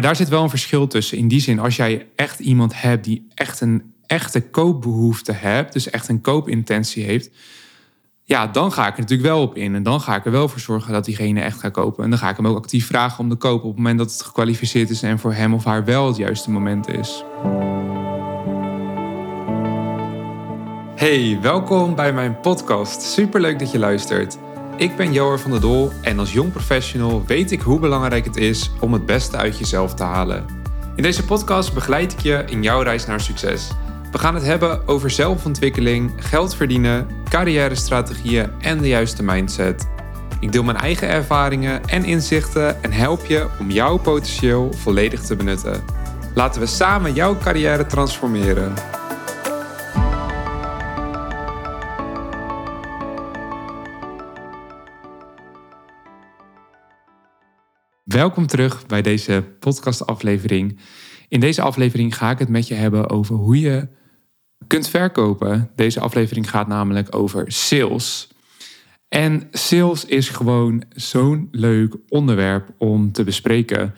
Maar 0.00 0.08
daar 0.08 0.18
zit 0.18 0.28
wel 0.28 0.42
een 0.42 0.50
verschil 0.50 0.86
tussen. 0.86 1.18
In 1.18 1.28
die 1.28 1.40
zin, 1.40 1.58
als 1.58 1.76
jij 1.76 2.06
echt 2.16 2.38
iemand 2.38 2.80
hebt 2.80 3.04
die 3.04 3.26
echt 3.34 3.60
een 3.60 3.94
echte 4.06 4.40
koopbehoefte 4.40 5.32
hebt, 5.32 5.72
dus 5.72 5.90
echt 5.90 6.08
een 6.08 6.20
koopintentie 6.20 7.04
heeft, 7.04 7.30
ja, 8.24 8.46
dan 8.46 8.72
ga 8.72 8.86
ik 8.86 8.92
er 8.92 9.00
natuurlijk 9.00 9.28
wel 9.28 9.42
op 9.42 9.56
in. 9.56 9.74
En 9.74 9.82
dan 9.82 10.00
ga 10.00 10.16
ik 10.16 10.24
er 10.24 10.30
wel 10.32 10.48
voor 10.48 10.60
zorgen 10.60 10.92
dat 10.92 11.04
diegene 11.04 11.40
echt 11.40 11.60
gaat 11.60 11.72
kopen. 11.72 12.04
En 12.04 12.10
dan 12.10 12.18
ga 12.18 12.28
ik 12.28 12.36
hem 12.36 12.46
ook 12.46 12.56
actief 12.56 12.86
vragen 12.86 13.18
om 13.18 13.28
te 13.28 13.36
kopen 13.36 13.62
op 13.62 13.68
het 13.68 13.76
moment 13.76 13.98
dat 13.98 14.12
het 14.12 14.22
gekwalificeerd 14.22 14.90
is 14.90 15.02
en 15.02 15.18
voor 15.18 15.32
hem 15.32 15.54
of 15.54 15.64
haar 15.64 15.84
wel 15.84 16.06
het 16.06 16.16
juiste 16.16 16.50
moment 16.50 16.88
is. 16.88 17.24
Hey, 20.94 21.38
welkom 21.40 21.94
bij 21.94 22.12
mijn 22.12 22.40
podcast. 22.40 23.02
Superleuk 23.02 23.58
dat 23.58 23.70
je 23.70 23.78
luistert. 23.78 24.38
Ik 24.80 24.96
ben 24.96 25.12
Joar 25.12 25.38
van 25.38 25.50
der 25.50 25.60
Dol 25.60 25.92
en 26.00 26.18
als 26.18 26.32
jong 26.32 26.52
professional 26.52 27.24
weet 27.26 27.50
ik 27.50 27.60
hoe 27.60 27.80
belangrijk 27.80 28.24
het 28.24 28.36
is 28.36 28.70
om 28.78 28.92
het 28.92 29.06
beste 29.06 29.36
uit 29.36 29.58
jezelf 29.58 29.94
te 29.94 30.02
halen. 30.02 30.44
In 30.96 31.02
deze 31.02 31.24
podcast 31.24 31.74
begeleid 31.74 32.12
ik 32.12 32.20
je 32.20 32.44
in 32.46 32.62
jouw 32.62 32.82
reis 32.82 33.06
naar 33.06 33.20
succes. 33.20 33.70
We 34.12 34.18
gaan 34.18 34.34
het 34.34 34.44
hebben 34.44 34.88
over 34.88 35.10
zelfontwikkeling, 35.10 36.12
geld 36.16 36.54
verdienen, 36.54 37.06
carrière-strategieën 37.28 38.50
en 38.60 38.78
de 38.78 38.88
juiste 38.88 39.22
mindset. 39.22 39.88
Ik 40.40 40.52
deel 40.52 40.62
mijn 40.62 40.76
eigen 40.76 41.08
ervaringen 41.08 41.84
en 41.88 42.04
inzichten 42.04 42.82
en 42.82 42.92
help 42.92 43.26
je 43.26 43.46
om 43.58 43.70
jouw 43.70 43.96
potentieel 43.96 44.72
volledig 44.72 45.20
te 45.22 45.36
benutten. 45.36 45.82
Laten 46.34 46.60
we 46.60 46.66
samen 46.66 47.14
jouw 47.14 47.36
carrière 47.38 47.86
transformeren. 47.86 48.74
Welkom 58.12 58.46
terug 58.46 58.86
bij 58.86 59.02
deze 59.02 59.44
podcastaflevering. 59.58 60.78
In 61.28 61.40
deze 61.40 61.62
aflevering 61.62 62.16
ga 62.16 62.30
ik 62.30 62.38
het 62.38 62.48
met 62.48 62.68
je 62.68 62.74
hebben 62.74 63.10
over 63.10 63.34
hoe 63.34 63.60
je 63.60 63.88
kunt 64.66 64.88
verkopen. 64.88 65.70
Deze 65.74 66.00
aflevering 66.00 66.50
gaat 66.50 66.66
namelijk 66.66 67.16
over 67.16 67.52
sales. 67.52 68.28
En 69.08 69.48
sales 69.50 70.04
is 70.04 70.28
gewoon 70.28 70.84
zo'n 70.94 71.48
leuk 71.50 71.96
onderwerp 72.08 72.74
om 72.78 73.12
te 73.12 73.24
bespreken. 73.24 73.94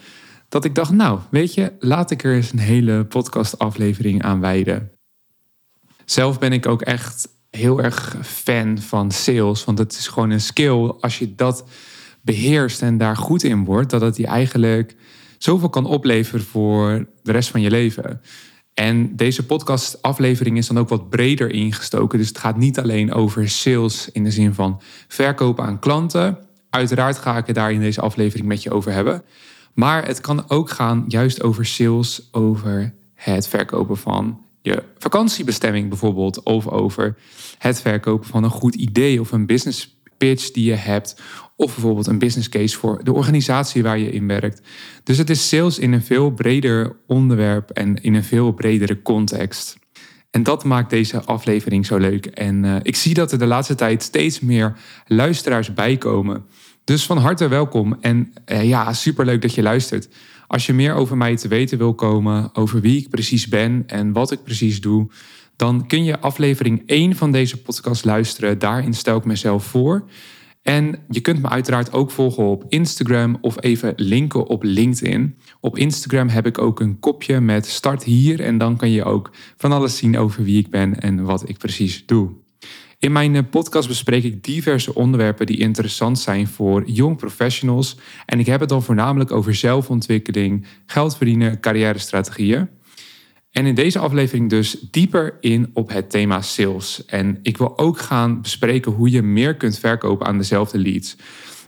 Dat 0.49 0.65
ik 0.65 0.75
dacht, 0.75 0.93
nou, 0.93 1.19
weet 1.31 1.55
je, 1.55 1.73
laat 1.79 2.11
ik 2.11 2.25
er 2.25 2.35
eens 2.35 2.53
een 2.53 2.59
hele 2.59 3.05
podcastaflevering 3.05 4.23
aan 4.23 4.41
wijden. 4.41 4.93
Zelf 6.05 6.39
ben 6.39 6.53
ik 6.53 6.67
ook 6.67 6.83
echt 6.83 7.29
heel 7.51 7.83
erg 7.83 8.17
fan 8.23 8.79
van 8.79 9.11
sales. 9.11 9.65
Want 9.65 9.79
het 9.79 9.93
is 9.93 10.09
gewoon 10.09 10.31
een 10.31 10.41
skill. 10.41 10.93
Als 11.01 11.19
je 11.19 11.35
dat 11.35 11.65
beheerst 12.23 12.83
en 12.83 12.98
daar 12.98 13.17
goed 13.17 13.42
in 13.42 13.65
wordt, 13.65 13.91
dat 13.91 14.01
het 14.01 14.17
je 14.17 14.27
eigenlijk 14.27 14.95
zoveel 15.39 15.69
kan 15.69 15.87
opleveren 15.87 16.45
voor 16.45 17.06
de 17.23 17.33
rest 17.33 17.51
van 17.51 17.61
je 17.61 17.70
leven. 17.70 18.20
En 18.75 19.17
deze 19.17 19.47
podcastaflevering 19.47 20.56
is 20.56 20.67
dan 20.67 20.79
ook 20.79 20.89
wat 20.89 21.11
breder 21.11 21.51
ingestoken. 21.51 22.19
Dus 22.19 22.29
het 22.29 22.39
gaat 22.39 22.56
niet 22.56 22.79
alleen 22.79 23.12
over 23.12 23.48
sales 23.48 24.09
in 24.12 24.25
de 24.25 24.31
zin 24.31 24.55
van 24.55 24.81
verkopen 25.09 25.64
aan 25.64 25.79
klanten. 25.79 26.39
Uiteraard 26.70 27.19
ga 27.19 27.37
ik 27.37 27.47
het 27.47 27.55
daar 27.55 27.73
in 27.73 27.81
deze 27.81 28.01
aflevering 28.01 28.48
met 28.48 28.62
je 28.62 28.70
over 28.70 28.92
hebben. 28.92 29.23
Maar 29.75 30.07
het 30.07 30.20
kan 30.20 30.51
ook 30.51 30.70
gaan 30.70 31.05
juist 31.09 31.42
over 31.42 31.67
sales, 31.67 32.29
over 32.31 32.95
het 33.14 33.48
verkopen 33.48 33.97
van 33.97 34.41
je 34.62 34.83
vakantiebestemming 34.98 35.89
bijvoorbeeld. 35.89 36.42
Of 36.42 36.69
over 36.69 37.17
het 37.59 37.81
verkopen 37.81 38.29
van 38.29 38.45
een 38.45 38.51
goed 38.51 38.75
idee 38.75 39.20
of 39.20 39.33
een 39.33 39.47
business 39.47 39.97
pitch 40.17 40.51
die 40.51 40.64
je 40.64 40.75
hebt. 40.75 41.20
Of 41.63 41.73
bijvoorbeeld 41.73 42.07
een 42.07 42.19
business 42.19 42.49
case 42.49 42.79
voor 42.79 43.05
de 43.05 43.13
organisatie 43.13 43.83
waar 43.83 43.99
je 43.99 44.11
in 44.11 44.27
werkt. 44.27 44.61
Dus 45.05 45.19
het 45.19 45.31
is 45.31 45.49
sales 45.49 45.79
in 45.79 45.93
een 45.93 46.03
veel 46.03 46.31
breder 46.31 46.97
onderwerp 47.07 47.71
en 47.71 48.03
in 48.03 48.15
een 48.15 48.25
veel 48.25 48.53
bredere 48.53 49.03
context. 49.03 49.79
En 50.31 50.43
dat 50.43 50.65
maakt 50.65 50.91
deze 50.91 51.23
aflevering 51.23 51.87
zo 51.87 51.97
leuk. 51.97 52.27
En 52.27 52.65
uh, 52.65 52.77
ik 52.83 52.97
zie 52.97 53.15
dat 53.15 53.33
er 53.33 53.39
de 53.39 53.47
laatste 53.47 53.75
tijd 53.75 54.03
steeds 54.03 54.41
meer 54.41 54.77
luisteraars 55.07 55.75
bijkomen. 55.75 56.45
Dus 56.85 57.07
van 57.07 57.19
harte 57.19 57.48
welkom. 57.48 57.97
En 58.01 58.33
uh, 58.47 58.65
ja, 58.65 58.92
superleuk 58.92 59.42
dat 59.42 59.55
je 59.55 59.63
luistert. 59.63 60.09
Als 60.47 60.67
je 60.67 60.73
meer 60.73 60.95
over 60.95 61.17
mij 61.17 61.36
te 61.36 61.48
weten 61.48 61.79
wil 61.79 61.95
komen, 61.95 62.51
over 62.55 62.81
wie 62.81 62.98
ik 62.98 63.09
precies 63.09 63.48
ben 63.48 63.85
en 63.86 64.13
wat 64.13 64.31
ik 64.31 64.42
precies 64.42 64.81
doe, 64.81 65.09
dan 65.57 65.86
kun 65.86 66.05
je 66.05 66.19
aflevering 66.19 66.83
1 66.86 67.17
van 67.17 67.33
deze 67.33 67.63
podcast 67.63 68.05
luisteren. 68.05 68.59
Daarin 68.59 68.95
stel 68.95 69.17
ik 69.17 69.25
mezelf 69.25 69.65
voor. 69.65 70.05
En 70.62 70.98
je 71.08 71.20
kunt 71.20 71.42
me 71.42 71.48
uiteraard 71.48 71.92
ook 71.92 72.11
volgen 72.11 72.45
op 72.45 72.64
Instagram 72.68 73.39
of 73.40 73.62
even 73.62 73.92
linken 73.96 74.46
op 74.46 74.62
LinkedIn. 74.62 75.36
Op 75.61 75.78
Instagram 75.78 76.28
heb 76.28 76.46
ik 76.46 76.58
ook 76.58 76.80
een 76.80 76.98
kopje 76.98 77.40
met 77.40 77.67
start 77.67 78.05
hier 78.05 78.40
en 78.40 78.58
dan 78.58 78.77
kan 78.77 78.90
je 78.90 79.05
ook 79.05 79.30
van 79.56 79.73
alles 79.73 79.96
zien 79.96 80.18
over 80.18 80.45
wie 80.45 80.58
ik 80.58 80.70
ben 80.70 81.00
en 81.00 81.24
wat 81.24 81.48
ik 81.48 81.58
precies 81.58 82.06
doe. 82.06 82.30
In 83.02 83.12
mijn 83.12 83.36
eh, 83.36 83.42
podcast 83.50 83.89
bespreek 83.89 84.24
ik 84.24 84.45
diverse 84.45 84.95
onderwerpen 84.95 85.46
die 85.46 85.58
interessant 85.58 86.18
zijn 86.18 86.46
voor 86.46 86.83
jong 86.86 87.17
professionals. 87.17 87.96
En 88.27 88.39
ik 88.39 88.46
heb 88.46 88.61
het 88.61 88.68
dan 88.68 88.83
voornamelijk 88.83 89.30
over 89.30 89.55
zelfontwikkeling, 89.55 90.67
geld 90.86 91.17
verdienen, 91.17 91.61
carrière-strategieën. 91.61 92.68
En 93.52 93.67
in 93.67 93.74
deze 93.74 93.98
aflevering 93.98 94.51
dus 94.51 94.77
dieper 94.90 95.36
in 95.40 95.70
op 95.74 95.89
het 95.89 96.11
thema 96.11 96.40
sales. 96.40 97.05
En 97.05 97.39
ik 97.42 97.57
wil 97.57 97.79
ook 97.79 97.98
gaan 97.98 98.40
bespreken 98.40 98.92
hoe 98.92 99.11
je 99.11 99.23
meer 99.23 99.55
kunt 99.55 99.79
verkopen 99.79 100.27
aan 100.27 100.39
dezelfde 100.39 100.79
leads. 100.79 101.17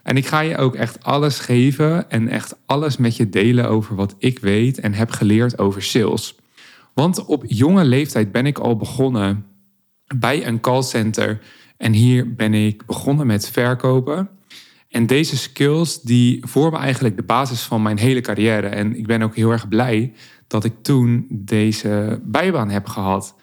En 0.03 0.17
ik 0.17 0.27
ga 0.27 0.41
je 0.41 0.57
ook 0.57 0.75
echt 0.75 1.05
alles 1.05 1.39
geven 1.39 2.11
en 2.11 2.29
echt 2.29 2.57
alles 2.67 2.97
met 2.97 3.17
je 3.17 3.29
delen 3.29 3.69
over 3.69 3.95
wat 3.95 4.15
ik 4.19 4.39
weet 4.39 4.81
en 4.81 4.93
heb 4.93 5.11
geleerd 5.11 5.59
over 5.59 5.83
sales. 5.83 6.37
Want 6.95 7.25
op 7.25 7.45
jonge 7.47 7.85
leeftijd 7.85 8.33
ben 8.33 8.47
ik 8.47 8.59
al 8.59 8.77
begonnen 8.77 9.45
bij 10.17 10.47
een 10.47 10.61
callcenter. 10.61 11.41
En 11.77 11.93
hier 11.93 12.35
ben 12.35 12.55
ik 12.55 12.87
begonnen 12.87 13.27
met 13.27 13.49
verkopen. 13.49 14.29
En 14.89 15.07
deze 15.07 15.37
skills 15.37 16.03
die 16.03 16.41
vormen 16.47 16.81
eigenlijk 16.81 17.17
de 17.17 17.23
basis 17.23 17.61
van 17.61 17.83
mijn 17.83 17.99
hele 17.99 18.21
carrière. 18.21 18.67
En 18.67 18.97
ik 18.97 19.07
ben 19.07 19.23
ook 19.23 19.37
heel 19.37 19.51
erg 19.51 19.69
blij 19.69 20.13
dat 20.55 20.65
ik 20.65 20.83
toen 20.83 21.27
deze 21.31 22.21
bijbaan 22.23 22.71
heb 22.71 22.87
gehad. 22.87 23.35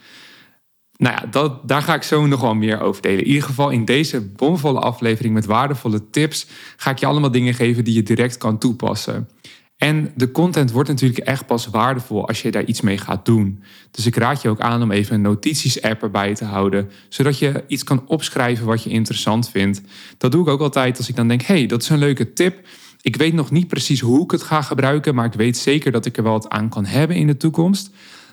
Nou 0.97 1.15
ja, 1.15 1.27
dat, 1.31 1.67
daar 1.67 1.81
ga 1.81 1.93
ik 1.93 2.03
zo 2.03 2.25
nog 2.25 2.41
wel 2.41 2.53
meer 2.53 2.81
over 2.81 3.01
delen. 3.01 3.19
In 3.19 3.27
ieder 3.27 3.43
geval 3.43 3.69
in 3.69 3.85
deze 3.85 4.21
bomvolle 4.21 4.79
aflevering 4.79 5.33
met 5.33 5.45
waardevolle 5.45 6.09
tips 6.09 6.47
ga 6.77 6.91
ik 6.91 6.97
je 6.97 7.05
allemaal 7.05 7.31
dingen 7.31 7.53
geven 7.53 7.83
die 7.83 7.93
je 7.93 8.03
direct 8.03 8.37
kan 8.37 8.57
toepassen. 8.57 9.29
En 9.77 10.11
de 10.15 10.31
content 10.31 10.71
wordt 10.71 10.89
natuurlijk 10.89 11.19
echt 11.19 11.45
pas 11.45 11.67
waardevol 11.67 12.27
als 12.27 12.41
je 12.41 12.51
daar 12.51 12.65
iets 12.65 12.81
mee 12.81 12.97
gaat 12.97 13.25
doen. 13.25 13.63
Dus 13.91 14.05
ik 14.05 14.15
raad 14.15 14.41
je 14.41 14.49
ook 14.49 14.59
aan 14.59 14.81
om 14.81 14.91
even 14.91 15.15
een 15.15 15.21
notities-app 15.21 16.03
erbij 16.03 16.35
te 16.35 16.45
houden, 16.45 16.91
zodat 17.09 17.39
je 17.39 17.63
iets 17.67 17.83
kan 17.83 18.07
opschrijven 18.07 18.65
wat 18.65 18.83
je 18.83 18.89
interessant 18.89 19.49
vindt. 19.49 19.81
Dat 20.17 20.31
doe 20.31 20.41
ik 20.41 20.47
ook 20.47 20.61
altijd 20.61 20.97
als 20.97 21.09
ik 21.09 21.15
dan 21.15 21.27
denk: 21.27 21.41
hey, 21.41 21.65
dat 21.65 21.81
is 21.81 21.89
een 21.89 21.97
leuke 21.97 22.33
tip. 22.33 22.67
Ik 23.01 23.15
weet 23.15 23.33
nog 23.33 23.51
niet 23.51 23.67
precies 23.67 23.99
hoe 23.99 24.23
ik 24.23 24.31
het 24.31 24.43
ga 24.43 24.61
gebruiken, 24.61 25.15
maar 25.15 25.25
ik 25.25 25.33
weet 25.33 25.57
zeker 25.57 25.91
dat 25.91 26.05
ik 26.05 26.17
er 26.17 26.23
wel 26.23 26.31
wat 26.31 26.49
aan 26.49 26.69
kan 26.69 26.85
hebben 26.85 27.15
in 27.15 27.27
de 27.27 27.37
toekomst. 27.37 27.89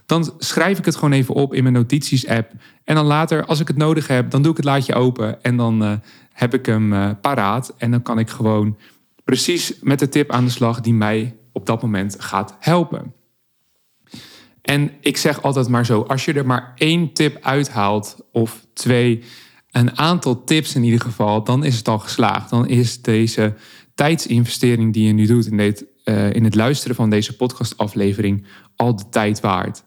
Dan 0.06 0.32
schrijf 0.38 0.78
ik 0.78 0.84
het 0.84 0.94
gewoon 0.94 1.12
even 1.12 1.34
op 1.34 1.54
in 1.54 1.62
mijn 1.62 1.74
notities-app. 1.74 2.52
En 2.84 2.94
dan 2.94 3.06
later, 3.06 3.44
als 3.44 3.60
ik 3.60 3.68
het 3.68 3.76
nodig 3.76 4.06
heb, 4.06 4.30
dan 4.30 4.42
doe 4.42 4.50
ik 4.50 4.56
het 4.56 4.66
laadje 4.66 4.94
open 4.94 5.42
en 5.42 5.56
dan 5.56 5.82
uh, 5.82 5.92
heb 6.32 6.54
ik 6.54 6.66
hem 6.66 6.92
uh, 6.92 7.10
paraat. 7.20 7.74
En 7.78 7.90
dan 7.90 8.02
kan 8.02 8.18
ik 8.18 8.30
gewoon 8.30 8.76
precies 9.24 9.74
met 9.80 9.98
de 9.98 10.08
tip 10.08 10.30
aan 10.30 10.44
de 10.44 10.50
slag 10.50 10.80
die 10.80 10.94
mij 10.94 11.36
op 11.52 11.66
dat 11.66 11.82
moment 11.82 12.16
gaat 12.18 12.56
helpen. 12.58 13.12
En 14.62 14.92
ik 15.00 15.16
zeg 15.16 15.42
altijd 15.42 15.68
maar 15.68 15.86
zo: 15.86 16.02
als 16.02 16.24
je 16.24 16.32
er 16.32 16.46
maar 16.46 16.72
één 16.74 17.12
tip 17.12 17.44
uithaalt, 17.44 18.16
of 18.32 18.66
twee, 18.72 19.22
een 19.70 19.98
aantal 19.98 20.44
tips 20.44 20.74
in 20.74 20.84
ieder 20.84 21.00
geval, 21.00 21.44
dan 21.44 21.64
is 21.64 21.76
het 21.76 21.88
al 21.88 21.98
geslaagd. 21.98 22.50
Dan 22.50 22.66
is 22.66 23.02
deze 23.02 23.54
tijdsinvestering 23.98 24.92
die 24.92 25.06
je 25.06 25.12
nu 25.12 25.26
doet 25.26 25.46
in, 25.46 25.56
dit, 25.56 25.84
uh, 26.04 26.32
in 26.32 26.44
het 26.44 26.54
luisteren 26.54 26.96
van 26.96 27.10
deze 27.10 27.36
podcastaflevering 27.36 28.44
al 28.76 28.96
de 28.96 29.08
tijd 29.10 29.40
waard. 29.40 29.82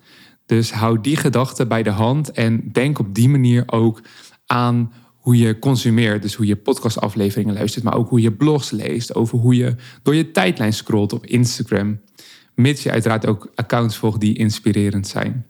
Dus 0.45 0.71
hou 0.71 1.01
die 1.01 1.15
gedachte 1.15 1.67
bij 1.67 1.83
de 1.83 1.89
hand 1.89 2.31
en 2.31 2.69
denk 2.71 2.99
op 2.99 3.15
die 3.15 3.29
manier 3.29 3.63
ook 3.65 4.01
aan 4.45 4.91
hoe 5.17 5.37
je 5.37 5.59
consumeert. 5.59 6.21
Dus 6.21 6.35
hoe 6.35 6.45
je 6.45 6.55
podcastafleveringen 6.55 7.53
luistert, 7.53 7.83
maar 7.83 7.95
ook 7.95 8.09
hoe 8.09 8.21
je 8.21 8.31
blogs 8.31 8.71
leest. 8.71 9.15
Over 9.15 9.37
hoe 9.37 9.55
je 9.55 9.75
door 10.03 10.15
je 10.15 10.31
tijdlijn 10.31 10.73
scrolt 10.73 11.13
op 11.13 11.25
Instagram. 11.25 11.99
Mits 12.55 12.83
je 12.83 12.91
uiteraard 12.91 13.27
ook 13.27 13.51
accounts 13.55 13.97
volgt 13.97 14.19
die 14.19 14.37
inspirerend 14.37 15.07
zijn. 15.07 15.45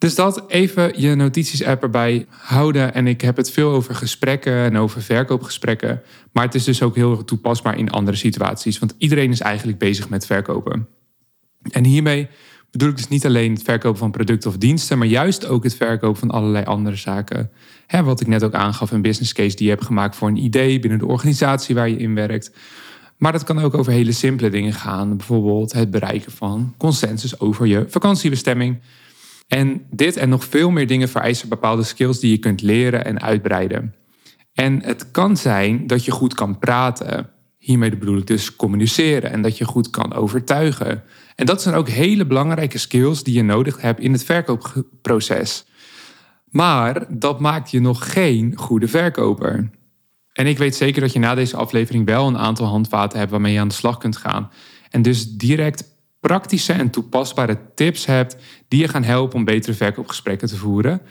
Dus 0.00 0.14
dat 0.14 0.44
even 0.48 1.00
je 1.00 1.14
notities-app 1.14 1.82
erbij 1.82 2.26
houden. 2.28 2.94
En 2.94 3.06
ik 3.06 3.20
heb 3.20 3.36
het 3.36 3.50
veel 3.50 3.70
over 3.70 3.94
gesprekken 3.94 4.52
en 4.52 4.76
over 4.76 5.02
verkoopgesprekken. 5.02 6.02
Maar 6.32 6.44
het 6.44 6.54
is 6.54 6.64
dus 6.64 6.82
ook 6.82 6.94
heel 6.94 7.24
toepasbaar 7.24 7.78
in 7.78 7.90
andere 7.90 8.16
situaties. 8.16 8.78
Want 8.78 8.94
iedereen 8.98 9.30
is 9.30 9.40
eigenlijk 9.40 9.78
bezig 9.78 10.08
met 10.08 10.26
verkopen. 10.26 10.88
En 11.70 11.84
hiermee 11.84 12.28
bedoel 12.70 12.88
ik 12.88 12.96
dus 12.96 13.08
niet 13.08 13.26
alleen 13.26 13.52
het 13.52 13.62
verkopen 13.62 13.98
van 13.98 14.10
producten 14.10 14.50
of 14.50 14.56
diensten, 14.56 14.98
maar 14.98 15.06
juist 15.06 15.46
ook 15.46 15.64
het 15.64 15.74
verkopen 15.74 16.20
van 16.20 16.30
allerlei 16.30 16.64
andere 16.64 16.96
zaken. 16.96 17.50
wat 18.04 18.20
ik 18.20 18.26
net 18.26 18.44
ook 18.44 18.54
aangaf, 18.54 18.90
een 18.90 19.02
business 19.02 19.32
case 19.32 19.56
die 19.56 19.64
je 19.64 19.72
hebt 19.72 19.84
gemaakt 19.84 20.16
voor 20.16 20.28
een 20.28 20.44
idee 20.44 20.80
binnen 20.80 20.98
de 20.98 21.06
organisatie 21.06 21.74
waar 21.74 21.88
je 21.88 21.96
in 21.96 22.14
werkt. 22.14 22.50
Maar 23.16 23.32
dat 23.32 23.44
kan 23.44 23.58
ook 23.58 23.74
over 23.74 23.92
hele 23.92 24.12
simpele 24.12 24.50
dingen 24.50 24.72
gaan. 24.72 25.16
Bijvoorbeeld 25.16 25.72
het 25.72 25.90
bereiken 25.90 26.32
van 26.32 26.74
consensus 26.76 27.40
over 27.40 27.66
je 27.66 27.84
vakantiebestemming. 27.88 28.78
En 29.50 29.86
dit 29.90 30.16
en 30.16 30.28
nog 30.28 30.44
veel 30.44 30.70
meer 30.70 30.86
dingen 30.86 31.08
vereisen 31.08 31.48
bepaalde 31.48 31.82
skills 31.82 32.20
die 32.20 32.30
je 32.30 32.38
kunt 32.38 32.62
leren 32.62 33.04
en 33.04 33.20
uitbreiden. 33.20 33.94
En 34.52 34.82
het 34.82 35.10
kan 35.10 35.36
zijn 35.36 35.86
dat 35.86 36.04
je 36.04 36.10
goed 36.10 36.34
kan 36.34 36.58
praten. 36.58 37.30
Hiermee 37.58 37.96
bedoel 37.96 38.18
ik 38.18 38.26
dus 38.26 38.56
communiceren 38.56 39.30
en 39.30 39.42
dat 39.42 39.58
je 39.58 39.64
goed 39.64 39.90
kan 39.90 40.12
overtuigen. 40.12 41.02
En 41.34 41.46
dat 41.46 41.62
zijn 41.62 41.74
ook 41.74 41.88
hele 41.88 42.26
belangrijke 42.26 42.78
skills 42.78 43.22
die 43.22 43.34
je 43.34 43.42
nodig 43.42 43.80
hebt 43.80 44.00
in 44.00 44.12
het 44.12 44.24
verkoopproces. 44.24 45.66
Maar 46.44 47.06
dat 47.08 47.40
maakt 47.40 47.70
je 47.70 47.80
nog 47.80 48.12
geen 48.12 48.56
goede 48.56 48.88
verkoper. 48.88 49.70
En 50.32 50.46
ik 50.46 50.58
weet 50.58 50.76
zeker 50.76 51.00
dat 51.00 51.12
je 51.12 51.18
na 51.18 51.34
deze 51.34 51.56
aflevering 51.56 52.06
wel 52.06 52.26
een 52.26 52.38
aantal 52.38 52.66
handvaten 52.66 53.18
hebt 53.18 53.30
waarmee 53.30 53.52
je 53.52 53.60
aan 53.60 53.68
de 53.68 53.74
slag 53.74 53.98
kunt 53.98 54.16
gaan. 54.16 54.50
En 54.90 55.02
dus 55.02 55.32
direct 55.32 55.84
praktische 56.20 56.72
en 56.72 56.90
toepasbare 56.90 57.58
tips 57.74 58.06
hebt 58.06 58.36
die 58.68 58.80
je 58.80 58.88
gaan 58.88 59.04
helpen 59.04 59.38
om 59.38 59.44
betere 59.44 59.74
verkoopgesprekken 59.74 60.48
te 60.48 60.56
voeren. 60.56 61.02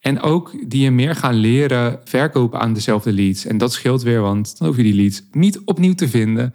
En 0.00 0.20
ook 0.20 0.70
die 0.70 0.82
je 0.82 0.90
meer 0.90 1.14
gaan 1.14 1.34
leren 1.34 2.00
verkopen 2.04 2.60
aan 2.60 2.72
dezelfde 2.72 3.12
leads. 3.12 3.46
En 3.46 3.58
dat 3.58 3.72
scheelt 3.72 4.02
weer, 4.02 4.20
want 4.20 4.58
dan 4.58 4.68
hoef 4.68 4.76
je 4.76 4.82
die 4.82 4.94
leads 4.94 5.22
niet 5.30 5.60
opnieuw 5.64 5.94
te 5.94 6.08
vinden. 6.08 6.54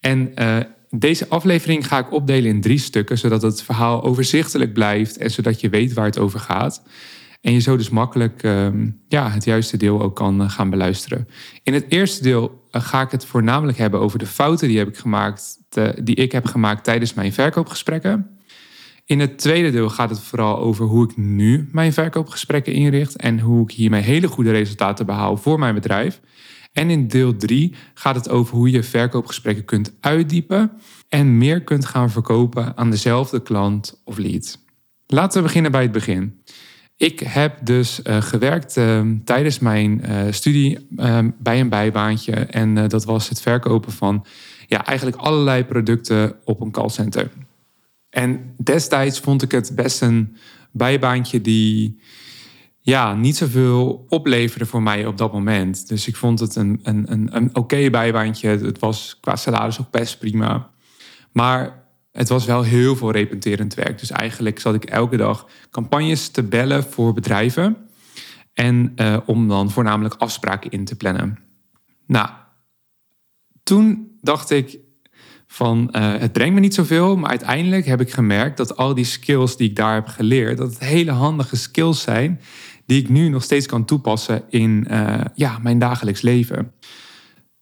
En 0.00 0.32
uh, 0.38 0.56
deze 0.90 1.28
aflevering 1.28 1.86
ga 1.86 1.98
ik 1.98 2.12
opdelen 2.12 2.50
in 2.50 2.60
drie 2.60 2.78
stukken, 2.78 3.18
zodat 3.18 3.42
het 3.42 3.62
verhaal 3.62 4.02
overzichtelijk 4.02 4.72
blijft 4.72 5.16
en 5.16 5.30
zodat 5.30 5.60
je 5.60 5.68
weet 5.68 5.92
waar 5.92 6.04
het 6.04 6.18
over 6.18 6.40
gaat. 6.40 6.82
En 7.40 7.52
je 7.52 7.58
zo 7.58 7.76
dus 7.76 7.90
makkelijk 7.90 8.42
ehm, 8.42 8.90
ja, 9.08 9.30
het 9.30 9.44
juiste 9.44 9.76
deel 9.76 10.02
ook 10.02 10.16
kan 10.16 10.42
eh, 10.42 10.50
gaan 10.50 10.70
beluisteren. 10.70 11.28
In 11.62 11.74
het 11.74 11.84
eerste 11.88 12.22
deel 12.22 12.64
eh, 12.70 12.82
ga 12.82 13.00
ik 13.00 13.10
het 13.10 13.24
voornamelijk 13.24 13.78
hebben 13.78 14.00
over 14.00 14.18
de 14.18 14.26
fouten 14.26 14.68
die, 14.68 14.78
heb 14.78 14.88
ik 14.88 14.96
gemaakt, 14.96 15.58
die 16.02 16.14
ik 16.14 16.32
heb 16.32 16.44
gemaakt 16.46 16.84
tijdens 16.84 17.14
mijn 17.14 17.32
verkoopgesprekken. 17.32 18.36
In 19.04 19.20
het 19.20 19.38
tweede 19.38 19.70
deel 19.70 19.88
gaat 19.88 20.10
het 20.10 20.20
vooral 20.20 20.58
over 20.58 20.84
hoe 20.84 21.04
ik 21.04 21.16
nu 21.16 21.68
mijn 21.72 21.92
verkoopgesprekken 21.92 22.72
inricht 22.72 23.16
en 23.16 23.40
hoe 23.40 23.62
ik 23.62 23.70
hiermee 23.70 24.02
hele 24.02 24.28
goede 24.28 24.50
resultaten 24.50 25.06
behaal 25.06 25.36
voor 25.36 25.58
mijn 25.58 25.74
bedrijf. 25.74 26.20
En 26.72 26.90
in 26.90 27.08
deel 27.08 27.36
3 27.36 27.74
gaat 27.94 28.14
het 28.14 28.28
over 28.28 28.56
hoe 28.56 28.70
je 28.70 28.82
verkoopgesprekken 28.82 29.64
kunt 29.64 29.92
uitdiepen 30.00 30.72
en 31.08 31.38
meer 31.38 31.62
kunt 31.62 31.84
gaan 31.84 32.10
verkopen 32.10 32.76
aan 32.76 32.90
dezelfde 32.90 33.42
klant 33.42 34.00
of 34.04 34.18
lead. 34.18 34.58
Laten 35.06 35.38
we 35.38 35.46
beginnen 35.46 35.70
bij 35.70 35.82
het 35.82 35.92
begin. 35.92 36.42
Ik 36.96 37.20
heb 37.20 37.58
dus 37.62 38.00
uh, 38.04 38.22
gewerkt 38.22 38.76
uh, 38.76 39.00
tijdens 39.24 39.58
mijn 39.58 40.02
uh, 40.04 40.32
studie 40.32 40.86
bij 41.38 41.60
een 41.60 41.68
bijbaantje. 41.68 42.32
En 42.32 42.88
dat 42.88 43.04
was 43.04 43.28
het 43.28 43.40
verkopen 43.40 43.92
van 43.92 44.26
ja, 44.66 44.84
eigenlijk 44.84 45.16
allerlei 45.16 45.64
producten 45.64 46.34
op 46.44 46.60
een 46.60 46.70
callcenter. 46.70 47.30
En 48.10 48.54
destijds 48.62 49.20
vond 49.20 49.42
ik 49.42 49.50
het 49.50 49.72
best 49.74 50.02
een 50.02 50.36
bijbaantje 50.72 51.40
die 51.40 52.00
ja, 52.80 53.14
niet 53.14 53.36
zoveel 53.36 54.06
opleverde 54.08 54.66
voor 54.66 54.82
mij 54.82 55.06
op 55.06 55.18
dat 55.18 55.32
moment. 55.32 55.88
Dus 55.88 56.08
ik 56.08 56.16
vond 56.16 56.40
het 56.40 56.56
een, 56.56 56.80
een, 56.82 57.12
een, 57.12 57.36
een 57.36 57.56
oké 57.56 57.90
bijbaantje. 57.90 58.48
Het 58.48 58.78
was 58.78 59.18
qua 59.20 59.36
salaris 59.36 59.80
ook 59.80 59.90
best 59.90 60.18
prima. 60.18 60.70
Maar 61.32 61.85
het 62.16 62.28
was 62.28 62.44
wel 62.44 62.62
heel 62.62 62.96
veel 62.96 63.10
repeterend 63.10 63.74
werk. 63.74 63.98
Dus 63.98 64.10
eigenlijk 64.10 64.58
zat 64.58 64.74
ik 64.74 64.84
elke 64.84 65.16
dag 65.16 65.48
campagnes 65.70 66.28
te 66.28 66.42
bellen 66.42 66.84
voor 66.84 67.12
bedrijven. 67.12 67.76
En 68.52 68.92
uh, 68.96 69.16
om 69.26 69.48
dan 69.48 69.70
voornamelijk 69.70 70.14
afspraken 70.14 70.70
in 70.70 70.84
te 70.84 70.96
plannen. 70.96 71.38
Nou, 72.06 72.28
toen 73.62 74.16
dacht 74.20 74.50
ik 74.50 74.78
van 75.46 75.88
uh, 75.92 76.16
het 76.16 76.32
brengt 76.32 76.54
me 76.54 76.60
niet 76.60 76.74
zoveel. 76.74 77.16
Maar 77.16 77.30
uiteindelijk 77.30 77.86
heb 77.86 78.00
ik 78.00 78.12
gemerkt 78.12 78.56
dat 78.56 78.76
al 78.76 78.94
die 78.94 79.04
skills 79.04 79.56
die 79.56 79.68
ik 79.68 79.76
daar 79.76 79.94
heb 79.94 80.06
geleerd, 80.06 80.56
dat 80.56 80.70
het 80.70 80.78
hele 80.78 81.10
handige 81.10 81.56
skills 81.56 82.02
zijn 82.02 82.40
die 82.86 83.00
ik 83.00 83.08
nu 83.08 83.28
nog 83.28 83.42
steeds 83.42 83.66
kan 83.66 83.84
toepassen 83.84 84.42
in 84.48 84.86
uh, 84.90 85.20
ja, 85.34 85.58
mijn 85.58 85.78
dagelijks 85.78 86.20
leven. 86.20 86.72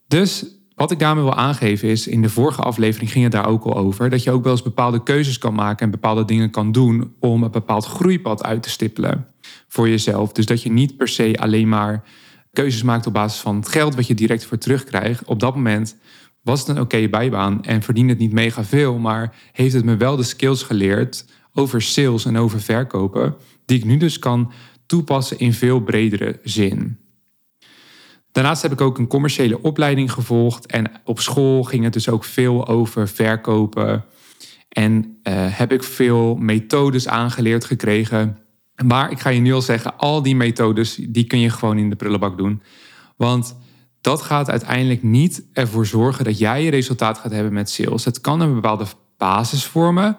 Dus 0.07 0.47
wat 0.75 0.91
ik 0.91 0.99
daarmee 0.99 1.25
wil 1.25 1.35
aangeven 1.35 1.89
is, 1.89 2.07
in 2.07 2.23
de 2.23 2.29
vorige 2.29 2.63
aflevering 2.63 3.11
ging 3.11 3.25
het 3.25 3.33
daar 3.33 3.47
ook 3.47 3.65
al 3.65 3.77
over, 3.77 4.11
dat 4.11 4.23
je 4.23 4.31
ook 4.31 4.43
wel 4.43 4.53
eens 4.53 4.63
bepaalde 4.63 5.03
keuzes 5.03 5.39
kan 5.39 5.55
maken 5.55 5.85
en 5.85 5.91
bepaalde 5.91 6.25
dingen 6.25 6.51
kan 6.51 6.73
doen 6.73 7.15
om 7.21 7.43
een 7.43 7.51
bepaald 7.51 7.85
groeipad 7.85 8.45
uit 8.45 8.63
te 8.63 8.71
stippelen 8.71 9.27
voor 9.69 9.89
jezelf. 9.89 10.33
Dus 10.33 10.47
dat 10.47 10.63
je 10.63 10.71
niet 10.71 10.97
per 10.97 11.09
se 11.09 11.37
alleen 11.41 11.69
maar 11.69 12.05
keuzes 12.53 12.83
maakt 12.83 13.07
op 13.07 13.13
basis 13.13 13.41
van 13.41 13.57
het 13.57 13.69
geld 13.69 13.95
wat 13.95 14.07
je 14.07 14.15
direct 14.15 14.45
voor 14.45 14.59
terugkrijgt. 14.59 15.25
Op 15.25 15.41
dat 15.41 15.55
moment 15.55 15.97
was 16.43 16.61
het 16.61 16.69
een 16.69 16.81
oké 16.81 17.09
bijbaan 17.09 17.65
en 17.65 17.83
verdiende 17.83 18.13
het 18.13 18.21
niet 18.21 18.33
mega 18.33 18.65
veel, 18.65 18.99
maar 18.99 19.35
heeft 19.53 19.75
het 19.75 19.85
me 19.85 19.97
wel 19.97 20.17
de 20.17 20.23
skills 20.23 20.63
geleerd 20.63 21.25
over 21.53 21.83
sales 21.83 22.25
en 22.25 22.37
over 22.37 22.61
verkopen, 22.61 23.37
die 23.65 23.79
ik 23.79 23.85
nu 23.85 23.97
dus 23.97 24.19
kan 24.19 24.53
toepassen 24.87 25.39
in 25.39 25.53
veel 25.53 25.81
bredere 25.81 26.41
zin. 26.43 27.04
Daarnaast 28.35 28.63
heb 28.63 28.73
ik 28.73 28.81
ook 28.81 28.99
een 28.99 29.07
commerciële 29.07 29.63
opleiding 29.63 30.13
gevolgd. 30.13 30.67
En 30.67 30.91
op 31.05 31.21
school 31.21 31.63
ging 31.63 31.85
het 31.85 31.93
dus 31.93 32.09
ook 32.09 32.25
veel 32.25 32.69
over 32.69 33.09
verkopen. 33.09 34.05
En 34.69 34.95
uh, 34.95 35.35
heb 35.35 35.73
ik 35.73 35.83
veel 35.83 36.35
methodes 36.35 37.09
aangeleerd 37.09 37.65
gekregen. 37.65 38.39
Maar 38.85 39.11
ik 39.11 39.21
ga 39.21 39.31
je 39.31 39.41
nu 39.41 39.53
al 39.53 39.63
zeggen, 39.63 39.99
al 39.99 40.23
die 40.23 40.37
methodes, 40.37 40.95
die 40.95 41.25
kun 41.25 41.39
je 41.39 41.51
gewoon 41.51 41.79
in 41.79 41.91
de 41.91 41.97
prullenbak 41.97 42.37
doen. 42.37 42.63
Want 43.17 43.57
dat 44.01 44.23
gaat 44.23 44.51
uiteindelijk 44.51 45.03
niet 45.03 45.45
ervoor 45.53 45.87
zorgen 45.87 46.25
dat 46.25 46.39
jij 46.39 46.65
je 46.65 46.71
resultaat 46.71 47.19
gaat 47.19 47.33
hebben 47.33 47.53
met 47.53 47.71
sales. 47.71 48.05
Het 48.05 48.21
kan 48.21 48.41
een 48.41 48.55
bepaalde 48.55 48.87
basis 49.17 49.65
vormen. 49.65 50.17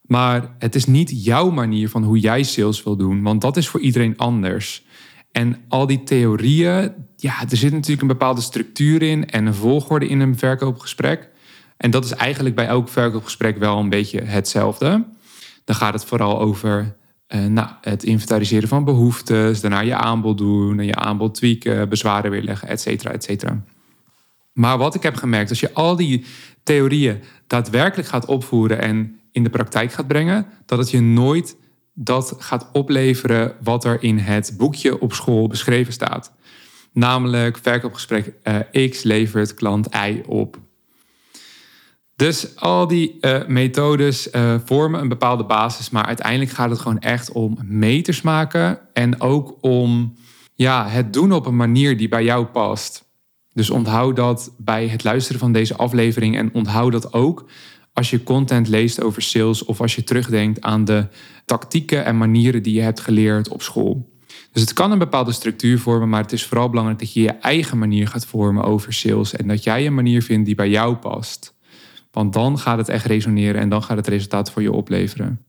Maar 0.00 0.54
het 0.58 0.74
is 0.74 0.86
niet 0.86 1.24
jouw 1.24 1.50
manier 1.50 1.88
van 1.88 2.04
hoe 2.04 2.18
jij 2.18 2.42
sales 2.42 2.82
wil 2.82 2.96
doen. 2.96 3.22
Want 3.22 3.40
dat 3.40 3.56
is 3.56 3.68
voor 3.68 3.80
iedereen 3.80 4.16
anders. 4.16 4.84
En 5.34 5.56
al 5.68 5.86
die 5.86 6.02
theorieën, 6.02 6.92
ja, 7.16 7.40
er 7.50 7.56
zit 7.56 7.72
natuurlijk 7.72 8.00
een 8.00 8.06
bepaalde 8.06 8.40
structuur 8.40 9.02
in 9.02 9.30
en 9.30 9.46
een 9.46 9.54
volgorde 9.54 10.08
in 10.08 10.20
een 10.20 10.38
verkoopgesprek. 10.38 11.30
En 11.76 11.90
dat 11.90 12.04
is 12.04 12.12
eigenlijk 12.12 12.54
bij 12.54 12.66
elk 12.66 12.88
verkoopgesprek 12.88 13.58
wel 13.58 13.78
een 13.78 13.88
beetje 13.88 14.20
hetzelfde. 14.20 15.04
Dan 15.64 15.76
gaat 15.76 15.92
het 15.92 16.04
vooral 16.04 16.40
over 16.40 16.96
uh, 17.28 17.44
nou, 17.44 17.68
het 17.80 18.02
inventariseren 18.02 18.68
van 18.68 18.84
behoeftes, 18.84 19.60
daarna 19.60 19.80
je 19.80 19.94
aanbod 19.94 20.38
doen, 20.38 20.78
en 20.78 20.86
je 20.86 20.94
aanbod 20.94 21.34
tweaken, 21.34 21.88
bezwaren 21.88 22.30
weerleggen, 22.30 22.68
et 22.68 22.80
cetera, 22.80 23.10
et 23.10 23.24
cetera. 23.24 23.62
Maar 24.52 24.78
wat 24.78 24.94
ik 24.94 25.02
heb 25.02 25.16
gemerkt, 25.16 25.50
als 25.50 25.60
je 25.60 25.72
al 25.72 25.96
die 25.96 26.24
theorieën 26.62 27.20
daadwerkelijk 27.46 28.08
gaat 28.08 28.26
opvoeren 28.26 28.80
en 28.80 29.20
in 29.32 29.42
de 29.42 29.50
praktijk 29.50 29.92
gaat 29.92 30.06
brengen, 30.06 30.46
dat 30.66 30.78
het 30.78 30.90
je 30.90 31.00
nooit 31.00 31.56
dat 31.94 32.34
gaat 32.38 32.68
opleveren 32.72 33.54
wat 33.62 33.84
er 33.84 34.02
in 34.02 34.18
het 34.18 34.54
boekje 34.56 35.00
op 35.00 35.12
school 35.12 35.48
beschreven 35.48 35.92
staat. 35.92 36.32
Namelijk 36.92 37.58
verkoopgesprek 37.62 38.34
uh, 38.72 38.88
X 38.90 39.02
levert 39.02 39.54
klant 39.54 39.88
Y 39.94 40.22
op. 40.26 40.58
Dus 42.16 42.56
al 42.56 42.86
die 42.86 43.16
uh, 43.20 43.46
methodes 43.46 44.32
uh, 44.32 44.54
vormen 44.64 45.00
een 45.00 45.08
bepaalde 45.08 45.44
basis, 45.44 45.90
maar 45.90 46.04
uiteindelijk 46.04 46.50
gaat 46.50 46.70
het 46.70 46.78
gewoon 46.78 46.98
echt 46.98 47.32
om 47.32 47.58
meters 47.62 48.22
maken 48.22 48.78
en 48.92 49.20
ook 49.20 49.56
om 49.60 50.14
ja, 50.54 50.88
het 50.88 51.12
doen 51.12 51.32
op 51.32 51.46
een 51.46 51.56
manier 51.56 51.96
die 51.96 52.08
bij 52.08 52.24
jou 52.24 52.44
past. 52.44 53.04
Dus 53.52 53.70
onthoud 53.70 54.16
dat 54.16 54.54
bij 54.58 54.88
het 54.88 55.04
luisteren 55.04 55.40
van 55.40 55.52
deze 55.52 55.76
aflevering 55.76 56.36
en 56.36 56.50
onthoud 56.52 56.92
dat 56.92 57.12
ook 57.12 57.48
als 57.94 58.10
je 58.10 58.22
content 58.22 58.68
leest 58.68 59.02
over 59.02 59.22
sales 59.22 59.64
of 59.64 59.80
als 59.80 59.94
je 59.94 60.04
terugdenkt 60.04 60.60
aan 60.60 60.84
de 60.84 61.06
tactieken 61.44 62.04
en 62.04 62.18
manieren 62.18 62.62
die 62.62 62.74
je 62.74 62.80
hebt 62.80 63.00
geleerd 63.00 63.48
op 63.48 63.62
school. 63.62 64.12
Dus 64.52 64.62
het 64.62 64.72
kan 64.72 64.92
een 64.92 64.98
bepaalde 64.98 65.32
structuur 65.32 65.78
vormen, 65.78 66.08
maar 66.08 66.22
het 66.22 66.32
is 66.32 66.44
vooral 66.44 66.68
belangrijk 66.68 66.98
dat 66.98 67.12
je 67.12 67.22
je 67.22 67.30
eigen 67.30 67.78
manier 67.78 68.08
gaat 68.08 68.26
vormen 68.26 68.64
over 68.64 68.92
sales 68.92 69.36
en 69.36 69.48
dat 69.48 69.64
jij 69.64 69.86
een 69.86 69.94
manier 69.94 70.22
vindt 70.22 70.46
die 70.46 70.54
bij 70.54 70.70
jou 70.70 70.96
past. 70.96 71.54
Want 72.10 72.32
dan 72.32 72.58
gaat 72.58 72.78
het 72.78 72.88
echt 72.88 73.06
resoneren 73.06 73.60
en 73.60 73.68
dan 73.68 73.82
gaat 73.82 73.96
het 73.96 74.08
resultaat 74.08 74.50
voor 74.50 74.62
je 74.62 74.72
opleveren. 74.72 75.44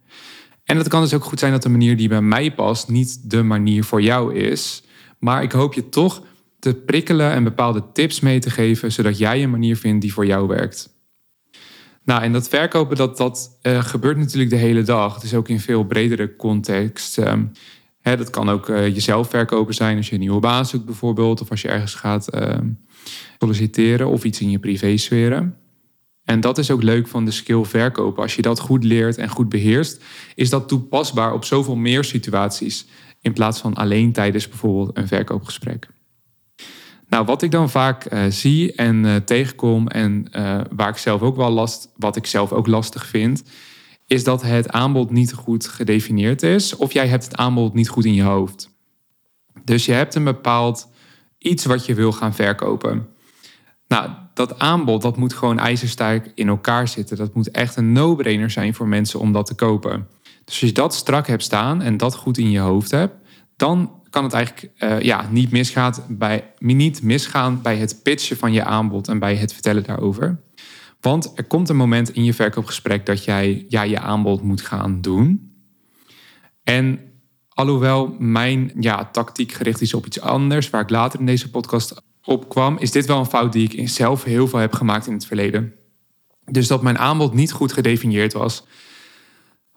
En 0.64 0.78
het 0.78 0.88
kan 0.88 1.02
dus 1.02 1.14
ook 1.14 1.24
goed 1.24 1.40
zijn 1.40 1.52
dat 1.52 1.62
de 1.62 1.70
manier 1.70 1.98
die 1.98 2.08
bij 2.08 2.22
mij 2.22 2.54
past 2.54 2.90
niet 2.90 3.30
de 3.30 3.44
manier 3.44 3.84
voor 3.84 4.02
jou 4.02 4.36
is. 4.36 4.84
Maar 5.20 5.44
ik 5.44 5.52
hoop 5.52 5.74
je 5.74 5.90
toch 5.90 6.22
te 6.60 6.74
prikkelen 6.74 7.32
en 7.32 7.44
bepaalde 7.44 7.84
tips 7.94 8.20
mee 8.20 8.40
te 8.40 8.50
geven, 8.50 8.92
zodat 8.92 9.18
jij 9.18 9.44
een 9.44 9.50
manier 9.50 9.78
vindt 9.78 10.02
die 10.02 10.14
voor 10.14 10.26
jou 10.26 10.48
werkt. 10.48 10.95
Nou, 12.06 12.22
en 12.22 12.32
dat 12.32 12.48
verkopen, 12.48 12.98
dat, 12.98 13.18
dat 13.18 13.60
uh, 13.62 13.84
gebeurt 13.84 14.18
natuurlijk 14.18 14.50
de 14.50 14.56
hele 14.56 14.82
dag. 14.84 15.14
Het 15.14 15.24
is 15.24 15.34
ook 15.34 15.50
in 15.50 15.60
veel 15.60 15.84
bredere 15.84 16.36
context. 16.36 17.18
Um, 17.18 17.52
hè, 18.02 18.18
dat 18.18 18.30
kan 18.30 18.50
ook 18.50 18.70
uh, 18.70 18.88
jezelf 18.88 19.30
verkopen 19.30 19.74
zijn 19.74 19.98
als 19.98 20.08
je 20.08 20.14
een 20.14 20.20
nieuwe 20.20 20.40
baan 20.40 20.66
zoekt 20.66 20.86
bijvoorbeeld. 20.86 21.42
Of 21.42 21.50
als 21.50 21.62
je 21.62 21.68
ergens 21.68 21.94
gaat 21.94 22.36
uh, 22.36 22.58
solliciteren 23.40 24.08
of 24.08 24.24
iets 24.24 24.42
in 24.42 24.50
je 24.50 24.60
privésfeer. 24.60 25.54
En 26.24 26.40
dat 26.40 26.58
is 26.58 26.72
ook 26.72 26.84
leuk 26.84 27.08
van 27.08 27.26
de 27.26 27.32
skill 27.32 27.64
verkopen. 27.64 28.24
Als 28.24 28.36
je 28.36 28.42
dat 28.42 28.60
goed 28.60 28.84
leert 28.84 29.18
en 29.18 29.30
goed 29.30 29.50
beheerst, 29.50 30.04
is 30.36 30.50
dat 30.50 30.68
toepasbaar 30.68 31.34
op 31.34 31.46
zoveel 31.46 31.76
meer 31.76 32.04
situaties. 32.04 32.86
In 33.22 33.34
plaats 33.34 33.60
van 33.60 33.74
alleen 33.74 34.12
tijdens 34.12 34.48
bijvoorbeeld 34.48 34.98
een 34.98 35.08
verkoopgesprek. 35.08 35.88
Nou, 37.16 37.28
wat 37.28 37.42
ik 37.42 37.52
dan 37.52 37.70
vaak 37.70 38.14
uh, 38.14 38.24
zie 38.30 38.74
en 38.74 39.04
uh, 39.04 39.16
tegenkom 39.16 39.88
en 39.88 40.28
uh, 40.32 40.62
waar 40.76 40.90
ik 40.90 40.98
zelf 40.98 41.22
ook 41.22 41.36
wel 41.36 41.50
last, 41.50 41.92
wat 41.98 42.16
ik 42.16 42.26
zelf 42.26 42.52
ook 42.52 42.68
lastig 42.68 43.06
vind, 43.06 43.44
is 44.06 44.24
dat 44.24 44.42
het 44.42 44.70
aanbod 44.70 45.12
niet 45.12 45.34
goed 45.34 45.68
gedefinieerd 45.68 46.44
is 46.44 46.76
of 46.76 46.94
jij 46.94 47.08
hebt 47.08 47.24
het 47.24 47.36
aanbod 47.36 47.74
niet 47.74 47.90
goed 47.90 48.06
in 48.06 48.14
je 48.14 48.24
hoofd. 48.24 48.70
Dus 49.64 49.86
je 49.86 49.92
hebt 49.92 50.16
een 50.16 50.24
bepaald 50.24 50.88
iets 51.38 51.66
wat 51.66 51.86
je 51.86 51.94
wil 51.94 52.12
gaan 52.12 52.34
verkopen. 52.34 53.08
Nou, 53.88 54.10
dat 54.34 54.60
aanbod 54.60 55.02
dat 55.02 55.18
moet 55.18 55.34
gewoon 55.34 55.60
ijzersterk 55.60 56.32
in 56.34 56.48
elkaar 56.48 56.88
zitten. 56.88 57.18
Dat 57.18 57.34
moet 57.34 57.52
echt 57.52 57.76
een 57.76 57.92
no-brainer 57.92 58.50
zijn 58.50 58.74
voor 58.74 58.88
mensen 58.88 59.20
om 59.20 59.32
dat 59.32 59.46
te 59.46 59.56
kopen. 59.56 60.08
Dus 60.22 60.62
als 60.62 60.70
je 60.70 60.72
dat 60.72 60.94
strak 60.94 61.28
hebt 61.28 61.44
staan 61.44 61.82
en 61.82 61.98
dat 61.98 62.16
goed 62.16 62.38
in 62.38 62.52
je 62.52 62.60
hoofd 62.60 62.92
hebt, 62.92 63.16
dan 63.56 64.04
kan 64.16 64.24
het 64.24 64.34
eigenlijk 64.34 64.72
uh, 64.84 65.00
ja, 65.00 65.28
niet, 65.30 65.52
misgaat 65.52 66.06
bij, 66.08 66.52
niet 66.60 67.02
misgaan 67.02 67.62
bij 67.62 67.78
het 67.78 68.00
pitchen 68.04 68.38
van 68.38 68.54
je 68.54 68.64
aanbod 68.64 69.08
en 69.08 69.20
bij 69.20 69.36
het 69.36 69.54
vertellen 69.54 69.84
daarover. 69.84 70.42
Want 71.02 71.32
er 71.36 71.44
komt 71.44 71.70
een 71.70 71.76
moment 71.76 72.10
in 72.10 72.24
je 72.24 72.34
verkoopgesprek 72.34 73.06
dat 73.06 73.24
jij 73.24 73.66
ja, 73.70 73.82
je 73.82 74.00
aanbod 74.00 74.42
moet 74.42 74.62
gaan 74.62 75.02
doen. 75.02 75.54
En 76.64 77.00
alhoewel 77.50 78.16
mijn 78.20 78.72
ja, 78.80 79.10
tactiek 79.12 79.52
gericht 79.52 79.82
is 79.82 79.94
op 79.94 80.06
iets 80.06 80.22
anders, 80.22 80.70
waar 80.70 80.82
ik 80.82 80.90
later 80.90 81.20
in 81.20 81.26
deze 81.26 81.50
podcast 81.50 82.02
op 82.24 82.50
kwam, 82.50 82.78
is 82.78 82.92
dit 82.92 83.06
wel 83.06 83.20
een 83.20 83.26
fout 83.26 83.54
die 83.54 83.70
ik 83.70 83.90
zelf 83.90 84.24
heel 84.24 84.48
veel 84.48 84.60
heb 84.60 84.74
gemaakt 84.74 85.08
in 85.08 85.14
het 85.14 85.26
verleden. 85.26 85.74
Dus 86.46 86.68
dat 86.68 86.82
mijn 86.82 86.98
aanbod 86.98 87.34
niet 87.34 87.52
goed 87.52 87.74
gedefinieerd 87.74 88.34
was. 88.34 88.64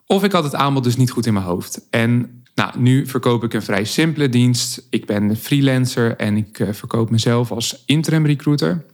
Of 0.06 0.24
ik 0.24 0.32
had 0.32 0.44
het 0.44 0.54
aanbod 0.54 0.84
dus 0.84 0.96
niet 0.96 1.10
goed 1.10 1.26
in 1.26 1.32
mijn 1.32 1.44
hoofd. 1.44 1.86
En 1.90 2.37
nou, 2.58 2.78
nu 2.78 3.06
verkoop 3.06 3.44
ik 3.44 3.54
een 3.54 3.62
vrij 3.62 3.84
simpele 3.84 4.28
dienst. 4.28 4.86
Ik 4.90 5.06
ben 5.06 5.36
freelancer 5.36 6.16
en 6.16 6.36
ik 6.36 6.58
uh, 6.58 6.72
verkoop 6.72 7.10
mezelf 7.10 7.50
als 7.50 7.82
interim 7.86 8.26
recruiter. 8.26 8.84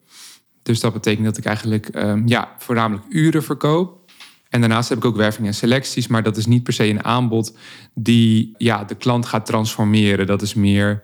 Dus 0.63 0.81
dat 0.81 0.93
betekent 0.93 1.25
dat 1.25 1.37
ik 1.37 1.45
eigenlijk 1.45 1.89
um, 1.95 2.29
ja, 2.29 2.55
voornamelijk 2.59 3.05
uren 3.09 3.43
verkoop. 3.43 4.11
En 4.49 4.61
daarnaast 4.61 4.89
heb 4.89 4.99
ik 4.99 5.05
ook 5.05 5.17
werving 5.17 5.47
en 5.47 5.55
selecties, 5.55 6.07
maar 6.07 6.23
dat 6.23 6.37
is 6.37 6.47
niet 6.47 6.63
per 6.63 6.73
se 6.73 6.89
een 6.89 7.05
aanbod 7.05 7.57
die 7.95 8.55
ja, 8.57 8.85
de 8.85 8.95
klant 8.95 9.27
gaat 9.27 9.47
transformeren. 9.47 10.27
Dat 10.27 10.43
is 10.43 10.55
meer, 10.55 11.03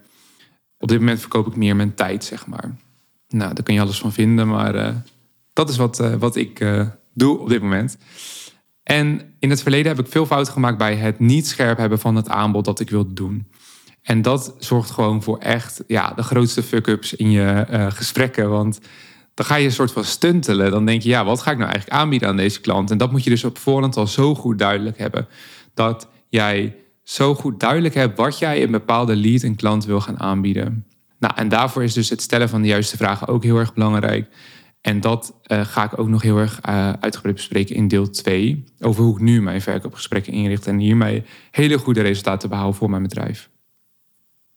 op 0.79 0.89
dit 0.89 0.99
moment 0.99 1.21
verkoop 1.21 1.47
ik 1.47 1.57
meer 1.57 1.77
mijn 1.77 1.95
tijd, 1.95 2.25
zeg 2.25 2.47
maar. 2.47 2.77
Nou, 3.29 3.55
daar 3.55 3.65
kun 3.65 3.75
je 3.75 3.81
alles 3.81 3.99
van 3.99 4.13
vinden, 4.13 4.49
maar 4.49 4.75
uh, 4.75 4.95
dat 5.53 5.69
is 5.69 5.77
wat, 5.77 6.01
uh, 6.01 6.15
wat 6.15 6.37
ik 6.37 6.65
doe 7.15 7.39
op 7.39 7.49
dit 7.49 7.63
moment. 7.63 7.97
En 8.91 9.35
in 9.39 9.51
het 9.51 9.63
verleden 9.63 9.97
heb 9.97 10.07
ik 10.07 10.13
veel 10.13 10.27
fouten 10.27 10.53
gemaakt 10.53 10.79
bij 10.79 10.97
het 10.97 11.19
niet 11.19 11.47
scherp 11.47 11.79
hebben 11.79 11.99
van 11.99 12.17
het 12.17 12.29
aanbod 12.29 12.65
dat 12.65 12.81
ik 12.81 12.91
wil 12.91 13.13
doen. 13.15 13.47
En 14.03 14.23
dat 14.23 14.55
zorgt 14.59 14.91
gewoon 14.91 15.23
voor 15.23 15.39
echt 15.39 15.83
ja, 15.87 16.13
de 16.17 16.23
grootste 16.23 16.63
fuck-ups 16.63 17.15
in 17.15 17.31
je 17.31 17.67
uh, 17.71 17.87
gesprekken. 17.91 18.51
Want 18.51 18.81
dan 19.35 19.47
ga 19.47 19.55
je 19.55 19.65
een 19.65 19.73
soort 19.73 19.93
van 19.93 20.05
stuntelen. 20.05 20.71
Dan 20.71 20.85
denk 20.85 21.03
je, 21.03 21.09
ja, 21.09 21.25
wat 21.25 21.41
ga 21.41 21.51
ik 21.51 21.59
nou 21.59 21.71
eigenlijk 21.71 22.01
aanbieden 22.01 22.29
aan 22.29 22.37
deze 22.37 22.61
klant? 22.61 22.91
En 22.91 22.99
dat 22.99 23.11
moet 23.11 23.25
je 23.25 23.31
dus 23.31 23.45
op 23.45 23.59
voorhand 23.59 23.97
al 23.97 24.07
zo 24.07 24.35
goed 24.35 24.59
duidelijk 24.59 24.99
hebben. 24.99 25.29
Dat 25.75 26.09
jij 26.29 26.77
zo 27.03 27.35
goed 27.35 27.61
duidelijk 27.61 27.95
hebt 27.95 28.17
wat 28.17 28.39
jij 28.39 28.63
een 28.63 28.71
bepaalde 28.71 29.17
lead 29.17 29.43
een 29.43 29.57
klant 29.57 29.85
wil 29.85 30.01
gaan 30.01 30.21
aanbieden. 30.21 30.87
Nou, 31.19 31.35
en 31.37 31.49
daarvoor 31.49 31.83
is 31.83 31.95
dus 31.95 32.11
het 32.11 32.23
stellen 32.23 32.49
van 32.49 32.63
de 32.63 32.69
juiste 32.69 32.97
vragen 32.97 33.29
ook 33.29 33.43
heel 33.43 33.59
erg 33.59 33.75
belangrijk. 33.75 34.29
En 34.81 35.01
dat 35.01 35.35
uh, 35.47 35.61
ga 35.65 35.85
ik 35.85 35.99
ook 35.99 36.09
nog 36.09 36.23
heel 36.23 36.39
erg 36.39 36.61
uh, 36.69 36.93
uitgebreid 36.93 37.37
bespreken 37.37 37.77
in 37.77 37.89
deel 37.89 38.11
2. 38.11 38.65
Over 38.81 39.03
hoe 39.03 39.15
ik 39.15 39.21
nu 39.21 39.43
mijn 39.43 39.61
verkoopgesprekken 39.61 40.33
inricht 40.33 40.67
en 40.67 40.79
hiermee 40.79 41.23
hele 41.51 41.79
goede 41.79 42.01
resultaten 42.01 42.49
behaal 42.49 42.73
voor 42.73 42.91
mijn 42.91 43.03
bedrijf. 43.03 43.51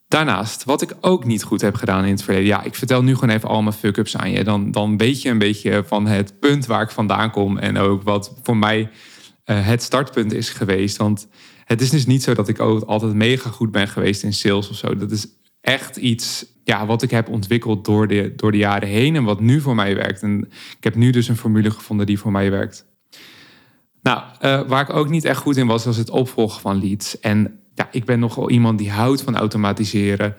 Daarnaast, 0.07 0.63
wat 0.63 0.81
ik 0.81 0.95
ook 1.01 1.25
niet 1.25 1.43
goed 1.43 1.61
heb 1.61 1.75
gedaan 1.75 2.05
in 2.05 2.11
het 2.11 2.23
verleden. 2.23 2.47
Ja, 2.47 2.63
ik 2.63 2.75
vertel 2.75 3.03
nu 3.03 3.15
gewoon 3.15 3.35
even 3.35 3.49
al 3.49 3.61
mijn 3.61 3.75
fuck-ups 3.75 4.17
aan 4.17 4.31
je. 4.31 4.43
Dan, 4.43 4.71
dan 4.71 4.97
weet 4.97 5.21
je 5.21 5.29
een 5.29 5.37
beetje 5.37 5.83
van 5.87 6.07
het 6.07 6.39
punt 6.39 6.65
waar 6.65 6.81
ik 6.81 6.89
vandaan 6.89 7.31
kom. 7.31 7.57
En 7.57 7.77
ook 7.77 8.03
wat 8.03 8.33
voor 8.43 8.57
mij 8.57 8.79
uh, 9.45 9.67
het 9.67 9.83
startpunt 9.83 10.33
is 10.33 10.49
geweest. 10.49 10.97
Want 10.97 11.27
het 11.65 11.81
is 11.81 11.89
dus 11.89 12.05
niet 12.05 12.23
zo 12.23 12.33
dat 12.33 12.47
ik 12.47 12.59
altijd 12.59 13.13
mega 13.13 13.49
goed 13.49 13.71
ben 13.71 13.87
geweest 13.87 14.23
in 14.23 14.33
sales 14.33 14.69
of 14.69 14.75
zo. 14.75 14.97
Dat 14.97 15.11
is 15.11 15.27
echt 15.63 15.97
iets 15.97 16.45
ja, 16.63 16.85
wat 16.85 17.01
ik 17.01 17.11
heb 17.11 17.29
ontwikkeld 17.29 17.85
door 17.85 18.07
de, 18.07 18.33
door 18.35 18.51
de 18.51 18.57
jaren 18.57 18.87
heen 18.87 19.15
en 19.15 19.23
wat 19.23 19.39
nu 19.39 19.61
voor 19.61 19.75
mij 19.75 19.95
werkt. 19.95 20.21
En 20.21 20.39
ik 20.77 20.83
heb 20.83 20.95
nu 20.95 21.09
dus 21.09 21.27
een 21.27 21.37
formule 21.37 21.71
gevonden 21.71 22.05
die 22.05 22.19
voor 22.19 22.31
mij 22.31 22.51
werkt. 22.51 22.85
Nou, 24.01 24.23
uh, 24.41 24.61
waar 24.67 24.81
ik 24.81 24.95
ook 24.95 25.09
niet 25.09 25.25
echt 25.25 25.39
goed 25.39 25.57
in 25.57 25.67
was, 25.67 25.85
was 25.85 25.97
het 25.97 26.09
opvolgen 26.09 26.61
van 26.61 26.79
leads. 26.79 27.19
En 27.19 27.59
ja, 27.73 27.87
ik 27.91 28.05
ben 28.05 28.19
nogal 28.19 28.49
iemand 28.49 28.77
die 28.77 28.91
houdt 28.91 29.21
van 29.21 29.35
automatiseren. 29.35 30.35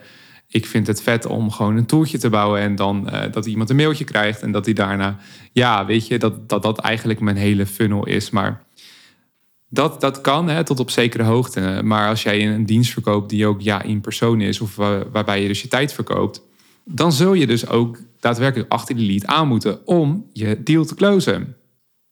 Ik 0.47 0.65
vind 0.65 0.87
het 0.87 1.01
vet 1.01 1.25
om 1.25 1.51
gewoon 1.51 1.77
een 1.77 1.85
tooltje 1.85 2.17
te 2.17 2.29
bouwen 2.29 2.61
en 2.61 2.75
dan 2.75 3.09
uh, 3.13 3.21
dat 3.31 3.45
iemand 3.45 3.69
een 3.69 3.75
mailtje 3.75 4.03
krijgt 4.03 4.41
en 4.41 4.51
dat 4.51 4.65
hij 4.65 4.73
daarna, 4.73 5.17
ja, 5.51 5.85
weet 5.85 6.07
je, 6.07 6.19
dat 6.19 6.49
dat, 6.49 6.61
dat 6.61 6.79
eigenlijk 6.79 7.19
mijn 7.19 7.37
hele 7.37 7.65
funnel 7.65 8.05
is. 8.05 8.29
Maar 8.29 8.64
dat, 9.69 10.01
dat 10.01 10.21
kan 10.21 10.49
hè, 10.49 10.63
tot 10.63 10.79
op 10.79 10.89
zekere 10.89 11.23
hoogte. 11.23 11.81
Maar 11.83 12.09
als 12.09 12.23
jij 12.23 12.47
een 12.47 12.65
dienst 12.65 12.93
verkoopt 12.93 13.29
die 13.29 13.47
ook 13.47 13.61
ja, 13.61 13.81
in 13.81 14.01
persoon 14.01 14.41
is, 14.41 14.61
of 14.61 14.75
waarbij 15.11 15.41
je 15.41 15.47
dus 15.47 15.61
je 15.61 15.67
tijd 15.67 15.93
verkoopt, 15.93 16.41
dan 16.83 17.11
zul 17.11 17.33
je 17.33 17.47
dus 17.47 17.67
ook 17.67 17.99
daadwerkelijk 18.19 18.71
achter 18.71 18.95
die 18.95 19.07
lead 19.07 19.25
aan 19.25 19.47
moeten 19.47 19.87
om 19.87 20.29
je 20.33 20.63
deal 20.63 20.85
te 20.85 20.95
closen. 20.95 21.55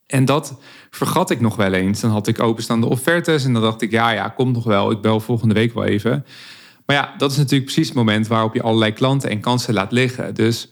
En 0.07 0.25
dat 0.25 0.57
vergat 0.89 1.29
ik 1.29 1.41
nog 1.41 1.55
wel 1.55 1.73
eens. 1.73 1.99
Dan 1.99 2.11
had 2.11 2.27
ik 2.27 2.41
openstaande 2.41 2.87
offertes 2.87 3.45
en 3.45 3.53
dan 3.53 3.61
dacht 3.61 3.81
ik, 3.81 3.91
ja, 3.91 4.11
ja, 4.11 4.29
komt 4.29 4.53
nog 4.53 4.63
wel. 4.63 4.91
Ik 4.91 5.01
bel 5.01 5.19
volgende 5.19 5.53
week 5.53 5.73
wel 5.73 5.83
even. 5.83 6.25
Maar 6.85 6.95
ja, 6.95 7.13
dat 7.17 7.31
is 7.31 7.37
natuurlijk 7.37 7.71
precies 7.71 7.87
het 7.87 7.97
moment 7.97 8.27
waarop 8.27 8.53
je 8.53 8.61
allerlei 8.61 8.93
klanten 8.93 9.29
en 9.29 9.39
kansen 9.39 9.73
laat 9.73 9.91
liggen. 9.91 10.35
Dus 10.35 10.71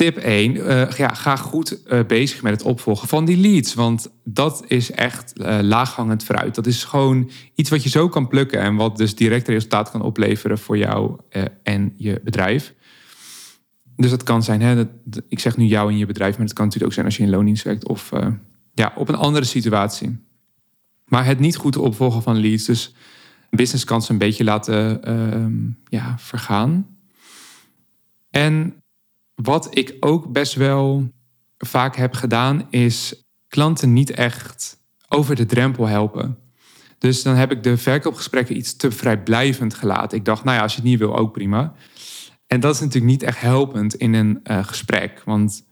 Tip 0.00 0.16
1, 0.16 0.56
uh, 0.56 1.00
eh, 1.00 1.08
ga 1.12 1.36
goed 1.36 1.80
uh, 1.86 2.00
bezig 2.06 2.42
met 2.42 2.52
het 2.52 2.62
opvolgen 2.62 3.08
van 3.08 3.24
die 3.24 3.36
leads. 3.36 3.74
Want 3.74 4.10
dat 4.24 4.64
is 4.66 4.90
echt 4.90 5.32
uh, 5.36 5.58
laaghangend 5.62 6.24
fruit. 6.24 6.54
Dat 6.54 6.66
is 6.66 6.84
gewoon 6.84 7.30
iets 7.54 7.70
wat 7.70 7.82
je 7.82 7.88
zo 7.88 8.08
kan 8.08 8.28
plukken 8.28 8.60
en 8.60 8.74
wat 8.74 8.96
dus 8.96 9.14
direct 9.14 9.48
resultaat 9.48 9.90
kan 9.90 10.02
opleveren 10.02 10.58
voor 10.58 10.78
jou 10.78 11.20
en 11.62 11.92
je 11.96 12.20
bedrijf. 12.24 12.74
Dus 13.96 14.10
dat 14.10 14.22
kan 14.22 14.42
zijn, 14.42 14.60
hè, 14.60 14.84
ik 15.28 15.38
zeg 15.38 15.56
nu 15.56 15.64
jou 15.64 15.90
en 15.90 15.98
je 15.98 16.06
bedrijf, 16.06 16.36
maar 16.36 16.46
het 16.46 16.54
kan 16.54 16.64
natuurlijk 16.64 16.92
ook 16.92 16.98
zijn 16.98 17.06
als 17.06 17.16
je 17.16 17.22
in 17.22 17.30
loondienst 17.30 17.64
werkt 17.64 17.88
of 17.88 18.10
ja, 18.74 18.92
op 18.96 19.08
een 19.08 19.14
andere 19.14 19.44
situatie. 19.44 20.18
Maar 21.04 21.24
het 21.24 21.38
niet 21.38 21.56
goed 21.56 21.76
opvolgen 21.76 22.22
van 22.22 22.40
leads, 22.40 22.64
dus 22.64 22.94
businesskansen 23.50 24.12
een 24.12 24.18
beetje 24.18 24.44
laten 24.44 25.02
ehm, 25.02 25.54
ja, 25.88 26.14
vergaan. 26.18 26.86
En 28.30 28.79
wat 29.42 29.76
ik 29.76 29.96
ook 30.00 30.32
best 30.32 30.54
wel 30.54 31.12
vaak 31.58 31.96
heb 31.96 32.14
gedaan, 32.14 32.66
is 32.70 33.24
klanten 33.48 33.92
niet 33.92 34.10
echt 34.10 34.78
over 35.08 35.36
de 35.36 35.46
drempel 35.46 35.86
helpen. 35.86 36.38
Dus 36.98 37.22
dan 37.22 37.34
heb 37.34 37.50
ik 37.50 37.62
de 37.62 37.76
verkoopgesprekken 37.76 38.56
iets 38.56 38.76
te 38.76 38.90
vrijblijvend 38.90 39.74
gelaten. 39.74 40.18
Ik 40.18 40.24
dacht, 40.24 40.44
nou 40.44 40.56
ja, 40.56 40.62
als 40.62 40.72
je 40.74 40.80
het 40.80 40.88
niet 40.88 40.98
wil, 40.98 41.16
ook 41.16 41.32
prima. 41.32 41.74
En 42.46 42.60
dat 42.60 42.74
is 42.74 42.80
natuurlijk 42.80 43.12
niet 43.12 43.22
echt 43.22 43.40
helpend 43.40 43.94
in 43.94 44.14
een 44.14 44.40
uh, 44.44 44.64
gesprek. 44.64 45.22
Want, 45.24 45.64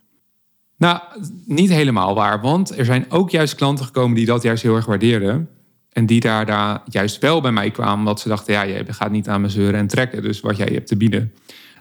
nou, 0.77 1.01
niet 1.45 1.71
helemaal 1.71 2.15
waar. 2.15 2.41
Want 2.41 2.79
er 2.79 2.85
zijn 2.85 3.11
ook 3.11 3.31
juist 3.31 3.55
klanten 3.55 3.85
gekomen 3.85 4.17
die 4.17 4.27
dat 4.27 4.43
juist 4.43 4.63
heel 4.63 4.77
erg 4.77 4.87
waardeerden. 4.87 5.49
En 5.93 6.07
die 6.07 6.21
daar, 6.21 6.47
daar 6.47 6.83
juist 6.85 7.19
wel 7.19 7.41
bij 7.41 7.53
mij 7.53 7.71
kwamen, 7.71 7.99
omdat 7.99 8.21
ze 8.21 8.29
dachten, 8.29 8.53
ja, 8.53 8.63
je 8.63 8.93
gaat 8.93 9.11
niet 9.11 9.29
aan 9.29 9.41
me 9.41 9.49
zeuren 9.49 9.81
en 9.81 9.87
trekken. 9.87 10.23
Dus 10.23 10.41
wat 10.41 10.57
jij 10.57 10.69
hebt 10.73 10.87
te 10.87 10.97
bieden, 10.97 11.35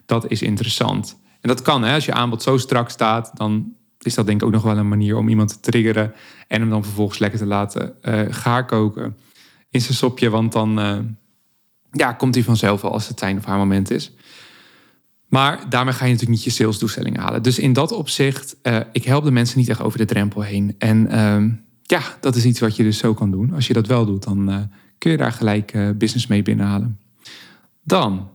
dat 0.06 0.32
is 0.32 0.42
interessant. 0.42 1.18
En 1.48 1.54
dat 1.54 1.62
kan, 1.62 1.84
hè? 1.84 1.94
als 1.94 2.06
je 2.06 2.14
aanbod 2.14 2.44
zo 2.44 2.58
strak 2.58 2.90
staat, 2.90 3.32
dan 3.34 3.74
is 4.00 4.14
dat 4.14 4.26
denk 4.26 4.42
ik 4.42 4.48
ook 4.48 4.54
nog 4.54 4.64
wel 4.64 4.78
een 4.78 4.88
manier 4.88 5.18
om 5.18 5.30
iemand 5.30 5.50
te 5.50 5.60
triggeren 5.60 6.14
en 6.48 6.62
hem 6.62 6.70
dan 6.70 6.84
vervolgens 6.84 7.20
lekker 7.20 7.40
te 7.40 7.46
laten 7.46 7.94
uh, 8.04 8.22
gaar 8.30 8.66
koken 8.66 9.18
in 9.70 9.82
zijn 9.82 9.94
sopje. 9.94 10.30
Want 10.30 10.52
dan 10.52 10.80
uh, 10.80 10.98
ja, 11.92 12.14
komt 12.14 12.36
hij 12.36 12.44
vanzelf 12.44 12.82
wel 12.82 12.92
als 12.92 13.08
het 13.08 13.20
zijn 13.20 13.38
of 13.38 13.46
haar 13.46 13.58
moment 13.58 13.92
is. 13.92 14.12
Maar 15.28 15.70
daarmee 15.70 15.94
ga 15.94 16.06
je 16.06 16.12
natuurlijk 16.12 16.40
niet 16.40 16.54
je 16.54 16.62
salesdoelstellingen 16.62 17.22
halen. 17.22 17.44
Dus 17.44 17.60
in 17.60 17.74
dat 17.74 17.92
opzicht, 17.92 18.56
uh, 18.64 18.80
ik 18.92 19.04
help 19.04 19.24
de 19.24 19.32
mensen 19.32 19.60
niet 19.60 19.70
echt 19.70 19.82
over 19.82 19.98
de 19.98 20.06
drempel 20.06 20.42
heen. 20.42 20.76
En 20.78 21.08
ehm, 21.08 21.50
ja, 21.82 22.02
dat 22.22 22.36
is 22.36 22.46
iets 22.46 22.60
wat 22.60 22.76
je 22.76 22.84
dus 22.84 22.98
zo 22.98 23.14
kan 23.14 23.32
doen. 23.32 23.54
Als 23.54 23.68
je 23.68 23.74
dat 23.74 23.88
wel 23.88 24.06
doet, 24.06 24.24
dan 24.24 24.70
kun 24.98 25.12
je 25.12 25.18
daar 25.18 25.32
gelijk 25.32 25.98
business 25.98 26.28
mee 26.28 26.42
binnenhalen. 26.42 27.00
Dan 27.84 28.30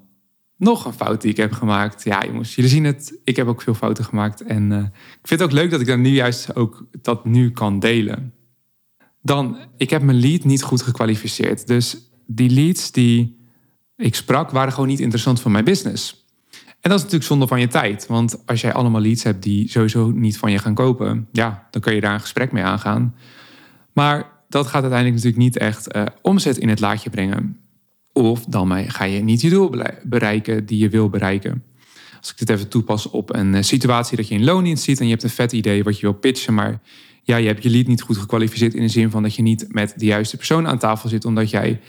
nog 0.56 0.84
een 0.84 0.92
fout 0.92 1.20
die 1.20 1.30
ik 1.30 1.36
heb 1.36 1.52
gemaakt. 1.52 2.04
Ja, 2.04 2.24
jongens, 2.26 2.54
jullie 2.54 2.70
zien 2.70 2.84
het. 2.84 3.18
Ik 3.24 3.36
heb 3.36 3.46
ook 3.46 3.62
veel 3.62 3.74
fouten 3.74 4.04
gemaakt. 4.04 4.42
En 4.42 4.70
uh, 4.70 4.78
ik 5.20 5.26
vind 5.28 5.40
het 5.40 5.42
ook 5.42 5.54
leuk 5.54 5.70
dat 5.70 5.80
ik 5.80 5.86
dan 5.86 6.00
nu 6.00 6.10
juist 6.10 6.56
ook 6.56 6.86
dat 7.02 7.24
nu 7.24 7.50
kan 7.50 7.78
delen. 7.78 8.34
Dan, 9.22 9.58
ik 9.76 9.90
heb 9.90 10.02
mijn 10.02 10.20
lead 10.20 10.44
niet 10.44 10.62
goed 10.62 10.82
gekwalificeerd. 10.82 11.66
Dus 11.66 11.96
die 12.26 12.50
leads 12.50 12.92
die 12.92 13.40
ik 13.96 14.14
sprak, 14.14 14.50
waren 14.50 14.72
gewoon 14.72 14.88
niet 14.88 15.00
interessant 15.00 15.40
voor 15.40 15.50
mijn 15.50 15.64
business. 15.64 16.26
En 16.80 16.90
dat 16.90 16.98
is 16.98 17.04
natuurlijk 17.04 17.30
zonde 17.30 17.46
van 17.46 17.60
je 17.60 17.68
tijd. 17.68 18.06
Want 18.06 18.46
als 18.46 18.60
jij 18.60 18.72
allemaal 18.72 19.00
leads 19.00 19.22
hebt 19.22 19.42
die 19.42 19.70
sowieso 19.70 20.10
niet 20.10 20.38
van 20.38 20.50
je 20.50 20.58
gaan 20.58 20.74
kopen, 20.74 21.28
ja, 21.32 21.66
dan 21.70 21.80
kun 21.80 21.94
je 21.94 22.00
daar 22.00 22.14
een 22.14 22.20
gesprek 22.20 22.52
mee 22.52 22.64
aangaan. 22.64 23.14
Maar 23.92 24.30
dat 24.48 24.66
gaat 24.66 24.82
uiteindelijk 24.82 25.14
natuurlijk 25.14 25.42
niet 25.42 25.58
echt 25.58 25.96
uh, 25.96 26.02
omzet 26.22 26.58
in 26.58 26.68
het 26.68 26.80
laadje 26.80 27.10
brengen. 27.10 27.61
Of 28.12 28.44
dan 28.44 28.90
ga 28.90 29.04
je 29.04 29.20
niet 29.20 29.40
je 29.40 29.50
doel 29.50 29.74
bereiken 30.02 30.66
die 30.66 30.78
je 30.78 30.88
wil 30.88 31.08
bereiken. 31.08 31.62
als 32.20 32.30
ik 32.30 32.38
dit 32.38 32.50
even 32.50 32.68
toepas 32.68 33.10
op 33.10 33.34
een 33.34 33.54
eh, 33.54 33.62
situatie 33.62 34.16
dat 34.16 34.28
je 34.28 34.34
in 34.34 34.44
loondienst 34.44 34.84
ziet 34.84 34.98
en 34.98 35.04
je 35.04 35.10
hebt 35.10 35.22
een 35.22 35.30
vet 35.30 35.52
idee 35.52 35.82
wat 35.82 35.96
je 35.96 36.02
wil 36.02 36.14
pitchen, 36.14 36.54
maar 36.54 36.80
ja, 37.22 37.36
je 37.36 37.46
hebt 37.46 37.62
je 37.62 37.70
lead 37.70 37.86
niet 37.86 38.02
goed 38.02 38.16
gekwalificeerd 38.16 38.74
in 38.74 38.82
de 38.82 38.88
zin 38.88 39.10
van 39.10 39.22
dat 39.22 39.34
je 39.34 39.42
niet 39.42 39.66
met 39.68 39.94
de 39.96 40.04
juiste 40.04 40.36
persoon 40.36 40.68
aan 40.68 40.78
tafel 40.78 41.08
zit, 41.08 41.24
omdat 41.24 41.50
jij 41.50 41.80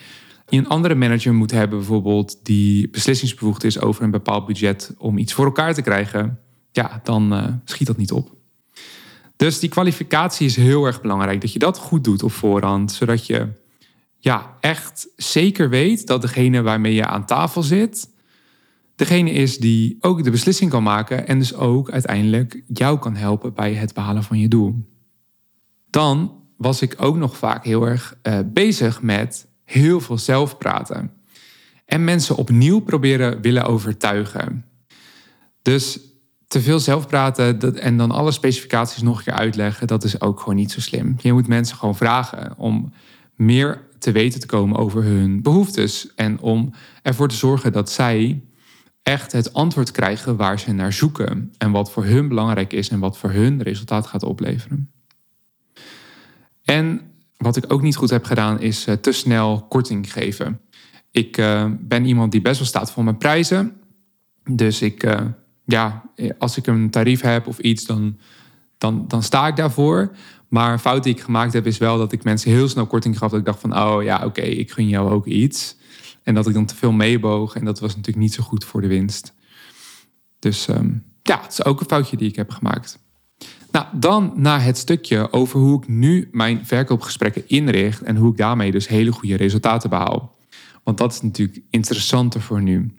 een 0.50 0.68
andere 0.68 0.96
manager 0.96 1.34
moet 1.34 1.52
hebben, 1.52 1.78
bijvoorbeeld 1.78 2.40
die 2.44 2.90
beslissingsbevoegd 2.90 3.64
is 3.64 3.80
over 3.80 4.04
een 4.04 4.12
bepaald 4.12 4.46
budget 4.46 4.94
om 4.98 5.18
iets 5.18 5.34
voor 5.34 5.46
elkaar 5.46 5.74
te 5.74 5.82
krijgen, 5.82 6.40
ja, 6.72 7.00
dan 7.04 7.34
uh, 7.34 7.48
schiet 7.66 7.88
dat 7.88 7.98
niet 7.98 8.12
op. 8.12 8.36
Dus 9.36 9.60
die 9.60 9.70
kwalificatie 9.70 10.46
is 10.46 10.56
heel 10.56 10.86
erg 10.86 11.02
belangrijk. 11.02 11.42
Dat 11.42 11.54
je 11.54 11.60
dat 11.60 11.78
goed 11.78 12.04
doet 12.04 12.24
op 12.24 12.32
voorhand. 12.32 12.92
Zodat 12.92 13.26
je 13.26 13.48
ja, 14.24 14.58
echt 14.60 15.08
zeker 15.16 15.70
weet 15.70 16.08
dat 16.08 16.22
degene 16.22 16.62
waarmee 16.62 16.94
je 16.94 17.06
aan 17.06 17.26
tafel 17.26 17.64
zit, 17.64 18.10
degene 18.96 19.32
is 19.32 19.58
die 19.58 19.98
ook 20.00 20.24
de 20.24 20.32
beslissing 20.32 20.70
kan 20.70 20.84
maken 20.84 21.28
en 21.28 21.40
dus 21.40 21.56
ook 21.56 21.92
uiteindelijk 21.92 22.64
jou 22.68 23.00
kan 23.00 23.16
helpen 23.16 23.54
bij 23.54 23.74
het 23.74 23.94
behalen 23.94 24.24
van 24.24 24.40
je 24.40 24.48
doel. 24.48 24.76
Dan 25.90 26.44
was 26.58 26.82
ik 26.82 26.96
ook 26.98 27.16
nog 27.16 27.38
vaak 27.38 27.64
heel 27.64 27.88
erg 27.88 28.18
uh, 28.24 28.40
bezig 28.46 29.02
met 29.02 29.48
heel 29.64 30.00
veel 30.00 30.18
zelf 30.18 30.58
praten. 30.58 31.12
En 31.86 32.04
mensen 32.04 32.36
opnieuw 32.36 32.80
proberen 32.80 33.42
willen 33.42 33.66
overtuigen. 33.66 34.66
Dus 35.62 36.00
te 36.48 36.62
veel 36.62 36.80
zelf 36.80 37.08
praten 37.08 37.60
dat, 37.60 37.76
en 37.76 37.98
dan 37.98 38.12
alle 38.12 38.32
specificaties 38.32 39.02
nog 39.02 39.18
een 39.18 39.24
keer 39.24 39.34
uitleggen, 39.34 39.88
dat 39.88 40.04
is 40.04 40.22
ook 40.22 40.40
gewoon 40.40 40.56
niet 40.56 40.72
zo 40.72 40.80
slim. 40.80 41.16
Je 41.18 41.34
moet 41.34 41.48
mensen 41.48 41.78
gewoon 41.78 41.96
vragen 41.96 42.58
om 42.58 42.94
meer 43.36 43.92
te 44.04 44.12
weten 44.12 44.40
te 44.40 44.46
komen 44.46 44.78
over 44.78 45.04
hun 45.04 45.42
behoeftes. 45.42 46.14
En 46.16 46.40
om 46.40 46.74
ervoor 47.02 47.28
te 47.28 47.36
zorgen 47.36 47.72
dat 47.72 47.92
zij 47.92 48.44
echt 49.04 49.32
het 49.32 49.54
antwoord 49.54 49.92
krijgen 49.92 50.36
waar 50.36 50.60
ze 50.60 50.72
naar 50.72 50.94
zoeken. 50.94 51.54
En 51.58 51.72
wat 51.72 51.92
voor 51.92 52.06
hun 52.06 52.28
belangrijk 52.28 52.74
is 52.74 52.90
en 52.90 53.00
wat 53.00 53.18
voor 53.18 53.32
hun 53.32 53.62
resultaat 53.62 54.08
gaat 54.08 54.24
opleveren. 54.24 54.92
En 56.64 57.02
wat 57.38 57.56
ik 57.56 57.74
ook 57.74 57.82
niet 57.82 57.96
goed 57.96 58.10
heb 58.10 58.26
gedaan, 58.26 58.62
is 58.62 58.86
eh, 58.86 58.96
te 58.96 59.12
snel 59.12 59.66
korting 59.70 60.12
geven. 60.12 60.60
Ik 61.12 61.38
uh, 61.38 61.72
ben 61.80 62.06
iemand 62.06 62.32
die 62.32 62.42
best 62.42 62.58
wel 62.58 62.68
staat 62.68 62.92
voor 62.92 63.04
mijn 63.04 63.18
prijzen. 63.18 63.74
Dus 64.44 64.82
ik, 64.82 65.04
uh, 65.04 65.22
ja, 65.66 66.04
als 66.38 66.58
ik 66.58 66.68
een 66.68 66.90
tarief 66.90 67.22
heb 67.22 67.48
of 67.48 67.60
iets, 67.60 67.86
dan, 67.86 68.18
dan, 68.78 69.08
dan 69.08 69.24
sta 69.24 69.48
ik 69.48 69.56
daarvoor. 69.56 70.16
Maar 70.54 70.72
een 70.72 70.80
fout 70.80 71.04
die 71.04 71.14
ik 71.14 71.22
gemaakt 71.22 71.54
heb, 71.54 71.66
is 71.66 71.78
wel 71.78 71.98
dat 71.98 72.12
ik 72.12 72.24
mensen 72.24 72.52
heel 72.52 72.68
snel 72.68 72.86
korting 72.86 73.18
gaf. 73.18 73.32
Dat 73.32 73.40
ik 73.40 73.46
dacht 73.46 73.60
van, 73.60 73.78
oh 73.78 74.04
ja, 74.04 74.26
oké, 74.26 74.42
ik 74.42 74.72
gun 74.72 74.88
jou 74.88 75.12
ook 75.12 75.26
iets. 75.26 75.76
En 76.24 76.34
dat 76.34 76.48
ik 76.48 76.54
dan 76.54 76.66
te 76.66 76.76
veel 76.76 76.92
meeboog. 76.92 77.56
En 77.56 77.66
dat 77.66 77.80
was 77.80 77.90
natuurlijk 77.90 78.24
niet 78.24 78.34
zo 78.34 78.44
goed 78.44 78.66
voor 78.66 78.82
de 78.82 78.88
winst. 78.88 79.34
Dus 80.40 80.68
um, 80.68 81.04
ja, 81.24 81.42
het 81.42 81.52
is 81.52 81.66
ook 81.66 81.80
een 81.80 81.86
foutje 81.86 82.18
die 82.18 82.30
ik 82.30 82.36
heb 82.36 82.50
gemaakt. 82.50 83.00
Nou, 83.72 83.86
dan 83.92 84.34
naar 84.36 84.64
het 84.64 84.78
stukje 84.78 85.32
over 85.32 85.60
hoe 85.60 85.82
ik 85.82 85.88
nu 85.88 86.30
mijn 86.32 86.66
verkoopgesprekken 86.66 87.48
inricht 87.48 88.02
en 88.02 88.16
hoe 88.16 88.32
ik 88.32 88.38
daarmee 88.38 88.72
dus 88.72 88.88
hele 88.88 89.12
goede 89.12 89.36
resultaten 89.36 89.90
behaal. 89.90 90.38
Want 90.84 90.98
dat 90.98 91.14
is 91.14 91.22
natuurlijk 91.22 91.62
interessanter 91.70 92.42
voor 92.42 92.62
nu. 92.62 92.94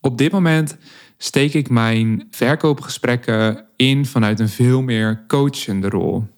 Op 0.00 0.18
dit 0.18 0.32
moment 0.32 0.76
steek 1.16 1.54
ik 1.54 1.70
mijn 1.70 2.26
verkoopgesprekken 2.30 3.64
in 3.76 4.06
vanuit 4.06 4.40
een 4.40 4.48
veel 4.48 4.82
meer 4.82 5.24
coachende 5.26 5.88
rol. 5.88 6.30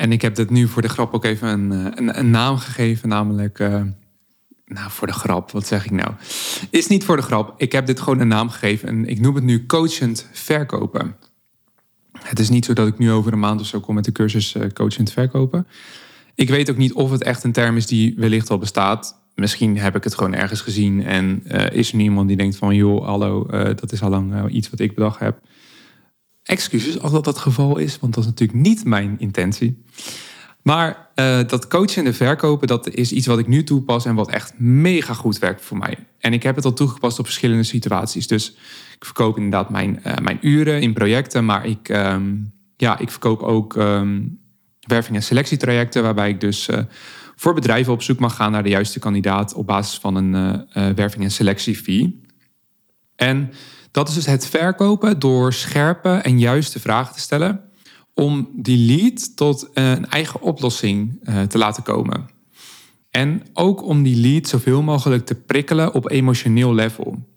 En 0.00 0.12
ik 0.12 0.22
heb 0.22 0.34
dit 0.34 0.50
nu 0.50 0.68
voor 0.68 0.82
de 0.82 0.88
grap 0.88 1.14
ook 1.14 1.24
even 1.24 1.48
een, 1.48 1.94
eh, 1.94 2.16
een, 2.16 2.30
naam 2.30 2.56
gegeven, 2.56 3.08
namelijk. 3.08 3.58
Uh, 3.58 3.82
nou, 4.64 4.90
voor 4.90 5.06
de 5.06 5.12
grap, 5.12 5.50
wat 5.50 5.66
zeg 5.66 5.84
ik 5.84 5.90
nou? 5.90 6.10
Is 6.70 6.86
niet 6.86 7.04
voor 7.04 7.16
de 7.16 7.22
grap. 7.22 7.54
Ik 7.56 7.72
heb 7.72 7.86
dit 7.86 8.00
gewoon 8.00 8.20
een 8.20 8.28
naam 8.28 8.50
gegeven 8.50 8.88
en 8.88 9.08
ik 9.08 9.20
noem 9.20 9.34
het 9.34 9.44
nu 9.44 9.66
coachend 9.66 10.28
verkopen. 10.32 11.16
Het 12.18 12.38
is 12.38 12.48
niet 12.48 12.64
zo 12.64 12.72
dat 12.72 12.86
ik 12.86 12.98
nu 12.98 13.10
over 13.10 13.32
een 13.32 13.38
maand 13.38 13.60
of 13.60 13.66
zo 13.66 13.80
kom 13.80 13.94
met 13.94 14.04
de 14.04 14.12
cursus 14.12 14.54
uh, 14.54 14.66
coachend 14.72 15.12
verkopen. 15.12 15.66
Ik 16.34 16.48
weet 16.48 16.70
ook 16.70 16.76
niet 16.76 16.92
of 16.92 17.10
het 17.10 17.22
echt 17.22 17.44
een 17.44 17.52
term 17.52 17.76
is 17.76 17.86
die 17.86 18.14
wellicht 18.16 18.50
al 18.50 18.58
bestaat. 18.58 19.20
Misschien 19.34 19.78
heb 19.78 19.96
ik 19.96 20.04
het 20.04 20.14
gewoon 20.14 20.34
ergens 20.34 20.60
gezien 20.60 21.04
en 21.04 21.42
is 21.72 21.90
er 21.90 21.96
nu 21.96 22.02
iemand 22.02 22.28
die 22.28 22.36
denkt 22.36 22.56
van... 22.56 22.74
joh, 22.74 23.04
hallo, 23.04 23.46
dat 23.74 23.92
is 23.92 24.02
al 24.02 24.10
lang 24.10 24.50
iets 24.50 24.70
wat 24.70 24.80
ik 24.80 24.94
bedacht 24.94 25.20
heb 25.20 25.38
excuses 26.42 27.00
als 27.00 27.12
dat 27.12 27.26
het 27.26 27.38
geval 27.38 27.78
is, 27.78 27.98
want 27.98 28.14
dat 28.14 28.24
is 28.24 28.30
natuurlijk 28.30 28.58
niet 28.58 28.84
mijn 28.84 29.14
intentie. 29.18 29.82
Maar 30.62 31.10
uh, 31.14 31.40
dat 31.46 31.68
coachen 31.68 32.06
en 32.06 32.14
verkopen, 32.14 32.66
dat 32.66 32.88
is 32.88 33.12
iets 33.12 33.26
wat 33.26 33.38
ik 33.38 33.46
nu 33.46 33.64
toepas 33.64 34.04
en 34.04 34.14
wat 34.14 34.30
echt 34.30 34.58
mega 34.58 35.14
goed 35.14 35.38
werkt 35.38 35.64
voor 35.64 35.76
mij. 35.76 36.06
En 36.18 36.32
ik 36.32 36.42
heb 36.42 36.56
het 36.56 36.64
al 36.64 36.72
toegepast 36.72 37.18
op 37.18 37.24
verschillende 37.24 37.62
situaties. 37.62 38.26
Dus 38.26 38.50
ik 38.94 39.04
verkoop 39.04 39.36
inderdaad 39.36 39.70
mijn, 39.70 40.00
uh, 40.06 40.16
mijn 40.16 40.38
uren 40.40 40.82
in 40.82 40.92
projecten, 40.92 41.44
maar 41.44 41.66
ik, 41.66 41.88
um, 41.88 42.52
ja, 42.76 42.98
ik 42.98 43.10
verkoop 43.10 43.42
ook 43.42 43.76
um, 43.76 44.38
werving- 44.80 45.16
en 45.16 45.22
selectietrajecten, 45.22 46.02
waarbij 46.02 46.28
ik 46.28 46.40
dus 46.40 46.68
uh, 46.68 46.78
voor 47.36 47.54
bedrijven 47.54 47.92
op 47.92 48.02
zoek 48.02 48.18
mag 48.18 48.36
gaan 48.36 48.52
naar 48.52 48.62
de 48.62 48.68
juiste 48.68 48.98
kandidaat 48.98 49.54
op 49.54 49.66
basis 49.66 49.98
van 49.98 50.16
een 50.16 50.66
werving- 50.94 51.24
en 51.24 51.30
selectiefee. 51.30 52.20
En 53.16 53.50
dat 53.90 54.08
is 54.08 54.14
dus 54.14 54.26
het 54.26 54.46
verkopen 54.46 55.18
door 55.18 55.52
scherpe 55.52 56.08
en 56.08 56.38
juiste 56.38 56.80
vragen 56.80 57.14
te 57.14 57.20
stellen 57.20 57.60
om 58.14 58.48
die 58.52 58.96
lead 58.96 59.36
tot 59.36 59.68
een 59.74 60.06
eigen 60.06 60.40
oplossing 60.40 61.18
eh, 61.22 61.42
te 61.42 61.58
laten 61.58 61.82
komen. 61.82 62.30
En 63.10 63.42
ook 63.52 63.82
om 63.82 64.02
die 64.02 64.16
lead 64.16 64.48
zoveel 64.48 64.82
mogelijk 64.82 65.26
te 65.26 65.34
prikkelen 65.34 65.94
op 65.94 66.10
emotioneel 66.10 66.74
level. 66.74 67.28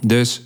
Dus 0.00 0.42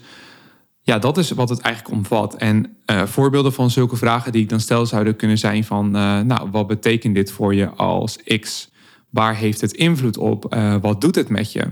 ja, 0.80 0.98
dat 0.98 1.18
is 1.18 1.30
wat 1.30 1.48
het 1.48 1.60
eigenlijk 1.60 1.94
omvat. 1.94 2.36
En 2.36 2.76
uh, 2.86 3.02
voorbeelden 3.06 3.52
van 3.52 3.70
zulke 3.70 3.96
vragen 3.96 4.32
die 4.32 4.42
ik 4.42 4.48
dan 4.48 4.60
stel 4.60 4.86
zouden 4.86 5.16
kunnen 5.16 5.38
zijn 5.38 5.64
van, 5.64 5.90
nou, 5.90 6.50
wat 6.50 6.66
betekent 6.66 7.14
dit 7.14 7.32
voor 7.32 7.54
je 7.54 7.68
als 7.68 8.16
X? 8.40 8.70
Waar 9.10 9.36
heeft 9.36 9.60
het 9.60 9.72
invloed 9.72 10.16
op? 10.16 10.54
Wat 10.80 11.00
doet 11.00 11.14
het 11.14 11.28
met 11.28 11.52
je? 11.52 11.66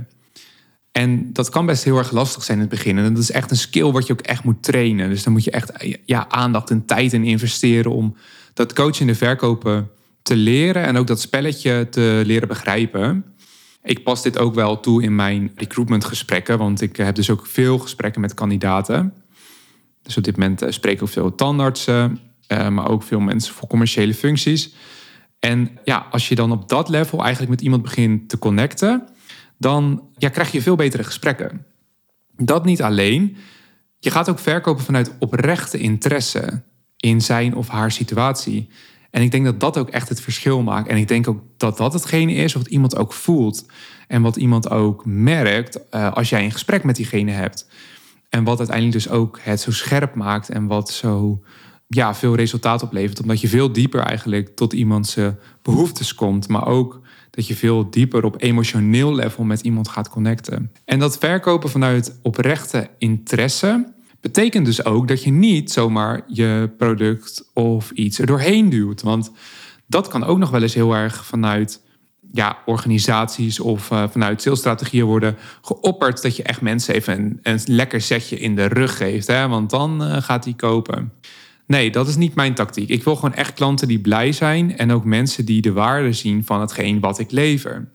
En 0.98 1.32
dat 1.32 1.48
kan 1.48 1.66
best 1.66 1.84
heel 1.84 1.98
erg 1.98 2.10
lastig 2.10 2.44
zijn 2.44 2.58
in 2.58 2.64
het 2.64 2.74
begin. 2.74 2.98
En 2.98 3.14
dat 3.14 3.22
is 3.22 3.30
echt 3.30 3.50
een 3.50 3.56
skill 3.56 3.90
wat 3.90 4.06
je 4.06 4.12
ook 4.12 4.20
echt 4.20 4.44
moet 4.44 4.62
trainen. 4.62 5.08
Dus 5.08 5.22
dan 5.22 5.32
moet 5.32 5.44
je 5.44 5.50
echt 5.50 5.72
ja, 6.04 6.28
aandacht 6.28 6.70
en 6.70 6.84
tijd 6.84 7.12
in 7.12 7.24
investeren 7.24 7.92
om 7.92 8.16
dat 8.54 8.72
coachen 8.72 9.00
en 9.00 9.06
de 9.06 9.14
verkopen 9.14 9.90
te 10.22 10.36
leren. 10.36 10.84
En 10.84 10.96
ook 10.96 11.06
dat 11.06 11.20
spelletje 11.20 11.88
te 11.90 12.22
leren 12.24 12.48
begrijpen. 12.48 13.24
Ik 13.82 14.04
pas 14.04 14.22
dit 14.22 14.38
ook 14.38 14.54
wel 14.54 14.80
toe 14.80 15.02
in 15.02 15.14
mijn 15.14 15.52
recruitmentgesprekken. 15.56 16.58
Want 16.58 16.80
ik 16.80 16.96
heb 16.96 17.14
dus 17.14 17.30
ook 17.30 17.46
veel 17.46 17.78
gesprekken 17.78 18.20
met 18.20 18.34
kandidaten. 18.34 19.14
Dus 20.02 20.16
op 20.16 20.24
dit 20.24 20.36
moment 20.36 20.62
eh, 20.62 20.70
spreek 20.70 21.00
ik 21.00 21.08
veel 21.08 21.34
tandartsen. 21.34 22.18
Eh, 22.46 22.68
maar 22.68 22.90
ook 22.90 23.02
veel 23.02 23.20
mensen 23.20 23.54
voor 23.54 23.68
commerciële 23.68 24.14
functies. 24.14 24.74
En 25.38 25.78
ja, 25.84 26.06
als 26.10 26.28
je 26.28 26.34
dan 26.34 26.52
op 26.52 26.68
dat 26.68 26.88
level 26.88 27.20
eigenlijk 27.20 27.50
met 27.50 27.60
iemand 27.60 27.82
begint 27.82 28.28
te 28.28 28.38
connecten 28.38 29.08
dan 29.58 30.08
ja, 30.16 30.28
krijg 30.28 30.52
je 30.52 30.62
veel 30.62 30.76
betere 30.76 31.04
gesprekken. 31.04 31.66
Dat 32.36 32.64
niet 32.64 32.82
alleen. 32.82 33.36
Je 33.98 34.10
gaat 34.10 34.28
ook 34.28 34.38
verkopen 34.38 34.84
vanuit 34.84 35.12
oprechte 35.18 35.78
interesse 35.78 36.62
in 36.96 37.20
zijn 37.20 37.54
of 37.54 37.68
haar 37.68 37.92
situatie. 37.92 38.68
En 39.10 39.22
ik 39.22 39.30
denk 39.30 39.44
dat 39.44 39.60
dat 39.60 39.78
ook 39.78 39.88
echt 39.88 40.08
het 40.08 40.20
verschil 40.20 40.62
maakt. 40.62 40.88
En 40.88 40.96
ik 40.96 41.08
denk 41.08 41.28
ook 41.28 41.42
dat 41.56 41.76
dat 41.76 41.92
hetgene 41.92 42.32
is 42.32 42.52
wat 42.52 42.66
iemand 42.66 42.96
ook 42.96 43.12
voelt. 43.12 43.66
En 44.08 44.22
wat 44.22 44.36
iemand 44.36 44.70
ook 44.70 45.04
merkt 45.06 45.78
uh, 45.90 46.12
als 46.12 46.28
jij 46.28 46.44
een 46.44 46.52
gesprek 46.52 46.84
met 46.84 46.96
diegene 46.96 47.30
hebt. 47.30 47.68
En 48.28 48.44
wat 48.44 48.58
uiteindelijk 48.58 48.96
dus 48.96 49.08
ook 49.08 49.38
het 49.42 49.60
zo 49.60 49.70
scherp 49.70 50.14
maakt 50.14 50.48
en 50.48 50.66
wat 50.66 50.90
zo 50.90 51.42
ja, 51.88 52.14
veel 52.14 52.34
resultaat 52.34 52.82
oplevert. 52.82 53.20
Omdat 53.20 53.40
je 53.40 53.48
veel 53.48 53.72
dieper 53.72 54.00
eigenlijk 54.00 54.56
tot 54.56 54.72
iemands 54.72 55.16
behoeftes 55.62 56.14
komt. 56.14 56.48
Maar 56.48 56.66
ook 56.66 57.00
dat 57.30 57.46
je 57.46 57.56
veel 57.56 57.90
dieper 57.90 58.24
op 58.24 58.42
emotioneel 58.42 59.14
level 59.14 59.44
met 59.44 59.60
iemand 59.60 59.88
gaat 59.88 60.08
connecten. 60.08 60.72
En 60.84 60.98
dat 60.98 61.18
verkopen 61.18 61.70
vanuit 61.70 62.18
oprechte 62.22 62.90
interesse 62.98 63.96
betekent 64.20 64.66
dus 64.66 64.84
ook 64.84 65.08
dat 65.08 65.22
je 65.22 65.30
niet 65.30 65.72
zomaar 65.72 66.22
je 66.26 66.70
product 66.78 67.50
of 67.54 67.90
iets 67.90 68.18
er 68.18 68.26
doorheen 68.26 68.68
duwt. 68.68 69.02
Want 69.02 69.30
dat 69.86 70.08
kan 70.08 70.24
ook 70.24 70.38
nog 70.38 70.50
wel 70.50 70.62
eens 70.62 70.74
heel 70.74 70.94
erg 70.94 71.24
vanuit 71.24 71.82
ja, 72.32 72.58
organisaties 72.66 73.60
of 73.60 73.90
uh, 73.90 74.04
vanuit 74.08 74.42
salesstrategieën 74.42 75.04
worden 75.04 75.36
geopperd 75.62 76.22
dat 76.22 76.36
je 76.36 76.42
echt 76.42 76.60
mensen 76.60 76.94
even 76.94 77.18
een, 77.18 77.38
een 77.42 77.60
lekker 77.64 78.00
setje 78.00 78.38
in 78.38 78.54
de 78.54 78.66
rug 78.66 78.96
geeft. 78.96 79.26
Hè? 79.26 79.48
Want 79.48 79.70
dan 79.70 80.02
uh, 80.02 80.22
gaat 80.22 80.44
hij 80.44 80.54
kopen. 80.54 81.12
Nee, 81.68 81.90
dat 81.90 82.08
is 82.08 82.16
niet 82.16 82.34
mijn 82.34 82.54
tactiek. 82.54 82.88
Ik 82.88 83.04
wil 83.04 83.14
gewoon 83.14 83.34
echt 83.34 83.52
klanten 83.52 83.88
die 83.88 84.00
blij 84.00 84.32
zijn 84.32 84.76
en 84.76 84.92
ook 84.92 85.04
mensen 85.04 85.44
die 85.44 85.60
de 85.60 85.72
waarde 85.72 86.12
zien 86.12 86.44
van 86.44 86.60
hetgeen 86.60 87.00
wat 87.00 87.18
ik 87.18 87.30
lever. 87.30 87.88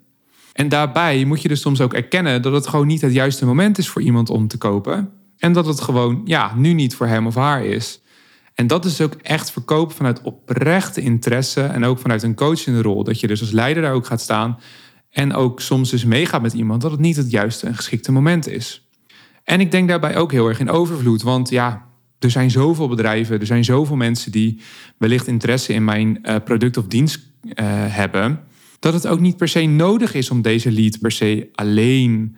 En 0.54 0.70
daarbij 0.70 1.26
moet 1.26 1.42
je 1.42 1.48
dus 1.48 1.62
soms 1.62 1.82
ook 1.82 1.94
erkennen 1.94 2.42
dat 2.42 2.54
het 2.54 2.68
gewoon 2.68 2.88
niet 2.88 3.02
het 3.02 3.14
juiste 3.14 3.46
moment 3.46 3.78
is 3.78 3.90
voor 3.90 4.02
iemand 4.02 4.30
om 4.30 4.48
te 4.48 4.58
kopen. 4.58 5.10
En 5.38 5.54
dat 5.54 5.66
het 5.66 5.82
gewoon, 5.82 6.22
ja, 6.26 6.54
nu 6.56 6.74
niet 6.74 6.96
voor 6.96 7.08
hem 7.08 7.28
of 7.28 7.36
haar 7.36 7.66
is. 7.66 8.02
En 8.54 8.68
dat 8.68 8.86
is 8.86 9.02
ook 9.02 9.14
echt 9.14 9.52
verkopen 9.52 9.96
vanuit 9.96 10.22
oprechte 10.22 11.02
interesse 11.02 11.62
en 11.62 11.84
ook 11.84 12.00
vanuit 12.00 12.24
een 12.24 12.36
coachende 12.36 12.82
rol. 12.82 13.04
Dat 13.04 13.20
je 13.20 13.28
dus 13.28 13.42
als 13.42 13.52
leider 13.52 13.84
daar 13.84 13.94
ook 13.94 14.06
gaat 14.06 14.22
staan 14.22 14.60
en 15.10 15.34
ook 15.34 15.62
soms 15.62 15.90
dus 15.90 16.06
meegaat 16.06 16.42
met 16.42 16.54
iemand 16.54 16.82
dat 16.82 16.92
het 16.92 17.00
niet 17.00 17.16
het 17.16 17.32
juiste 17.32 17.68
en 17.68 17.76
geschikte 17.76 18.12
moment 18.12 18.48
is. 18.48 18.88
En 19.44 19.60
ik 19.60 19.72
denk 19.72 19.88
daarbij 19.90 20.18
ook 20.18 20.32
heel 20.32 20.48
erg 20.48 20.60
in 20.60 20.70
overvloed. 20.70 21.22
Want 21.22 21.50
ja, 21.50 21.92
er 22.24 22.32
zijn 22.32 22.52
zoveel 22.52 22.88
bedrijven, 22.88 23.40
er 23.40 23.46
zijn 23.46 23.64
zoveel 23.64 23.96
mensen 23.96 24.32
die 24.32 24.62
wellicht 24.98 25.28
interesse 25.28 25.74
in 25.74 25.84
mijn 25.84 26.20
uh, 26.24 26.36
product 26.46 26.78
of 26.78 26.88
dienst 26.88 27.20
uh, 27.44 27.54
hebben. 27.68 28.40
Dat 28.80 28.94
het 28.94 29.08
ook 29.08 29.20
niet 29.20 29.38
per 29.38 29.48
se 29.48 29.62
nodig 29.62 30.14
is 30.14 30.30
om 30.30 30.42
deze 30.42 30.72
lead 30.72 31.00
per 31.00 31.12
se 31.12 31.50
alleen 31.54 32.36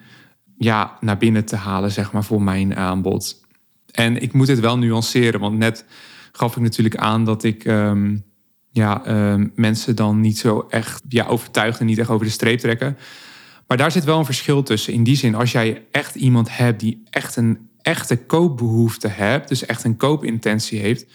ja, 0.57 0.97
naar 0.99 1.17
binnen 1.17 1.45
te 1.45 1.55
halen, 1.55 1.91
zeg 1.91 2.11
maar, 2.11 2.23
voor 2.23 2.41
mijn 2.41 2.75
aanbod. 2.75 3.45
En 3.91 4.21
ik 4.21 4.33
moet 4.33 4.47
het 4.47 4.59
wel 4.59 4.77
nuanceren, 4.77 5.39
want 5.39 5.57
net 5.57 5.85
gaf 6.31 6.55
ik 6.55 6.61
natuurlijk 6.61 6.97
aan 6.97 7.25
dat 7.25 7.43
ik 7.43 7.65
um, 7.65 8.23
ja, 8.71 9.07
um, 9.31 9.51
mensen 9.55 9.95
dan 9.95 10.19
niet 10.19 10.37
zo 10.37 10.65
echt 10.69 11.03
ja, 11.09 11.25
overtuigd 11.25 11.79
en 11.79 11.85
niet 11.85 11.97
echt 11.97 12.09
over 12.09 12.25
de 12.25 12.31
streep 12.31 12.59
trekken. 12.59 12.97
Maar 13.67 13.77
daar 13.77 13.91
zit 13.91 14.03
wel 14.03 14.19
een 14.19 14.25
verschil 14.25 14.63
tussen. 14.63 14.93
In 14.93 15.03
die 15.03 15.15
zin, 15.15 15.35
als 15.35 15.51
jij 15.51 15.85
echt 15.91 16.15
iemand 16.15 16.57
hebt 16.57 16.79
die 16.79 17.03
echt 17.09 17.35
een 17.35 17.69
echte 17.85 18.17
koopbehoefte 18.17 19.07
hebt, 19.07 19.47
dus 19.47 19.65
echt 19.65 19.83
een 19.83 19.97
koopintentie 19.97 20.79
heeft, 20.79 21.05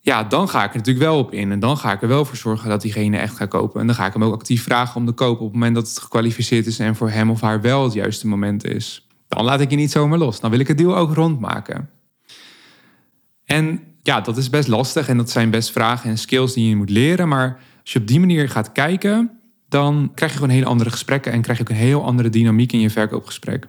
ja, 0.00 0.24
dan 0.24 0.48
ga 0.48 0.64
ik 0.64 0.70
er 0.70 0.76
natuurlijk 0.76 1.06
wel 1.06 1.18
op 1.18 1.32
in. 1.32 1.52
En 1.52 1.60
dan 1.60 1.76
ga 1.76 1.92
ik 1.92 2.02
er 2.02 2.08
wel 2.08 2.24
voor 2.24 2.36
zorgen 2.36 2.68
dat 2.68 2.82
diegene 2.82 3.16
echt 3.16 3.36
gaat 3.36 3.48
kopen. 3.48 3.80
En 3.80 3.86
dan 3.86 3.96
ga 3.96 4.06
ik 4.06 4.12
hem 4.12 4.24
ook 4.24 4.34
actief 4.34 4.62
vragen 4.62 4.96
om 4.96 5.06
te 5.06 5.12
kopen 5.12 5.40
op 5.40 5.46
het 5.46 5.52
moment 5.52 5.74
dat 5.74 5.88
het 5.88 5.98
gekwalificeerd 5.98 6.66
is 6.66 6.78
en 6.78 6.96
voor 6.96 7.10
hem 7.10 7.30
of 7.30 7.40
haar 7.40 7.60
wel 7.60 7.84
het 7.84 7.92
juiste 7.92 8.26
moment 8.26 8.64
is. 8.64 9.06
Dan 9.28 9.44
laat 9.44 9.60
ik 9.60 9.70
je 9.70 9.76
niet 9.76 9.90
zomaar 9.90 10.18
los. 10.18 10.40
Dan 10.40 10.50
wil 10.50 10.60
ik 10.60 10.68
het 10.68 10.78
deal 10.78 10.96
ook 10.96 11.14
rondmaken. 11.14 11.90
En 13.44 13.80
ja, 14.02 14.20
dat 14.20 14.36
is 14.36 14.50
best 14.50 14.68
lastig 14.68 15.08
en 15.08 15.16
dat 15.16 15.30
zijn 15.30 15.50
best 15.50 15.70
vragen 15.70 16.10
en 16.10 16.18
skills 16.18 16.52
die 16.52 16.68
je 16.68 16.76
moet 16.76 16.90
leren. 16.90 17.28
Maar 17.28 17.60
als 17.80 17.92
je 17.92 17.98
op 17.98 18.06
die 18.06 18.20
manier 18.20 18.48
gaat 18.48 18.72
kijken, 18.72 19.30
dan 19.68 20.12
krijg 20.14 20.32
je 20.32 20.38
gewoon 20.38 20.54
hele 20.54 20.66
andere 20.66 20.90
gesprekken 20.90 21.32
en 21.32 21.42
krijg 21.42 21.58
je 21.58 21.64
ook 21.64 21.70
een 21.70 21.76
heel 21.76 22.04
andere 22.04 22.28
dynamiek 22.28 22.72
in 22.72 22.80
je 22.80 22.90
verkoopgesprek. 22.90 23.66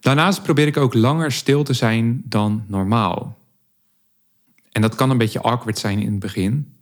Daarnaast 0.00 0.42
probeer 0.42 0.66
ik 0.66 0.76
ook 0.76 0.94
langer 0.94 1.32
stil 1.32 1.62
te 1.62 1.72
zijn 1.72 2.22
dan 2.24 2.64
normaal. 2.66 3.38
En 4.72 4.82
dat 4.82 4.94
kan 4.94 5.10
een 5.10 5.18
beetje 5.18 5.40
awkward 5.40 5.78
zijn 5.78 5.98
in 5.98 6.10
het 6.10 6.18
begin. 6.18 6.74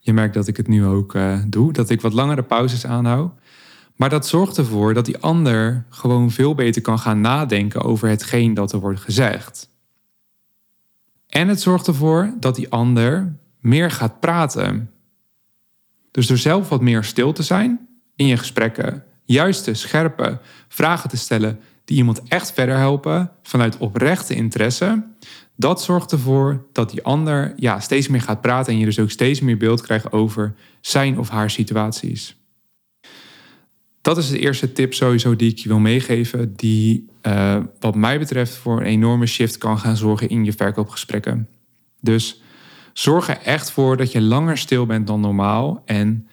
Je 0.00 0.12
merkt 0.12 0.34
dat 0.34 0.48
ik 0.48 0.56
het 0.56 0.68
nu 0.68 0.84
ook 0.86 1.14
uh, 1.14 1.42
doe, 1.46 1.72
dat 1.72 1.90
ik 1.90 2.00
wat 2.00 2.12
langere 2.12 2.42
pauzes 2.42 2.86
aanhoud. 2.86 3.32
Maar 3.96 4.08
dat 4.08 4.26
zorgt 4.26 4.56
ervoor 4.56 4.94
dat 4.94 5.04
die 5.04 5.18
ander 5.18 5.84
gewoon 5.88 6.30
veel 6.30 6.54
beter 6.54 6.82
kan 6.82 6.98
gaan 6.98 7.20
nadenken 7.20 7.82
over 7.82 8.08
hetgeen 8.08 8.54
dat 8.54 8.72
er 8.72 8.80
wordt 8.80 9.00
gezegd. 9.00 9.70
En 11.28 11.48
het 11.48 11.60
zorgt 11.60 11.86
ervoor 11.86 12.34
dat 12.40 12.54
die 12.54 12.70
ander 12.70 13.36
meer 13.60 13.90
gaat 13.90 14.20
praten. 14.20 14.90
Dus 16.10 16.26
door 16.26 16.36
zelf 16.36 16.68
wat 16.68 16.80
meer 16.80 17.04
stil 17.04 17.32
te 17.32 17.42
zijn 17.42 17.88
in 18.16 18.26
je 18.26 18.36
gesprekken, 18.36 19.04
juiste, 19.24 19.74
scherpe 19.74 20.40
vragen 20.68 21.10
te 21.10 21.16
stellen 21.16 21.60
die 21.84 21.96
iemand 21.96 22.22
echt 22.28 22.52
verder 22.52 22.76
helpen 22.76 23.30
vanuit 23.42 23.78
oprechte 23.78 24.34
interesse, 24.34 25.04
dat 25.56 25.82
zorgt 25.82 26.12
ervoor 26.12 26.66
dat 26.72 26.90
die 26.90 27.02
ander 27.02 27.52
ja, 27.56 27.80
steeds 27.80 28.08
meer 28.08 28.20
gaat 28.20 28.40
praten 28.40 28.72
en 28.72 28.78
je 28.78 28.84
dus 28.84 28.98
ook 28.98 29.10
steeds 29.10 29.40
meer 29.40 29.56
beeld 29.56 29.80
krijgt 29.80 30.12
over 30.12 30.54
zijn 30.80 31.18
of 31.18 31.28
haar 31.28 31.50
situaties. 31.50 32.36
Dat 34.00 34.18
is 34.18 34.30
de 34.30 34.38
eerste 34.38 34.72
tip 34.72 34.94
sowieso 34.94 35.36
die 35.36 35.50
ik 35.50 35.58
je 35.58 35.68
wil 35.68 35.78
meegeven, 35.78 36.56
die 36.56 37.06
uh, 37.26 37.56
wat 37.80 37.94
mij 37.94 38.18
betreft 38.18 38.54
voor 38.54 38.80
een 38.80 38.86
enorme 38.86 39.26
shift 39.26 39.58
kan 39.58 39.78
gaan 39.78 39.96
zorgen 39.96 40.28
in 40.28 40.44
je 40.44 40.52
verkoopgesprekken. 40.52 41.48
Dus 42.00 42.42
zorg 42.92 43.28
er 43.28 43.38
echt 43.38 43.70
voor 43.70 43.96
dat 43.96 44.12
je 44.12 44.20
langer 44.20 44.58
stil 44.58 44.86
bent 44.86 45.06
dan 45.06 45.20
normaal 45.20 45.82
en 45.84 46.26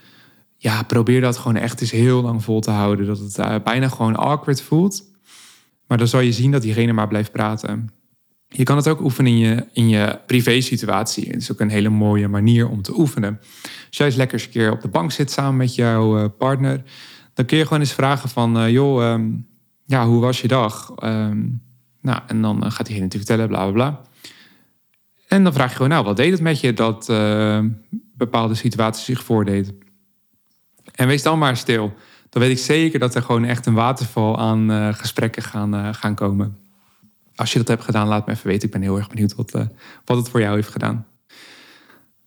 ja, 0.58 0.84
probeer 0.84 1.22
dat 1.22 1.38
gewoon 1.38 1.56
echt 1.56 1.82
eens 1.82 1.92
heel 1.92 2.22
lang 2.22 2.44
vol 2.44 2.60
te 2.60 2.72
houden, 2.72 3.06
dat 3.06 3.20
het 3.20 3.38
uh, 3.38 3.56
bijna 3.64 3.88
gewoon 3.88 4.16
awkward 4.16 4.62
voelt. 4.62 5.09
Maar 5.90 5.98
dan 5.98 6.08
zal 6.08 6.20
je 6.20 6.32
zien 6.32 6.52
dat 6.52 6.62
diegene 6.62 6.94
maar 6.94 7.08
blijft 7.08 7.32
praten. 7.32 7.90
Je 8.48 8.64
kan 8.64 8.78
het 8.78 8.88
ook 8.88 9.02
oefenen 9.02 9.32
in 9.32 9.38
je, 9.38 9.66
in 9.74 9.90
je 9.90 10.20
privé-situatie. 10.28 11.28
Het 11.28 11.42
is 11.42 11.52
ook 11.52 11.60
een 11.60 11.70
hele 11.70 11.90
mooie 11.90 12.28
manier 12.28 12.70
om 12.70 12.82
te 12.82 13.00
oefenen. 13.00 13.40
Als 13.88 13.98
jij 13.98 14.12
lekker 14.16 14.42
een 14.44 14.50
keer 14.50 14.72
op 14.72 14.82
de 14.82 14.88
bank 14.88 15.12
zit 15.12 15.32
samen 15.32 15.58
met 15.58 15.76
jouw 15.76 16.18
eh, 16.18 16.30
partner, 16.38 16.84
dan 17.34 17.46
kun 17.46 17.58
je 17.58 17.64
gewoon 17.64 17.80
eens 17.80 17.94
vragen 17.94 18.30
van, 18.30 18.58
uh, 18.58 18.70
joh, 18.70 19.12
um, 19.12 19.48
ja, 19.86 20.06
hoe 20.06 20.22
was 20.22 20.42
je 20.42 20.48
dag? 20.48 20.94
Um, 21.04 21.62
nou, 22.02 22.22
en 22.28 22.42
dan 22.42 22.72
gaat 22.72 22.86
diegene 22.86 23.06
natuurlijk 23.06 23.14
vertellen, 23.14 23.48
bla 23.48 23.64
bla 23.64 23.72
bla. 23.72 24.02
En 25.28 25.44
dan 25.44 25.54
vraag 25.54 25.70
je 25.70 25.76
gewoon, 25.76 25.92
nou, 25.92 26.06
wat 26.06 26.18
deed 26.18 26.32
het 26.32 26.42
met 26.42 26.60
je 26.60 26.74
dat 26.74 27.10
uh, 27.10 27.60
bepaalde 28.14 28.56
situaties 28.56 29.06
zich 29.06 29.24
voordeed? 29.24 29.74
En 30.96 31.08
wees 31.08 31.24
dan 31.24 31.40
maar 31.40 31.58
stil. 31.58 31.94
Dan 32.30 32.42
weet 32.42 32.52
ik 32.52 32.58
zeker 32.58 33.00
dat 33.00 33.16
er 33.16 33.22
gewoon 33.22 33.46
echt 33.46 33.66
een 33.66 33.74
waterval 33.74 34.40
aan 34.40 34.72
uh, 34.72 34.94
gesprekken 34.94 35.44
gaan, 35.44 35.96
gaan 35.96 36.16
komen 36.16 36.58
als 37.40 37.52
je 37.52 37.58
dat 37.58 37.68
hebt 37.68 37.84
gedaan, 37.84 38.08
laat 38.08 38.26
me 38.26 38.34
even 38.34 38.48
weten. 38.48 38.66
Ik 38.66 38.74
ben 38.74 38.82
heel 38.82 38.98
erg 38.98 39.10
benieuwd 39.10 39.36
wat, 39.36 39.56
uh, 39.56 39.66
wat 40.06 40.18
het 40.18 40.30
voor 40.30 40.40
jou 40.40 40.56
heeft 40.56 40.70
gedaan. 40.70 41.06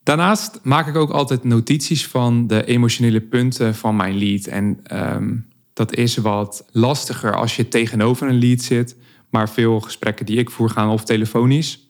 Daarnaast 0.03 0.59
maak 0.63 0.87
ik 0.87 0.95
ook 0.95 1.09
altijd 1.09 1.43
notities 1.43 2.07
van 2.07 2.47
de 2.47 2.65
emotionele 2.65 3.21
punten 3.21 3.75
van 3.75 3.95
mijn 3.95 4.17
lead. 4.17 4.45
En 4.45 4.79
um, 5.15 5.47
dat 5.73 5.95
is 5.95 6.17
wat 6.17 6.65
lastiger 6.71 7.35
als 7.35 7.55
je 7.55 7.67
tegenover 7.67 8.27
een 8.27 8.39
lead 8.39 8.61
zit. 8.61 8.95
Maar 9.29 9.49
veel 9.49 9.79
gesprekken 9.79 10.25
die 10.25 10.37
ik 10.37 10.49
voer 10.49 10.69
gaan 10.69 10.89
of 10.89 11.03
telefonisch 11.03 11.87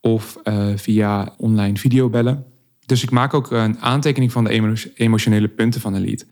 of 0.00 0.38
via 0.76 1.34
online 1.36 1.76
videobellen. 1.76 2.44
Dus 2.86 3.02
ik 3.02 3.10
maak 3.10 3.34
ook 3.34 3.50
een 3.50 3.80
aantekening 3.80 4.32
van 4.32 4.44
de 4.44 4.84
emotionele 4.94 5.48
punten 5.48 5.80
van 5.80 5.94
een 5.94 6.04
lead. 6.04 6.26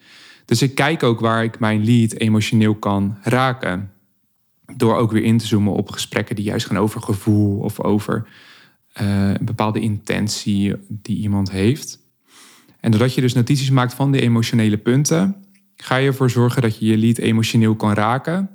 Dus 0.53 0.63
ik 0.63 0.75
kijk 0.75 1.03
ook 1.03 1.21
waar 1.21 1.45
ik 1.45 1.59
mijn 1.59 1.85
lead 1.85 2.13
emotioneel 2.13 2.75
kan 2.75 3.19
raken. 3.23 3.93
Door 4.77 4.97
ook 4.97 5.13
weer 5.13 5.23
in 5.23 5.39
te 5.39 5.47
zoomen 5.47 5.73
op 5.73 5.91
gesprekken 5.91 6.37
die 6.37 6.45
juist 6.45 6.67
gaan 6.67 6.79
over 6.79 7.03
gevoel 7.03 7.59
of 7.59 7.81
over 7.81 8.29
uh, 9.01 9.29
een 9.29 9.45
bepaalde 9.45 9.81
intentie 9.81 10.75
die 10.89 11.17
iemand 11.17 11.51
heeft. 11.51 11.99
En 12.81 12.91
doordat 12.91 13.15
je 13.15 13.21
dus 13.21 13.33
notities 13.33 13.71
maakt 13.71 13.95
van 13.95 14.13
de 14.13 14.21
emotionele 14.21 14.79
punten, 14.79 15.37
ga 15.77 15.97
je 15.97 16.07
ervoor 16.07 16.31
zorgen 16.31 16.63
dat 16.63 16.79
je 16.79 16.87
je 16.87 16.99
lead 16.99 17.19
emotioneel 17.19 17.77
kan 17.77 17.93
raken. 17.93 18.51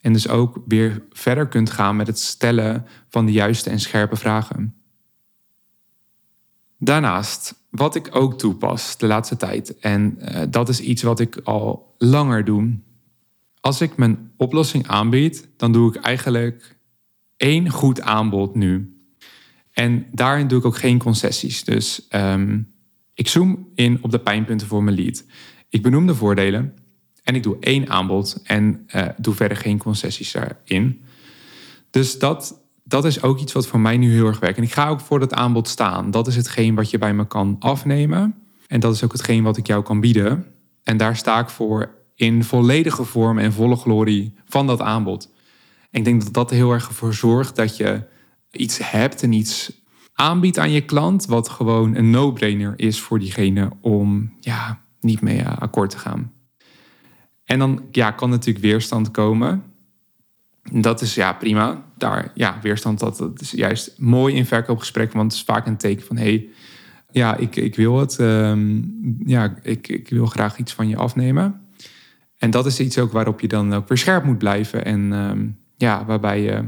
En 0.00 0.12
dus 0.12 0.28
ook 0.28 0.60
weer 0.66 1.02
verder 1.10 1.48
kunt 1.48 1.70
gaan 1.70 1.96
met 1.96 2.06
het 2.06 2.18
stellen 2.18 2.86
van 3.08 3.26
de 3.26 3.32
juiste 3.32 3.70
en 3.70 3.80
scherpe 3.80 4.16
vragen. 4.16 4.74
Daarnaast, 6.78 7.54
wat 7.70 7.94
ik 7.94 8.08
ook 8.12 8.38
toepas 8.38 8.98
de 8.98 9.06
laatste 9.06 9.36
tijd, 9.36 9.78
en 9.78 10.18
uh, 10.18 10.42
dat 10.50 10.68
is 10.68 10.80
iets 10.80 11.02
wat 11.02 11.20
ik 11.20 11.36
al 11.36 11.94
langer 11.98 12.44
doe, 12.44 12.78
als 13.60 13.80
ik 13.80 13.96
mijn 13.96 14.32
oplossing 14.36 14.86
aanbied, 14.86 15.48
dan 15.56 15.72
doe 15.72 15.94
ik 15.94 16.02
eigenlijk 16.02 16.76
één 17.36 17.70
goed 17.70 18.00
aanbod 18.00 18.54
nu. 18.54 18.94
En 19.72 20.06
daarin 20.12 20.48
doe 20.48 20.58
ik 20.58 20.64
ook 20.64 20.76
geen 20.76 20.98
concessies. 20.98 21.64
Dus 21.64 22.06
um, 22.10 22.72
ik 23.14 23.28
zoom 23.28 23.68
in 23.74 23.98
op 24.02 24.10
de 24.10 24.18
pijnpunten 24.18 24.66
voor 24.66 24.82
mijn 24.82 24.96
lead. 24.96 25.24
Ik 25.68 25.82
benoem 25.82 26.06
de 26.06 26.14
voordelen 26.14 26.74
en 27.22 27.34
ik 27.34 27.42
doe 27.42 27.56
één 27.60 27.88
aanbod 27.88 28.40
en 28.44 28.86
uh, 28.94 29.08
doe 29.16 29.34
verder 29.34 29.56
geen 29.56 29.78
concessies 29.78 30.32
daarin. 30.32 31.02
Dus 31.90 32.18
dat, 32.18 32.59
dat 32.90 33.04
is 33.04 33.22
ook 33.22 33.38
iets 33.38 33.52
wat 33.52 33.66
voor 33.66 33.80
mij 33.80 33.96
nu 33.96 34.12
heel 34.12 34.26
erg 34.26 34.38
werkt. 34.38 34.56
En 34.56 34.62
ik 34.62 34.72
ga 34.72 34.88
ook 34.88 35.00
voor 35.00 35.18
dat 35.18 35.34
aanbod 35.34 35.68
staan. 35.68 36.10
Dat 36.10 36.26
is 36.26 36.36
hetgeen 36.36 36.74
wat 36.74 36.90
je 36.90 36.98
bij 36.98 37.14
me 37.14 37.26
kan 37.26 37.56
afnemen. 37.58 38.34
En 38.66 38.80
dat 38.80 38.94
is 38.94 39.04
ook 39.04 39.12
hetgeen 39.12 39.42
wat 39.42 39.56
ik 39.56 39.66
jou 39.66 39.82
kan 39.82 40.00
bieden. 40.00 40.46
En 40.82 40.96
daar 40.96 41.16
sta 41.16 41.38
ik 41.38 41.48
voor 41.48 41.94
in 42.14 42.44
volledige 42.44 43.04
vorm 43.04 43.38
en 43.38 43.52
volle 43.52 43.76
glorie 43.76 44.34
van 44.44 44.66
dat 44.66 44.80
aanbod. 44.80 45.32
ik 45.90 46.04
denk 46.04 46.22
dat 46.22 46.32
dat 46.32 46.50
heel 46.50 46.72
erg 46.72 46.88
ervoor 46.88 47.14
zorgt 47.14 47.56
dat 47.56 47.76
je 47.76 48.02
iets 48.50 48.90
hebt 48.90 49.22
en 49.22 49.32
iets 49.32 49.72
aanbiedt 50.14 50.58
aan 50.58 50.70
je 50.70 50.80
klant, 50.80 51.26
wat 51.26 51.48
gewoon 51.48 51.94
een 51.94 52.10
no-brainer 52.10 52.72
is 52.76 53.00
voor 53.00 53.18
diegene 53.18 53.70
om 53.80 54.36
ja, 54.40 54.80
niet 55.00 55.20
mee 55.20 55.44
akkoord 55.44 55.90
te 55.90 55.98
gaan. 55.98 56.32
En 57.44 57.58
dan 57.58 57.82
ja, 57.90 58.10
kan 58.10 58.30
natuurlijk 58.30 58.64
weerstand 58.64 59.10
komen. 59.10 59.69
Dat 60.62 61.00
is 61.00 61.14
ja 61.14 61.32
prima. 61.32 61.84
Daar, 61.96 62.30
ja, 62.34 62.58
weerstand 62.62 62.98
dat, 62.98 63.18
dat 63.18 63.40
is 63.40 63.50
juist 63.50 63.94
mooi 63.98 64.34
in 64.34 64.46
verkoopgesprekken, 64.46 65.16
want 65.16 65.32
het 65.32 65.40
is 65.40 65.46
vaak 65.46 65.66
een 65.66 65.76
teken 65.76 66.06
van 66.06 66.16
hey, 66.16 66.48
ja, 67.10 67.36
ik, 67.36 67.56
ik 67.56 67.76
wil 67.76 67.98
het. 67.98 68.18
Um, 68.18 69.18
ja, 69.26 69.54
ik, 69.62 69.88
ik 69.88 70.08
wil 70.08 70.26
graag 70.26 70.58
iets 70.58 70.72
van 70.72 70.88
je 70.88 70.96
afnemen. 70.96 71.60
En 72.36 72.50
dat 72.50 72.66
is 72.66 72.80
iets 72.80 72.98
ook 72.98 73.12
waarop 73.12 73.40
je 73.40 73.48
dan 73.48 73.74
ook 73.74 73.88
weer 73.88 73.98
scherp 73.98 74.24
moet 74.24 74.38
blijven 74.38 74.84
en 74.84 75.12
ehm, 75.12 75.48
ja, 75.76 76.04
waarbij 76.04 76.42
je 76.42 76.64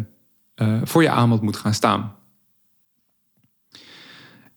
uh, 0.56 0.80
voor 0.84 1.02
je 1.02 1.10
aanbod 1.10 1.42
moet 1.42 1.56
gaan 1.56 1.74
staan. 1.74 2.14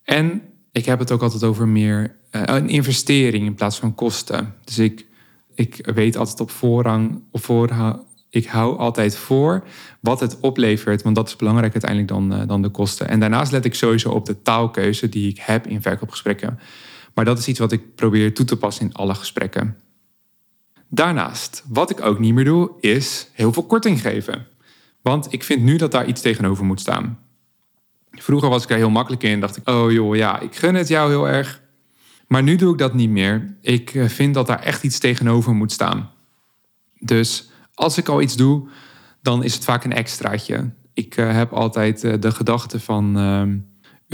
En 0.04 0.42
ik 0.72 0.86
heb 0.86 1.00
het 1.00 1.12
ook 1.12 1.22
altijd 1.22 1.44
over 1.44 1.68
meer 1.68 2.16
uh, 2.32 2.42
een 2.46 2.70
investering 2.70 3.46
in 3.46 3.56
plaats 3.56 3.80
van 3.80 3.96
kosten. 3.96 4.56
Dus 4.64 4.80
ik, 4.80 5.06
ik 5.54 5.90
weet 5.94 6.18
altijd 6.18 6.40
op 6.40 6.52
voorrang, 6.52 7.24
of 7.32 7.42
voor, 7.42 7.70
ik 8.36 8.48
hou 8.48 8.78
altijd 8.78 9.18
voor 9.18 9.64
wat 10.00 10.20
het 10.20 10.40
oplevert, 10.40 11.02
want 11.02 11.16
dat 11.16 11.28
is 11.28 11.36
belangrijk 11.36 11.72
uiteindelijk 11.72 12.12
dan, 12.12 12.42
uh, 12.42 12.48
dan 12.48 12.62
de 12.62 12.70
kosten. 12.70 13.08
En 13.08 13.20
daarnaast 13.20 13.52
let 13.52 13.66
ik 13.66 13.76
sowieso 13.76 14.10
op 14.10 14.26
de 14.26 14.42
taalkeuze 14.42 15.10
die 15.10 15.30
ik 15.30 15.40
heb 15.40 15.68
in 15.68 15.82
verkoopgesprekken. 15.82 16.60
Maar 17.14 17.26
dat 17.26 17.38
is 17.38 17.48
iets 17.48 17.60
wat 17.60 17.72
ik 17.72 17.96
probeer 17.96 18.34
toe 18.34 18.46
te 18.46 18.58
passen 18.58 18.86
in 18.86 18.94
alle 18.94 19.16
gesprekken. 19.16 19.78
Daarnaast, 20.90 21.64
wat 21.68 21.90
ik 21.90 22.02
ook 22.02 22.20
niet 22.20 22.34
meer 22.34 22.46
doe, 22.46 22.72
is 22.80 23.30
heel 23.34 23.54
veel 23.54 23.66
korting 23.66 24.02
geven. 24.02 24.48
Want 25.02 25.34
ik 25.34 25.44
vind 25.44 25.62
nu 25.62 25.78
dat 25.78 25.92
daar 25.92 26.08
iets 26.08 26.22
tegenover 26.22 26.66
moet 26.66 26.80
staan. 26.80 27.20
Vroeger 28.12 28.50
was 28.50 28.64
ik 28.64 28.70
er 28.70 28.78
heel 28.78 28.90
makkelijk 28.90 29.24
in. 29.24 29.40
Dacht 29.40 29.58
ik, 29.58 29.70
oh 29.70 29.92
joh, 29.92 30.16
ja, 30.16 30.40
ik 30.40 30.56
gun 30.56 30.76
het 30.76 30.88
jou 30.88 31.10
heel 31.10 31.28
erg. 31.28 31.62
Maar 32.28 32.44
nu 32.44 32.56
doe 32.56 32.72
ik 32.72 32.78
dat 32.78 32.94
niet 32.94 33.10
meer. 33.10 33.56
Ik 33.62 33.94
eh, 33.94 34.08
vind 34.08 34.34
dat 34.34 34.48
daar 34.48 34.62
echt 34.62 34.84
iets 34.84 35.00
tegenover 35.00 35.54
moet 35.54 35.72
staan. 35.72 36.12
Dus 37.00 37.50
als 37.76 37.98
ik 37.98 38.08
al 38.08 38.22
iets 38.22 38.36
doe, 38.36 38.68
dan 39.22 39.44
is 39.44 39.54
het 39.54 39.64
vaak 39.64 39.84
een 39.84 39.94
extraatje. 39.94 40.72
Ik 40.94 41.18
uh, 41.18 41.32
heb 41.32 41.54
altijd 41.54 42.04
uh, 42.04 42.14
de 42.20 42.32
gedachte 42.32 42.80
van 42.80 43.18
uh, 43.18 43.42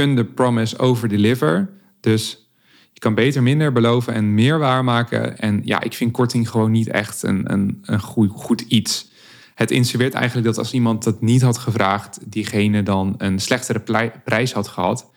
under 0.05 0.25
promise, 0.25 0.77
over 0.77 1.07
deliver. 1.07 1.69
Dus 1.99 2.51
je 2.93 2.99
kan 2.99 3.13
beter 3.13 3.43
minder 3.43 3.71
beloven 3.71 4.13
en 4.13 4.33
meer 4.33 4.59
waarmaken. 4.59 5.37
En 5.37 5.61
ja, 5.63 5.81
ik 5.81 5.93
vind 5.93 6.11
korting 6.11 6.49
gewoon 6.49 6.71
niet 6.71 6.87
echt 6.87 7.23
een, 7.23 7.51
een, 7.51 7.77
een 7.81 7.99
goed, 7.99 8.31
goed 8.33 8.61
iets. 8.61 9.09
Het 9.55 9.71
insinueert 9.71 10.13
eigenlijk 10.13 10.47
dat 10.47 10.57
als 10.57 10.73
iemand 10.73 11.03
dat 11.03 11.21
niet 11.21 11.41
had 11.41 11.57
gevraagd, 11.57 12.31
diegene 12.31 12.83
dan 12.83 13.15
een 13.17 13.39
slechtere 13.39 13.83
prijs 14.23 14.53
had 14.53 14.67
gehad. 14.67 15.10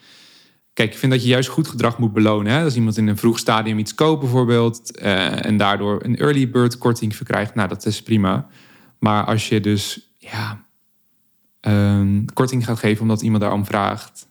Kijk, 0.74 0.92
ik 0.92 0.98
vind 0.98 1.12
dat 1.12 1.22
je 1.22 1.28
juist 1.28 1.48
goed 1.48 1.68
gedrag 1.68 1.98
moet 1.98 2.12
belonen. 2.12 2.52
Hè? 2.52 2.64
Als 2.64 2.76
iemand 2.76 2.96
in 2.96 3.06
een 3.06 3.16
vroeg 3.16 3.38
stadium 3.38 3.78
iets 3.78 3.94
koopt 3.94 4.20
bijvoorbeeld 4.20 5.00
uh, 5.02 5.44
en 5.44 5.56
daardoor 5.56 6.04
een 6.04 6.16
early 6.16 6.50
bird 6.50 6.78
korting 6.78 7.16
verkrijgt, 7.16 7.54
nou 7.54 7.68
dat 7.68 7.87
is 7.87 8.02
prima. 8.02 8.46
Maar 8.98 9.24
als 9.24 9.48
je 9.48 9.60
dus 9.60 10.14
ja, 10.18 10.66
een 11.60 12.28
korting 12.34 12.64
gaat 12.64 12.78
geven 12.78 13.02
omdat 13.02 13.22
iemand 13.22 13.42
daarom 13.42 13.64
vraagt, 13.64 14.28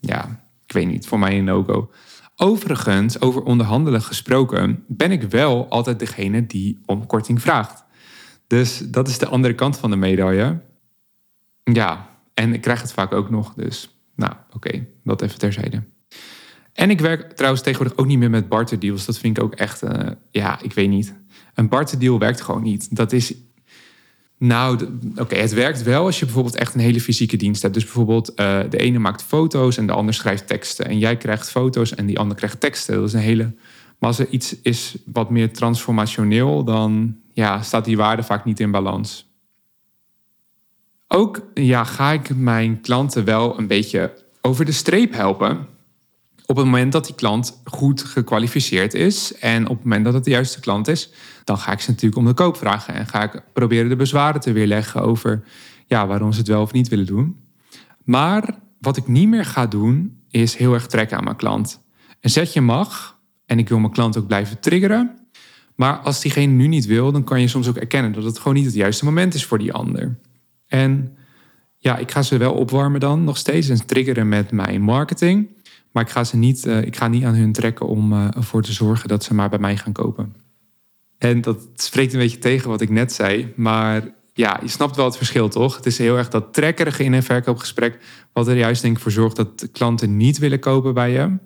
ja, 0.00 0.44
ik 0.66 0.72
weet 0.72 0.86
niet, 0.86 1.06
voor 1.06 1.18
mij 1.18 1.38
een 1.38 1.44
no-go. 1.44 1.90
Overigens, 2.36 3.20
over 3.20 3.42
onderhandelen 3.42 4.02
gesproken, 4.02 4.84
ben 4.88 5.10
ik 5.10 5.22
wel 5.22 5.68
altijd 5.68 5.98
degene 5.98 6.46
die 6.46 6.78
om 6.86 7.06
korting 7.06 7.40
vraagt. 7.40 7.84
Dus 8.46 8.78
dat 8.78 9.08
is 9.08 9.18
de 9.18 9.28
andere 9.28 9.54
kant 9.54 9.78
van 9.78 9.90
de 9.90 9.96
medaille. 9.96 10.60
Ja, 11.62 12.08
en 12.34 12.54
ik 12.54 12.60
krijg 12.60 12.80
het 12.80 12.92
vaak 12.92 13.12
ook 13.12 13.30
nog, 13.30 13.54
dus 13.54 13.93
nou, 14.16 14.32
oké, 14.52 14.86
dat 15.04 15.22
even 15.22 15.38
terzijde. 15.38 15.82
En 16.72 16.90
ik 16.90 17.00
werk 17.00 17.32
trouwens 17.32 17.62
tegenwoordig 17.62 17.98
ook 17.98 18.06
niet 18.06 18.18
meer 18.18 18.30
met 18.30 18.48
barterdeals. 18.48 19.04
Dat 19.04 19.18
vind 19.18 19.38
ik 19.38 19.44
ook 19.44 19.54
echt, 19.54 19.82
uh, 19.82 19.90
ja, 20.30 20.62
ik 20.62 20.72
weet 20.72 20.88
niet. 20.88 21.14
Een 21.54 21.68
barterdeal 21.68 22.18
werkt 22.18 22.40
gewoon 22.40 22.62
niet. 22.62 22.96
Dat 22.96 23.12
is, 23.12 23.34
nou, 24.38 24.88
oké, 25.16 25.36
het 25.36 25.52
werkt 25.52 25.82
wel 25.82 26.04
als 26.04 26.18
je 26.18 26.24
bijvoorbeeld 26.24 26.56
echt 26.56 26.74
een 26.74 26.80
hele 26.80 27.00
fysieke 27.00 27.36
dienst 27.36 27.62
hebt. 27.62 27.74
Dus 27.74 27.84
bijvoorbeeld 27.84 28.30
uh, 28.30 28.60
de 28.70 28.76
ene 28.76 28.98
maakt 28.98 29.22
foto's 29.22 29.76
en 29.76 29.86
de 29.86 29.92
ander 29.92 30.14
schrijft 30.14 30.46
teksten. 30.46 30.86
En 30.86 30.98
jij 30.98 31.16
krijgt 31.16 31.50
foto's 31.50 31.94
en 31.94 32.06
die 32.06 32.18
ander 32.18 32.36
krijgt 32.36 32.60
teksten. 32.60 32.94
Dat 32.94 33.08
is 33.08 33.12
een 33.12 33.20
hele... 33.20 33.54
Maar 33.98 34.08
als 34.08 34.18
er 34.18 34.28
iets 34.28 34.60
is 34.62 34.96
wat 35.04 35.30
meer 35.30 35.52
transformationeel, 35.52 36.64
dan 36.64 37.16
ja, 37.32 37.62
staat 37.62 37.84
die 37.84 37.96
waarde 37.96 38.22
vaak 38.22 38.44
niet 38.44 38.60
in 38.60 38.70
balans. 38.70 39.33
Ook 41.08 41.46
ja, 41.54 41.84
ga 41.84 42.12
ik 42.12 42.36
mijn 42.36 42.80
klanten 42.80 43.24
wel 43.24 43.58
een 43.58 43.66
beetje 43.66 44.22
over 44.40 44.64
de 44.64 44.72
streep 44.72 45.12
helpen. 45.12 45.66
Op 46.46 46.56
het 46.56 46.64
moment 46.64 46.92
dat 46.92 47.06
die 47.06 47.14
klant 47.14 47.60
goed 47.64 48.02
gekwalificeerd 48.02 48.94
is 48.94 49.34
en 49.38 49.64
op 49.68 49.76
het 49.76 49.84
moment 49.84 50.04
dat 50.04 50.14
het 50.14 50.24
de 50.24 50.30
juiste 50.30 50.60
klant 50.60 50.88
is, 50.88 51.10
dan 51.44 51.58
ga 51.58 51.72
ik 51.72 51.80
ze 51.80 51.90
natuurlijk 51.90 52.20
om 52.20 52.26
de 52.26 52.34
koop 52.34 52.56
vragen 52.56 52.94
en 52.94 53.06
ga 53.06 53.22
ik 53.22 53.42
proberen 53.52 53.88
de 53.88 53.96
bezwaren 53.96 54.40
te 54.40 54.52
weerleggen 54.52 55.02
over 55.02 55.44
ja, 55.86 56.06
waarom 56.06 56.32
ze 56.32 56.38
het 56.38 56.48
wel 56.48 56.62
of 56.62 56.72
niet 56.72 56.88
willen 56.88 57.06
doen. 57.06 57.36
Maar 58.04 58.58
wat 58.80 58.96
ik 58.96 59.08
niet 59.08 59.28
meer 59.28 59.44
ga 59.44 59.66
doen, 59.66 60.22
is 60.30 60.56
heel 60.56 60.74
erg 60.74 60.86
trekken 60.86 61.16
aan 61.16 61.24
mijn 61.24 61.36
klant. 61.36 61.82
Een 62.20 62.30
zetje 62.30 62.60
mag 62.60 63.18
en 63.46 63.58
ik 63.58 63.68
wil 63.68 63.78
mijn 63.78 63.92
klant 63.92 64.16
ook 64.16 64.26
blijven 64.26 64.60
triggeren. 64.60 65.18
Maar 65.74 65.98
als 65.98 66.20
diegene 66.20 66.52
nu 66.52 66.66
niet 66.66 66.86
wil, 66.86 67.12
dan 67.12 67.24
kan 67.24 67.40
je 67.40 67.48
soms 67.48 67.68
ook 67.68 67.76
erkennen 67.76 68.12
dat 68.12 68.24
het 68.24 68.38
gewoon 68.38 68.54
niet 68.54 68.64
het 68.64 68.74
juiste 68.74 69.04
moment 69.04 69.34
is 69.34 69.44
voor 69.44 69.58
die 69.58 69.72
ander. 69.72 70.18
En 70.66 71.16
ja, 71.78 71.96
ik 71.98 72.10
ga 72.10 72.22
ze 72.22 72.36
wel 72.36 72.54
opwarmen 72.54 73.00
dan 73.00 73.24
nog 73.24 73.36
steeds 73.36 73.68
en 73.68 73.86
triggeren 73.86 74.28
met 74.28 74.50
mijn 74.50 74.82
marketing. 74.82 75.48
Maar 75.90 76.02
ik 76.02 76.10
ga, 76.10 76.24
ze 76.24 76.36
niet, 76.36 76.66
uh, 76.66 76.82
ik 76.82 76.96
ga 76.96 77.08
niet 77.08 77.24
aan 77.24 77.34
hun 77.34 77.52
trekken 77.52 77.86
om 77.86 78.12
uh, 78.12 78.36
ervoor 78.36 78.62
te 78.62 78.72
zorgen 78.72 79.08
dat 79.08 79.24
ze 79.24 79.34
maar 79.34 79.48
bij 79.48 79.58
mij 79.58 79.76
gaan 79.76 79.92
kopen. 79.92 80.34
En 81.18 81.40
dat 81.40 81.66
spreekt 81.74 82.12
een 82.12 82.18
beetje 82.18 82.38
tegen 82.38 82.68
wat 82.68 82.80
ik 82.80 82.90
net 82.90 83.12
zei. 83.12 83.52
Maar 83.56 84.14
ja, 84.32 84.58
je 84.62 84.68
snapt 84.68 84.96
wel 84.96 85.04
het 85.04 85.16
verschil, 85.16 85.48
toch? 85.48 85.76
Het 85.76 85.86
is 85.86 85.98
heel 85.98 86.16
erg 86.16 86.28
dat 86.28 86.52
trekkerige 86.52 87.04
in 87.04 87.12
een 87.12 87.22
verkoopgesprek... 87.22 87.98
wat 88.32 88.48
er 88.48 88.56
juist 88.56 88.82
denk 88.82 88.98
voor 88.98 89.10
zorgt 89.10 89.36
dat 89.36 89.68
klanten 89.72 90.16
niet 90.16 90.38
willen 90.38 90.58
kopen 90.58 90.94
bij 90.94 91.10
je. 91.10 91.36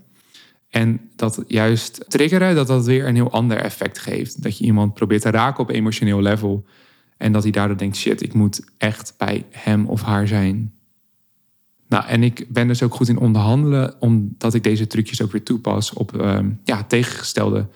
En 0.68 1.10
dat 1.16 1.42
juist 1.46 2.04
triggeren, 2.08 2.54
dat 2.54 2.66
dat 2.66 2.86
weer 2.86 3.06
een 3.06 3.14
heel 3.14 3.30
ander 3.30 3.56
effect 3.56 3.98
geeft. 3.98 4.42
Dat 4.42 4.58
je 4.58 4.64
iemand 4.64 4.94
probeert 4.94 5.22
te 5.22 5.30
raken 5.30 5.62
op 5.62 5.70
emotioneel 5.70 6.20
level... 6.20 6.64
En 7.18 7.32
dat 7.32 7.42
hij 7.42 7.52
daardoor 7.52 7.76
denkt: 7.76 7.96
shit, 7.96 8.22
ik 8.22 8.34
moet 8.34 8.60
echt 8.78 9.14
bij 9.16 9.46
hem 9.50 9.86
of 9.86 10.02
haar 10.02 10.28
zijn. 10.28 10.72
Nou, 11.88 12.04
en 12.06 12.22
ik 12.22 12.46
ben 12.48 12.68
dus 12.68 12.82
ook 12.82 12.94
goed 12.94 13.08
in 13.08 13.18
onderhandelen, 13.18 14.00
omdat 14.00 14.54
ik 14.54 14.62
deze 14.62 14.86
trucjes 14.86 15.22
ook 15.22 15.32
weer 15.32 15.42
toepas 15.42 15.92
op 15.92 16.16
uh, 16.16 16.38
ja, 16.64 16.84
tegengestelde 16.84 17.66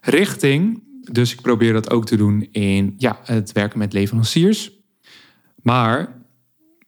richting. 0.00 0.82
Dus 1.12 1.32
ik 1.32 1.40
probeer 1.40 1.72
dat 1.72 1.90
ook 1.90 2.06
te 2.06 2.16
doen 2.16 2.48
in 2.52 2.94
ja, 2.98 3.20
het 3.24 3.52
werken 3.52 3.78
met 3.78 3.92
leveranciers. 3.92 4.72
Maar 5.62 6.20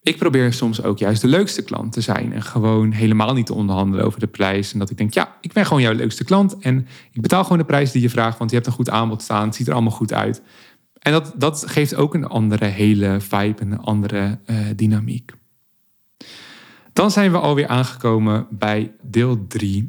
ik 0.02 0.18
probeer 0.18 0.52
soms 0.52 0.82
ook 0.82 0.98
juist 0.98 1.20
de 1.20 1.28
leukste 1.28 1.62
klant 1.62 1.92
te 1.92 2.00
zijn. 2.00 2.32
En 2.32 2.42
gewoon 2.42 2.92
helemaal 2.92 3.34
niet 3.34 3.46
te 3.46 3.54
onderhandelen 3.54 4.04
over 4.04 4.20
de 4.20 4.26
prijs. 4.26 4.72
En 4.72 4.78
dat 4.78 4.90
ik 4.90 4.96
denk, 4.96 5.14
ja, 5.14 5.36
ik 5.40 5.52
ben 5.52 5.66
gewoon 5.66 5.82
jouw 5.82 5.92
leukste 5.92 6.24
klant. 6.24 6.58
En 6.58 6.86
ik 7.12 7.20
betaal 7.20 7.42
gewoon 7.42 7.58
de 7.58 7.64
prijs 7.64 7.92
die 7.92 8.02
je 8.02 8.10
vraagt, 8.10 8.38
want 8.38 8.50
je 8.50 8.56
hebt 8.56 8.68
een 8.68 8.74
goed 8.74 8.90
aanbod 8.90 9.22
staan. 9.22 9.46
Het 9.46 9.54
ziet 9.54 9.66
er 9.66 9.72
allemaal 9.72 9.92
goed 9.92 10.12
uit. 10.12 10.42
En 11.02 11.12
dat, 11.12 11.32
dat 11.36 11.64
geeft 11.66 11.94
ook 11.94 12.14
een 12.14 12.26
andere 12.26 12.64
hele 12.64 13.20
vibe 13.20 13.60
en 13.60 13.72
een 13.72 13.78
andere 13.78 14.38
uh, 14.46 14.56
dynamiek. 14.76 15.32
Dan 16.92 17.10
zijn 17.10 17.30
we 17.30 17.38
alweer 17.38 17.66
aangekomen 17.66 18.46
bij 18.50 18.92
deel 19.02 19.46
3 19.46 19.88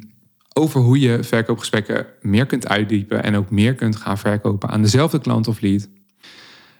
over 0.53 0.81
hoe 0.81 0.99
je 0.99 1.23
verkoopgesprekken 1.23 2.05
meer 2.21 2.45
kunt 2.45 2.67
uitdiepen 2.67 3.23
en 3.23 3.35
ook 3.35 3.49
meer 3.49 3.75
kunt 3.75 3.95
gaan 3.95 4.17
verkopen 4.17 4.69
aan 4.69 4.81
dezelfde 4.81 5.19
klant 5.19 5.47
of 5.47 5.61
lead. 5.61 5.89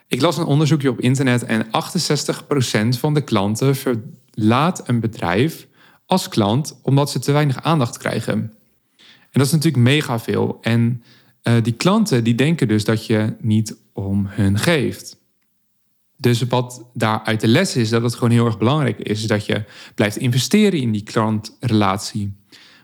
Ik 0.08 0.22
las 0.22 0.38
een 0.38 0.46
onderzoekje 0.46 0.90
op 0.90 1.00
internet 1.00 1.44
en 1.44 1.66
68% 1.66 1.70
van 3.00 3.14
de 3.14 3.22
klanten 3.22 3.76
verlaat 3.76 4.88
een 4.88 5.00
bedrijf 5.00 5.68
als 6.06 6.28
klant 6.28 6.80
omdat 6.82 7.12
ze 7.12 7.20
te 7.20 7.32
weinig 7.32 7.64
aandacht 7.64 7.98
krijgen. 7.98 8.34
En 8.34 9.40
dat 9.40 9.46
is 9.46 9.52
natuurlijk 9.52 9.84
mega 9.84 10.20
veel. 10.20 10.58
En 10.62 11.04
uh, 11.44 11.54
die 11.64 11.74
klanten 11.74 12.24
die 12.24 12.36
denken 12.36 12.68
dus 12.68 12.86
dat 12.86 13.06
je 13.06 13.36
niet 13.40 13.82
om 13.94 14.26
hun 14.28 14.58
geeft. 14.58 15.22
Dus 16.18 16.42
wat 16.42 16.86
daaruit 16.94 17.42
de 17.42 17.48
les 17.48 17.76
is, 17.76 17.90
dat 17.90 18.02
het 18.02 18.14
gewoon 18.14 18.30
heel 18.30 18.46
erg 18.46 18.58
belangrijk 18.58 19.00
is, 19.00 19.28
dat 19.28 19.46
je 19.46 19.64
blijft 19.96 20.18
investeren 20.18 20.80
in 20.80 20.92
die 20.92 21.04
klantrelatie. 21.04 22.36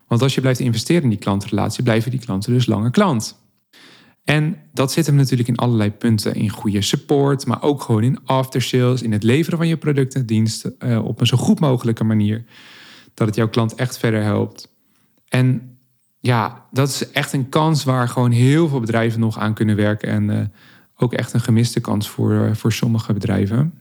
Want 0.07 0.21
als 0.21 0.35
je 0.35 0.41
blijft 0.41 0.59
investeren 0.59 1.03
in 1.03 1.09
die 1.09 1.17
klantrelatie, 1.17 1.83
blijven 1.83 2.11
die 2.11 2.19
klanten 2.19 2.53
dus 2.53 2.65
langer 2.65 2.91
klant. 2.91 3.37
En 4.23 4.57
dat 4.73 4.91
zit 4.91 5.05
hem 5.05 5.15
natuurlijk 5.15 5.49
in 5.49 5.55
allerlei 5.55 5.91
punten. 5.91 6.35
In 6.35 6.49
goede 6.49 6.81
support, 6.81 7.45
maar 7.45 7.61
ook 7.61 7.81
gewoon 7.81 8.03
in 8.03 8.19
aftersales, 8.25 9.01
in 9.01 9.11
het 9.11 9.23
leveren 9.23 9.57
van 9.57 9.67
je 9.67 9.77
producten 9.77 10.19
en 10.19 10.25
diensten 10.25 10.75
uh, 10.79 11.05
op 11.05 11.21
een 11.21 11.27
zo 11.27 11.37
goed 11.37 11.59
mogelijke 11.59 12.03
manier. 12.03 12.43
Dat 13.13 13.27
het 13.27 13.35
jouw 13.35 13.49
klant 13.49 13.75
echt 13.75 13.97
verder 13.97 14.23
helpt. 14.23 14.73
En 15.27 15.77
ja, 16.19 16.65
dat 16.71 16.89
is 16.89 17.11
echt 17.11 17.33
een 17.33 17.49
kans 17.49 17.83
waar 17.83 18.09
gewoon 18.09 18.31
heel 18.31 18.67
veel 18.67 18.79
bedrijven 18.79 19.19
nog 19.19 19.37
aan 19.37 19.53
kunnen 19.53 19.75
werken. 19.75 20.09
En 20.09 20.29
uh, 20.29 20.39
ook 21.01 21.13
echt 21.13 21.33
een 21.33 21.41
gemiste 21.41 21.81
kans 21.81 22.09
voor, 22.09 22.31
uh, 22.31 22.53
voor 22.53 22.71
sommige 22.71 23.13
bedrijven. 23.13 23.73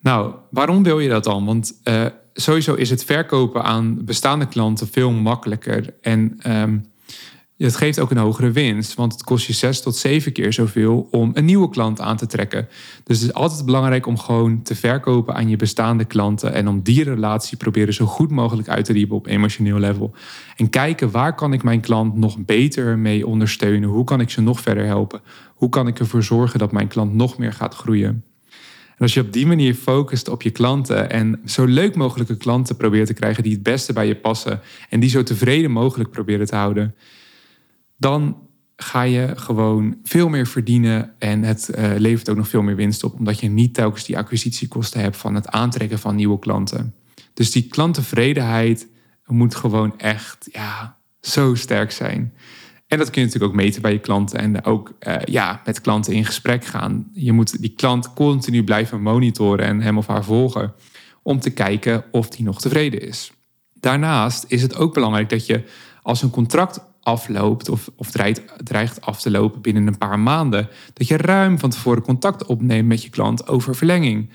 Nou, 0.00 0.34
waarom 0.50 0.82
wil 0.82 0.98
je 1.00 1.08
dat 1.08 1.24
dan? 1.24 1.44
Want 1.44 1.80
uh, 1.84 2.06
sowieso 2.32 2.74
is 2.74 2.90
het 2.90 3.04
verkopen 3.04 3.62
aan 3.64 4.04
bestaande 4.04 4.46
klanten 4.46 4.88
veel 4.88 5.10
makkelijker. 5.10 5.94
En 6.00 6.38
um, 6.46 6.87
het 7.66 7.76
geeft 7.76 8.00
ook 8.00 8.10
een 8.10 8.16
hogere 8.16 8.50
winst, 8.50 8.94
want 8.94 9.12
het 9.12 9.24
kost 9.24 9.46
je 9.46 9.52
zes 9.52 9.82
tot 9.82 9.96
zeven 9.96 10.32
keer 10.32 10.52
zoveel 10.52 11.08
om 11.10 11.30
een 11.34 11.44
nieuwe 11.44 11.70
klant 11.70 12.00
aan 12.00 12.16
te 12.16 12.26
trekken. 12.26 12.68
Dus 13.04 13.18
het 13.18 13.28
is 13.28 13.34
altijd 13.34 13.64
belangrijk 13.64 14.06
om 14.06 14.18
gewoon 14.18 14.62
te 14.62 14.74
verkopen 14.74 15.34
aan 15.34 15.48
je 15.48 15.56
bestaande 15.56 16.04
klanten 16.04 16.52
en 16.52 16.68
om 16.68 16.82
die 16.82 17.04
relatie 17.04 17.56
proberen 17.56 17.94
zo 17.94 18.06
goed 18.06 18.30
mogelijk 18.30 18.68
uit 18.68 18.84
te 18.84 18.92
diepen 18.92 19.16
op 19.16 19.26
emotioneel 19.26 19.78
level. 19.78 20.14
En 20.56 20.70
kijken 20.70 21.10
waar 21.10 21.34
kan 21.34 21.52
ik 21.52 21.62
mijn 21.62 21.80
klant 21.80 22.16
nog 22.16 22.38
beter 22.38 22.98
mee 22.98 23.26
ondersteunen? 23.26 23.88
Hoe 23.88 24.04
kan 24.04 24.20
ik 24.20 24.30
ze 24.30 24.40
nog 24.40 24.60
verder 24.60 24.84
helpen? 24.84 25.20
Hoe 25.54 25.68
kan 25.68 25.86
ik 25.86 25.98
ervoor 25.98 26.22
zorgen 26.22 26.58
dat 26.58 26.72
mijn 26.72 26.88
klant 26.88 27.14
nog 27.14 27.38
meer 27.38 27.52
gaat 27.52 27.74
groeien? 27.74 28.24
En 28.88 29.04
als 29.04 29.14
je 29.14 29.20
op 29.20 29.32
die 29.32 29.46
manier 29.46 29.74
focust 29.74 30.28
op 30.28 30.42
je 30.42 30.50
klanten 30.50 31.10
en 31.10 31.40
zo 31.44 31.64
leuk 31.64 31.94
mogelijke 31.94 32.36
klanten 32.36 32.76
probeert 32.76 33.06
te 33.06 33.14
krijgen 33.14 33.42
die 33.42 33.52
het 33.52 33.62
beste 33.62 33.92
bij 33.92 34.06
je 34.06 34.16
passen 34.16 34.60
en 34.88 35.00
die 35.00 35.10
zo 35.10 35.22
tevreden 35.22 35.70
mogelijk 35.70 36.10
proberen 36.10 36.46
te 36.46 36.56
houden, 36.56 36.94
dan 37.98 38.48
ga 38.76 39.02
je 39.02 39.32
gewoon 39.36 39.96
veel 40.02 40.28
meer 40.28 40.46
verdienen 40.46 41.14
en 41.18 41.42
het 41.42 41.70
uh, 41.78 41.92
levert 41.96 42.28
ook 42.28 42.36
nog 42.36 42.48
veel 42.48 42.62
meer 42.62 42.76
winst 42.76 43.04
op, 43.04 43.18
omdat 43.18 43.40
je 43.40 43.48
niet 43.48 43.74
telkens 43.74 44.04
die 44.04 44.18
acquisitiekosten 44.18 45.00
hebt 45.00 45.16
van 45.16 45.34
het 45.34 45.48
aantrekken 45.48 45.98
van 45.98 46.14
nieuwe 46.14 46.38
klanten. 46.38 46.94
Dus 47.34 47.50
die 47.50 47.66
klanttevredenheid 47.68 48.88
moet 49.26 49.54
gewoon 49.54 49.98
echt 49.98 50.48
ja, 50.52 50.98
zo 51.20 51.54
sterk 51.54 51.90
zijn. 51.90 52.32
En 52.86 52.98
dat 52.98 53.10
kun 53.10 53.20
je 53.20 53.26
natuurlijk 53.26 53.52
ook 53.52 53.60
meten 53.60 53.82
bij 53.82 53.92
je 53.92 53.98
klanten 53.98 54.38
en 54.38 54.64
ook 54.64 54.92
uh, 55.00 55.16
ja, 55.24 55.60
met 55.64 55.80
klanten 55.80 56.12
in 56.12 56.24
gesprek 56.24 56.64
gaan. 56.64 57.08
Je 57.12 57.32
moet 57.32 57.60
die 57.60 57.74
klant 57.76 58.12
continu 58.12 58.64
blijven 58.64 59.02
monitoren 59.02 59.66
en 59.66 59.80
hem 59.80 59.98
of 59.98 60.06
haar 60.06 60.24
volgen 60.24 60.74
om 61.22 61.40
te 61.40 61.50
kijken 61.50 62.04
of 62.10 62.28
die 62.28 62.44
nog 62.44 62.60
tevreden 62.60 63.00
is. 63.00 63.32
Daarnaast 63.74 64.44
is 64.48 64.62
het 64.62 64.76
ook 64.76 64.94
belangrijk 64.94 65.28
dat 65.28 65.46
je 65.46 65.64
als 66.02 66.22
een 66.22 66.30
contract 66.30 66.80
afloopt 67.08 67.68
of, 67.68 67.90
of 67.96 68.10
dreigt, 68.10 68.42
dreigt 68.64 69.00
af 69.00 69.20
te 69.20 69.30
lopen 69.30 69.60
binnen 69.60 69.86
een 69.86 69.98
paar 69.98 70.18
maanden, 70.18 70.68
dat 70.92 71.08
je 71.08 71.16
ruim 71.16 71.58
van 71.58 71.70
tevoren 71.70 72.02
contact 72.02 72.46
opneemt 72.46 72.88
met 72.88 73.02
je 73.02 73.10
klant 73.10 73.48
over 73.48 73.74
verlenging. 73.74 74.30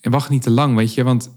En 0.00 0.10
wacht 0.10 0.30
niet 0.30 0.42
te 0.42 0.50
lang, 0.50 0.76
weet 0.76 0.94
je, 0.94 1.04
want 1.04 1.30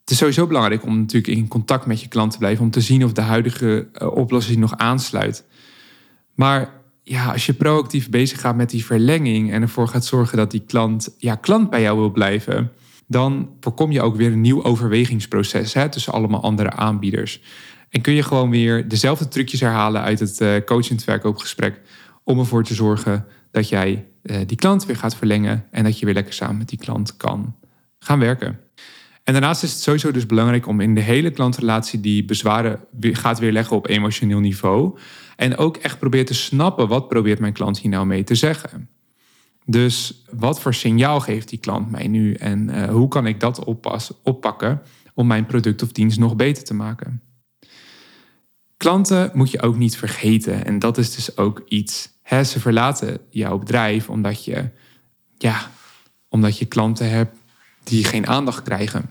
het 0.00 0.10
is 0.10 0.16
sowieso 0.16 0.46
belangrijk 0.46 0.84
om 0.84 0.98
natuurlijk 0.98 1.36
in 1.36 1.48
contact 1.48 1.86
met 1.86 2.00
je 2.00 2.08
klant 2.08 2.32
te 2.32 2.38
blijven, 2.38 2.64
om 2.64 2.70
te 2.70 2.80
zien 2.80 3.04
of 3.04 3.12
de 3.12 3.20
huidige 3.20 3.88
uh, 3.94 4.16
oplossing 4.16 4.58
nog 4.58 4.76
aansluit. 4.76 5.44
Maar 6.34 6.70
ja, 7.02 7.32
als 7.32 7.46
je 7.46 7.52
proactief 7.52 8.10
bezig 8.10 8.40
gaat 8.40 8.56
met 8.56 8.70
die 8.70 8.84
verlenging 8.84 9.52
en 9.52 9.62
ervoor 9.62 9.88
gaat 9.88 10.04
zorgen 10.04 10.36
dat 10.36 10.50
die 10.50 10.64
klant, 10.66 11.14
ja, 11.18 11.34
klant 11.34 11.70
bij 11.70 11.80
jou 11.80 11.98
wil 11.98 12.10
blijven, 12.10 12.72
dan 13.06 13.50
voorkom 13.60 13.90
je 13.90 14.02
ook 14.02 14.16
weer 14.16 14.32
een 14.32 14.40
nieuw 14.40 14.64
overwegingsproces 14.64 15.74
hè, 15.74 15.88
tussen 15.88 16.12
allemaal 16.12 16.42
andere 16.42 16.70
aanbieders. 16.70 17.40
En 17.92 18.00
kun 18.00 18.12
je 18.12 18.22
gewoon 18.22 18.50
weer 18.50 18.88
dezelfde 18.88 19.28
trucjes 19.28 19.60
herhalen 19.60 20.02
uit 20.02 20.20
het 20.20 20.40
uh, 20.40 20.56
coachend 20.64 21.04
verkoopgesprek 21.04 21.80
om 22.24 22.38
ervoor 22.38 22.64
te 22.64 22.74
zorgen 22.74 23.26
dat 23.50 23.68
jij 23.68 24.06
uh, 24.22 24.36
die 24.46 24.56
klant 24.56 24.86
weer 24.86 24.96
gaat 24.96 25.16
verlengen 25.16 25.64
en 25.70 25.84
dat 25.84 25.98
je 25.98 26.04
weer 26.04 26.14
lekker 26.14 26.32
samen 26.32 26.56
met 26.56 26.68
die 26.68 26.78
klant 26.78 27.16
kan 27.16 27.56
gaan 27.98 28.18
werken. 28.18 28.58
En 29.24 29.32
daarnaast 29.32 29.62
is 29.62 29.72
het 29.72 29.80
sowieso 29.80 30.10
dus 30.10 30.26
belangrijk 30.26 30.66
om 30.66 30.80
in 30.80 30.94
de 30.94 31.00
hele 31.00 31.30
klantrelatie 31.30 32.00
die 32.00 32.24
bezwaren 32.24 32.80
weer, 32.90 33.16
gaat 33.16 33.38
weerleggen 33.38 33.76
op 33.76 33.88
emotioneel 33.88 34.40
niveau. 34.40 34.98
En 35.36 35.56
ook 35.56 35.76
echt 35.76 35.98
probeert 35.98 36.26
te 36.26 36.34
snappen 36.34 36.88
wat 36.88 37.08
probeert 37.08 37.38
mijn 37.38 37.52
klant 37.52 37.78
hier 37.78 37.90
nou 37.90 38.06
mee 38.06 38.24
te 38.24 38.34
zeggen. 38.34 38.88
Dus 39.64 40.24
wat 40.30 40.60
voor 40.60 40.74
signaal 40.74 41.20
geeft 41.20 41.48
die 41.48 41.58
klant 41.58 41.90
mij 41.90 42.08
nu 42.08 42.34
en 42.34 42.68
uh, 42.68 42.84
hoe 42.84 43.08
kan 43.08 43.26
ik 43.26 43.40
dat 43.40 43.64
oppas, 43.64 44.12
oppakken 44.22 44.82
om 45.14 45.26
mijn 45.26 45.46
product 45.46 45.82
of 45.82 45.92
dienst 45.92 46.18
nog 46.18 46.36
beter 46.36 46.64
te 46.64 46.74
maken? 46.74 47.22
Klanten 48.82 49.30
moet 49.34 49.50
je 49.50 49.62
ook 49.62 49.76
niet 49.76 49.96
vergeten 49.96 50.64
en 50.64 50.78
dat 50.78 50.98
is 50.98 51.14
dus 51.14 51.36
ook 51.36 51.62
iets. 51.68 52.08
Hè, 52.22 52.44
ze 52.44 52.60
verlaten 52.60 53.18
jouw 53.30 53.58
bedrijf 53.58 54.08
omdat 54.08 54.44
je, 54.44 54.70
ja, 55.38 55.70
omdat 56.28 56.58
je 56.58 56.64
klanten 56.64 57.10
hebt 57.10 57.36
die 57.84 58.04
geen 58.04 58.26
aandacht 58.26 58.62
krijgen. 58.62 59.10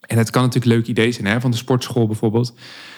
En 0.00 0.18
het 0.18 0.30
kan 0.30 0.42
natuurlijk 0.42 0.72
leuk 0.72 0.86
idee 0.86 1.12
zijn 1.12 1.26
hè, 1.26 1.40
van 1.40 1.50
de 1.50 1.56
sportschool 1.56 2.06
bijvoorbeeld. 2.06 2.54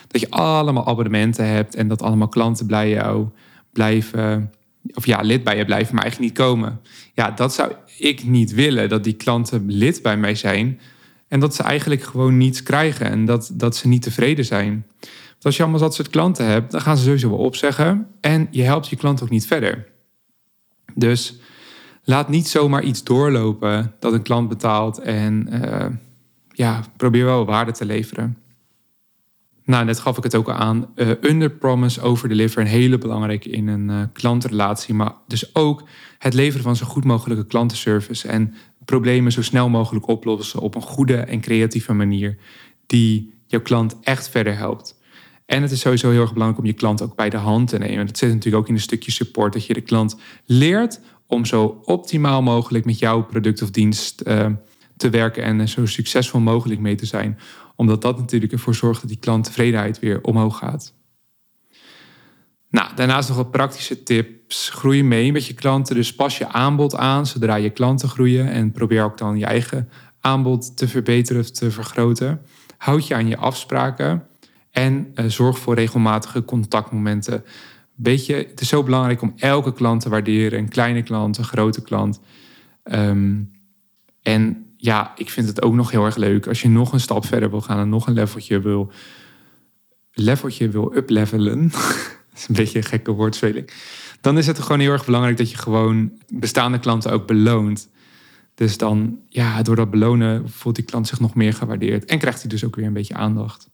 Dat 0.06 0.20
je 0.20 0.30
allemaal 0.30 0.86
abonnementen 0.86 1.46
hebt 1.46 1.74
en 1.74 1.88
dat 1.88 2.02
allemaal 2.02 2.28
klanten 2.28 2.66
bij 2.66 2.90
jou 2.90 3.28
blijven. 3.72 4.52
Of 4.94 5.06
ja, 5.06 5.20
lid 5.20 5.44
bij 5.44 5.56
je 5.56 5.64
blijven, 5.64 5.94
maar 5.94 6.02
eigenlijk 6.02 6.32
niet 6.32 6.46
komen. 6.46 6.80
Ja, 7.14 7.30
dat 7.30 7.54
zou 7.54 7.72
ik 7.98 8.24
niet 8.24 8.52
willen. 8.52 8.88
Dat 8.88 9.04
die 9.04 9.16
klanten 9.16 9.64
lid 9.66 10.02
bij 10.02 10.16
mij 10.16 10.34
zijn. 10.34 10.80
En 11.28 11.40
dat 11.40 11.54
ze 11.54 11.62
eigenlijk 11.62 12.02
gewoon 12.02 12.36
niets 12.36 12.62
krijgen. 12.62 13.06
En 13.06 13.24
dat, 13.24 13.50
dat 13.52 13.76
ze 13.76 13.88
niet 13.88 14.02
tevreden 14.02 14.44
zijn. 14.44 14.86
Want 15.42 15.54
als 15.54 15.56
je 15.56 15.70
allemaal 15.70 15.88
dat 15.88 15.94
soort 15.94 16.10
klanten 16.10 16.46
hebt, 16.46 16.70
dan 16.70 16.80
gaan 16.80 16.96
ze 16.96 17.04
sowieso 17.04 17.28
wel 17.28 17.38
opzeggen. 17.38 18.06
En 18.20 18.48
je 18.50 18.62
helpt 18.62 18.88
je 18.88 18.96
klant 18.96 19.22
ook 19.22 19.30
niet 19.30 19.46
verder. 19.46 19.88
Dus 20.94 21.36
laat 22.04 22.28
niet 22.28 22.48
zomaar 22.48 22.82
iets 22.82 23.04
doorlopen 23.04 23.94
dat 23.98 24.12
een 24.12 24.22
klant 24.22 24.48
betaalt. 24.48 24.98
En 24.98 25.48
uh, 25.52 25.86
ja, 26.48 26.84
probeer 26.96 27.24
wel 27.24 27.44
waarde 27.44 27.72
te 27.72 27.84
leveren. 27.84 28.38
Nou, 29.64 29.84
net 29.84 29.98
gaf 29.98 30.16
ik 30.16 30.22
het 30.22 30.34
ook 30.34 30.48
al 30.48 30.54
aan. 30.54 30.86
Uh, 30.94 31.10
under 31.20 31.50
promise, 31.50 32.00
over 32.00 32.28
deliver. 32.28 32.60
Een 32.60 32.66
hele 32.66 32.98
belangrijke 32.98 33.50
in 33.50 33.68
een 33.68 33.88
uh, 33.88 34.02
klantrelatie. 34.12 34.94
Maar 34.94 35.12
dus 35.26 35.54
ook 35.54 35.88
het 36.18 36.34
leveren 36.34 36.62
van 36.62 36.76
zo 36.76 36.86
goed 36.86 37.04
mogelijke 37.04 37.46
klantenservice. 37.46 38.28
En 38.28 38.54
problemen 38.84 39.32
zo 39.32 39.42
snel 39.42 39.68
mogelijk 39.68 40.06
oplossen 40.06 40.60
op 40.60 40.74
een 40.74 40.82
goede 40.82 41.16
en 41.16 41.40
creatieve 41.40 41.92
manier. 41.92 42.38
Die 42.86 43.34
jouw 43.46 43.60
klant 43.60 43.96
echt 44.00 44.28
verder 44.28 44.56
helpt. 44.56 45.00
En 45.46 45.62
het 45.62 45.70
is 45.70 45.80
sowieso 45.80 46.10
heel 46.10 46.20
erg 46.20 46.32
belangrijk 46.32 46.62
om 46.62 46.68
je 46.70 46.76
klant 46.76 47.02
ook 47.02 47.16
bij 47.16 47.30
de 47.30 47.36
hand 47.36 47.68
te 47.68 47.78
nemen. 47.78 48.06
Dat 48.06 48.18
zit 48.18 48.28
natuurlijk 48.28 48.62
ook 48.62 48.68
in 48.68 48.74
een 48.74 48.80
stukje 48.80 49.10
support. 49.10 49.52
Dat 49.52 49.66
je 49.66 49.74
de 49.74 49.80
klant 49.80 50.16
leert 50.44 51.00
om 51.26 51.44
zo 51.44 51.80
optimaal 51.84 52.42
mogelijk 52.42 52.84
met 52.84 52.98
jouw 52.98 53.24
product 53.24 53.62
of 53.62 53.70
dienst 53.70 54.22
uh, 54.26 54.46
te 54.96 55.10
werken. 55.10 55.42
En 55.42 55.68
zo 55.68 55.86
succesvol 55.86 56.40
mogelijk 56.40 56.80
mee 56.80 56.94
te 56.94 57.06
zijn 57.06 57.38
omdat 57.76 58.02
dat 58.02 58.18
natuurlijk 58.18 58.52
ervoor 58.52 58.74
zorgt 58.74 59.00
dat 59.00 59.10
die 59.10 59.18
klanttevredenheid 59.18 59.98
weer 59.98 60.22
omhoog 60.22 60.58
gaat. 60.58 60.94
Nou, 62.70 62.94
daarnaast 62.94 63.28
nog 63.28 63.36
wat 63.36 63.50
praktische 63.50 64.02
tips. 64.02 64.68
Groei 64.68 65.04
mee 65.04 65.32
met 65.32 65.46
je 65.46 65.54
klanten. 65.54 65.94
Dus 65.94 66.14
pas 66.14 66.38
je 66.38 66.48
aanbod 66.48 66.96
aan 66.96 67.26
zodra 67.26 67.54
je 67.54 67.70
klanten 67.70 68.08
groeien. 68.08 68.48
En 68.50 68.72
probeer 68.72 69.04
ook 69.04 69.18
dan 69.18 69.38
je 69.38 69.44
eigen 69.44 69.88
aanbod 70.20 70.76
te 70.76 70.88
verbeteren 70.88 71.42
of 71.42 71.50
te 71.50 71.70
vergroten. 71.70 72.42
Houd 72.76 73.06
je 73.06 73.14
aan 73.14 73.28
je 73.28 73.36
afspraken. 73.36 74.26
En 74.72 75.12
uh, 75.14 75.26
zorg 75.26 75.58
voor 75.58 75.74
regelmatige 75.74 76.44
contactmomenten. 76.44 77.44
Beetje, 77.94 78.34
het 78.34 78.60
is 78.60 78.68
zo 78.68 78.82
belangrijk 78.82 79.22
om 79.22 79.32
elke 79.36 79.72
klant 79.72 80.00
te 80.00 80.08
waarderen. 80.08 80.58
Een 80.58 80.68
kleine 80.68 81.02
klant, 81.02 81.38
een 81.38 81.44
grote 81.44 81.82
klant. 81.82 82.20
Um, 82.84 83.50
en 84.22 84.72
ja, 84.76 85.12
ik 85.16 85.30
vind 85.30 85.48
het 85.48 85.62
ook 85.62 85.74
nog 85.74 85.90
heel 85.90 86.04
erg 86.04 86.16
leuk 86.16 86.46
als 86.46 86.62
je 86.62 86.68
nog 86.68 86.92
een 86.92 87.00
stap 87.00 87.26
verder 87.26 87.50
wil 87.50 87.60
gaan 87.60 87.78
en 87.78 87.88
nog 87.88 88.06
een 88.06 88.14
leveltje 88.14 88.60
wil, 88.60 88.92
leveltje 90.12 90.68
wil 90.68 90.96
uplevelen. 90.96 91.68
dat 92.30 92.34
is 92.34 92.48
een 92.48 92.54
beetje 92.54 92.78
een 92.78 92.84
gekke 92.84 93.12
woordspeling. 93.12 93.70
Dan 94.20 94.38
is 94.38 94.46
het 94.46 94.58
gewoon 94.58 94.80
heel 94.80 94.92
erg 94.92 95.04
belangrijk 95.04 95.36
dat 95.36 95.50
je 95.50 95.56
gewoon 95.56 96.12
bestaande 96.28 96.78
klanten 96.78 97.12
ook 97.12 97.26
beloont. 97.26 97.88
Dus 98.54 98.78
dan, 98.78 99.18
ja, 99.28 99.62
door 99.62 99.76
dat 99.76 99.90
belonen 99.90 100.50
voelt 100.50 100.74
die 100.74 100.84
klant 100.84 101.08
zich 101.08 101.20
nog 101.20 101.34
meer 101.34 101.52
gewaardeerd 101.52 102.04
en 102.04 102.18
krijgt 102.18 102.40
hij 102.40 102.50
dus 102.50 102.64
ook 102.64 102.76
weer 102.76 102.86
een 102.86 102.92
beetje 102.92 103.14
aandacht. 103.14 103.70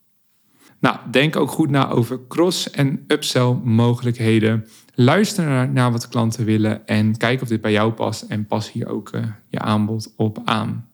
Nou, 0.81 0.97
denk 1.11 1.37
ook 1.37 1.51
goed 1.51 1.71
na 1.71 1.91
over 1.91 2.21
cross- 2.29 2.71
en 2.71 3.05
upsell 3.07 3.57
mogelijkheden. 3.65 4.67
Luister 4.95 5.69
naar, 5.69 5.93
wat 5.93 6.09
klanten 6.09 6.45
willen 6.45 6.87
en 6.87 7.17
kijk 7.17 7.43
of 7.43 7.49
dit 7.49 7.61
bij 7.61 7.73
jou 7.73 7.93
past 7.93 8.23
en 8.23 8.47
pas 8.47 8.73
hier 8.73 8.89
ook 8.89 9.15
uh, 9.15 9.23
je 9.49 9.59
aanbod 9.59 10.13
op 10.17 10.39
aan. 10.45 10.89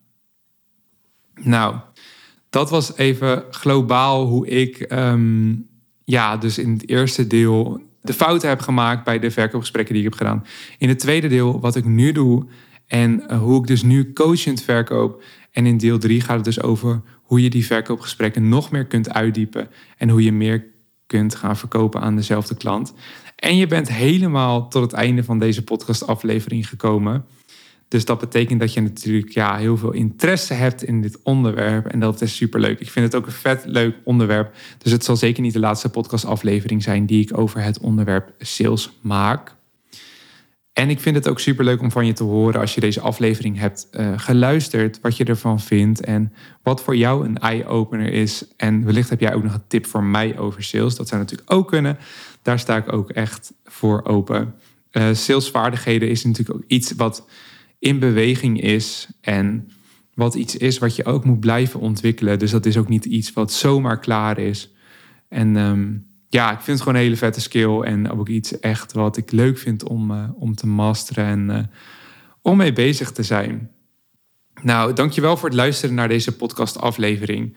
Nou, 1.34 1.76
dat 2.50 2.70
was 2.70 2.96
even 2.96 3.44
globaal 3.50 4.26
hoe 4.26 4.48
ik 4.48 4.92
um, 4.92 5.68
ja, 6.04 6.36
dus 6.36 6.58
in 6.58 6.72
het 6.72 6.88
eerste 6.88 7.26
deel 7.26 7.80
de 8.00 8.12
fouten 8.12 8.48
heb 8.48 8.60
gemaakt 8.60 9.04
bij 9.04 9.18
de 9.18 9.30
verkoopgesprekken 9.30 9.94
die 9.94 10.02
ik 10.04 10.08
heb 10.08 10.18
gedaan. 10.18 10.44
In 10.78 10.88
het 10.88 10.98
tweede 10.98 11.28
deel 11.28 11.60
wat 11.60 11.76
ik 11.76 11.84
nu 11.84 12.12
doe 12.12 12.46
en 12.86 13.22
uh, 13.28 13.38
hoe 13.38 13.60
ik 13.60 13.66
dus 13.66 13.82
nu 13.82 14.12
coachend 14.12 14.62
verkoop. 14.62 15.22
En 15.54 15.66
in 15.66 15.76
deel 15.76 15.98
drie 15.98 16.20
gaat 16.20 16.36
het 16.36 16.44
dus 16.44 16.62
over 16.62 17.02
hoe 17.22 17.42
je 17.42 17.50
die 17.50 17.66
verkoopgesprekken 17.66 18.48
nog 18.48 18.70
meer 18.70 18.86
kunt 18.86 19.12
uitdiepen 19.12 19.68
en 19.96 20.08
hoe 20.08 20.22
je 20.22 20.32
meer 20.32 20.66
kunt 21.06 21.34
gaan 21.34 21.56
verkopen 21.56 22.00
aan 22.00 22.16
dezelfde 22.16 22.54
klant. 22.54 22.94
En 23.36 23.56
je 23.56 23.66
bent 23.66 23.88
helemaal 23.88 24.68
tot 24.68 24.82
het 24.82 24.92
einde 24.92 25.24
van 25.24 25.38
deze 25.38 25.64
podcastaflevering 25.64 26.68
gekomen. 26.68 27.24
Dus 27.88 28.04
dat 28.04 28.20
betekent 28.20 28.60
dat 28.60 28.72
je 28.72 28.80
natuurlijk 28.80 29.28
ja, 29.28 29.56
heel 29.56 29.76
veel 29.76 29.92
interesse 29.92 30.54
hebt 30.54 30.82
in 30.82 31.00
dit 31.00 31.18
onderwerp. 31.22 31.86
En 31.86 32.00
dat 32.00 32.20
is 32.20 32.36
superleuk. 32.36 32.80
Ik 32.80 32.90
vind 32.90 33.06
het 33.06 33.14
ook 33.14 33.26
een 33.26 33.32
vet 33.32 33.62
leuk 33.66 33.96
onderwerp. 34.04 34.54
Dus 34.78 34.92
het 34.92 35.04
zal 35.04 35.16
zeker 35.16 35.42
niet 35.42 35.52
de 35.52 35.58
laatste 35.58 35.88
podcastaflevering 35.88 36.82
zijn 36.82 37.06
die 37.06 37.22
ik 37.22 37.38
over 37.38 37.62
het 37.62 37.78
onderwerp 37.78 38.32
sales 38.38 38.90
maak. 39.00 39.53
En 40.74 40.90
ik 40.90 41.00
vind 41.00 41.16
het 41.16 41.28
ook 41.28 41.40
superleuk 41.40 41.80
om 41.80 41.90
van 41.90 42.06
je 42.06 42.12
te 42.12 42.24
horen 42.24 42.60
als 42.60 42.74
je 42.74 42.80
deze 42.80 43.00
aflevering 43.00 43.58
hebt 43.58 43.88
uh, 43.92 44.12
geluisterd, 44.16 45.00
wat 45.00 45.16
je 45.16 45.24
ervan 45.24 45.60
vindt 45.60 46.00
en 46.00 46.32
wat 46.62 46.82
voor 46.82 46.96
jou 46.96 47.26
een 47.26 47.38
eye-opener 47.38 48.12
is. 48.12 48.44
En 48.56 48.84
wellicht 48.84 49.10
heb 49.10 49.20
jij 49.20 49.34
ook 49.34 49.42
nog 49.42 49.54
een 49.54 49.66
tip 49.68 49.86
voor 49.86 50.04
mij 50.04 50.38
over 50.38 50.62
sales. 50.62 50.96
Dat 50.96 51.08
zou 51.08 51.20
natuurlijk 51.20 51.52
ook 51.52 51.68
kunnen. 51.68 51.98
Daar 52.42 52.58
sta 52.58 52.76
ik 52.76 52.92
ook 52.92 53.10
echt 53.10 53.52
voor 53.64 54.04
open. 54.04 54.54
Uh, 54.92 55.08
salesvaardigheden 55.12 56.08
is 56.08 56.24
natuurlijk 56.24 56.58
ook 56.58 56.64
iets 56.66 56.92
wat 56.92 57.28
in 57.78 57.98
beweging 57.98 58.60
is 58.60 59.08
en 59.20 59.70
wat 60.14 60.34
iets 60.34 60.56
is 60.56 60.78
wat 60.78 60.96
je 60.96 61.04
ook 61.04 61.24
moet 61.24 61.40
blijven 61.40 61.80
ontwikkelen. 61.80 62.38
Dus 62.38 62.50
dat 62.50 62.66
is 62.66 62.76
ook 62.76 62.88
niet 62.88 63.04
iets 63.04 63.32
wat 63.32 63.52
zomaar 63.52 64.00
klaar 64.00 64.38
is. 64.38 64.72
En 65.28 65.56
um, 65.56 66.06
ja, 66.34 66.52
ik 66.52 66.60
vind 66.60 66.66
het 66.66 66.78
gewoon 66.78 66.94
een 66.94 67.04
hele 67.04 67.16
vette 67.16 67.40
skill 67.40 67.80
en 67.80 68.10
ook 68.10 68.28
iets 68.28 68.60
echt 68.60 68.92
wat 68.92 69.16
ik 69.16 69.32
leuk 69.32 69.58
vind 69.58 69.88
om, 69.88 70.10
uh, 70.10 70.28
om 70.38 70.54
te 70.54 70.66
masteren 70.66 71.24
en 71.24 71.50
uh, 71.50 71.58
om 72.42 72.56
mee 72.56 72.72
bezig 72.72 73.12
te 73.12 73.22
zijn. 73.22 73.70
Nou, 74.62 74.92
dankjewel 74.92 75.36
voor 75.36 75.48
het 75.48 75.58
luisteren 75.58 75.94
naar 75.94 76.08
deze 76.08 76.36
podcast 76.36 76.80
aflevering. 76.80 77.56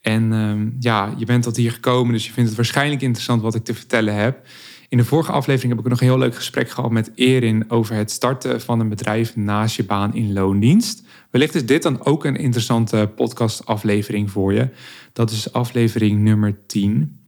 En 0.00 0.32
um, 0.32 0.76
ja, 0.78 1.14
je 1.16 1.24
bent 1.24 1.42
tot 1.42 1.56
hier 1.56 1.72
gekomen, 1.72 2.12
dus 2.12 2.26
je 2.26 2.32
vindt 2.32 2.48
het 2.48 2.58
waarschijnlijk 2.58 3.02
interessant 3.02 3.42
wat 3.42 3.54
ik 3.54 3.64
te 3.64 3.74
vertellen 3.74 4.14
heb. 4.14 4.46
In 4.88 4.98
de 4.98 5.04
vorige 5.04 5.32
aflevering 5.32 5.72
heb 5.74 5.84
ik 5.84 5.90
nog 5.90 6.00
een 6.00 6.06
heel 6.06 6.18
leuk 6.18 6.34
gesprek 6.34 6.70
gehad 6.70 6.90
met 6.90 7.10
Erin 7.14 7.70
over 7.70 7.94
het 7.94 8.10
starten 8.10 8.60
van 8.60 8.80
een 8.80 8.88
bedrijf 8.88 9.36
naast 9.36 9.76
je 9.76 9.84
baan 9.84 10.14
in 10.14 10.32
loondienst. 10.32 11.02
Wellicht 11.30 11.54
is 11.54 11.66
dit 11.66 11.82
dan 11.82 12.04
ook 12.04 12.24
een 12.24 12.36
interessante 12.36 13.12
podcastaflevering 13.16 14.30
voor 14.30 14.52
je. 14.52 14.68
Dat 15.12 15.30
is 15.30 15.52
aflevering 15.52 16.20
nummer 16.20 16.66
10. 16.66 17.21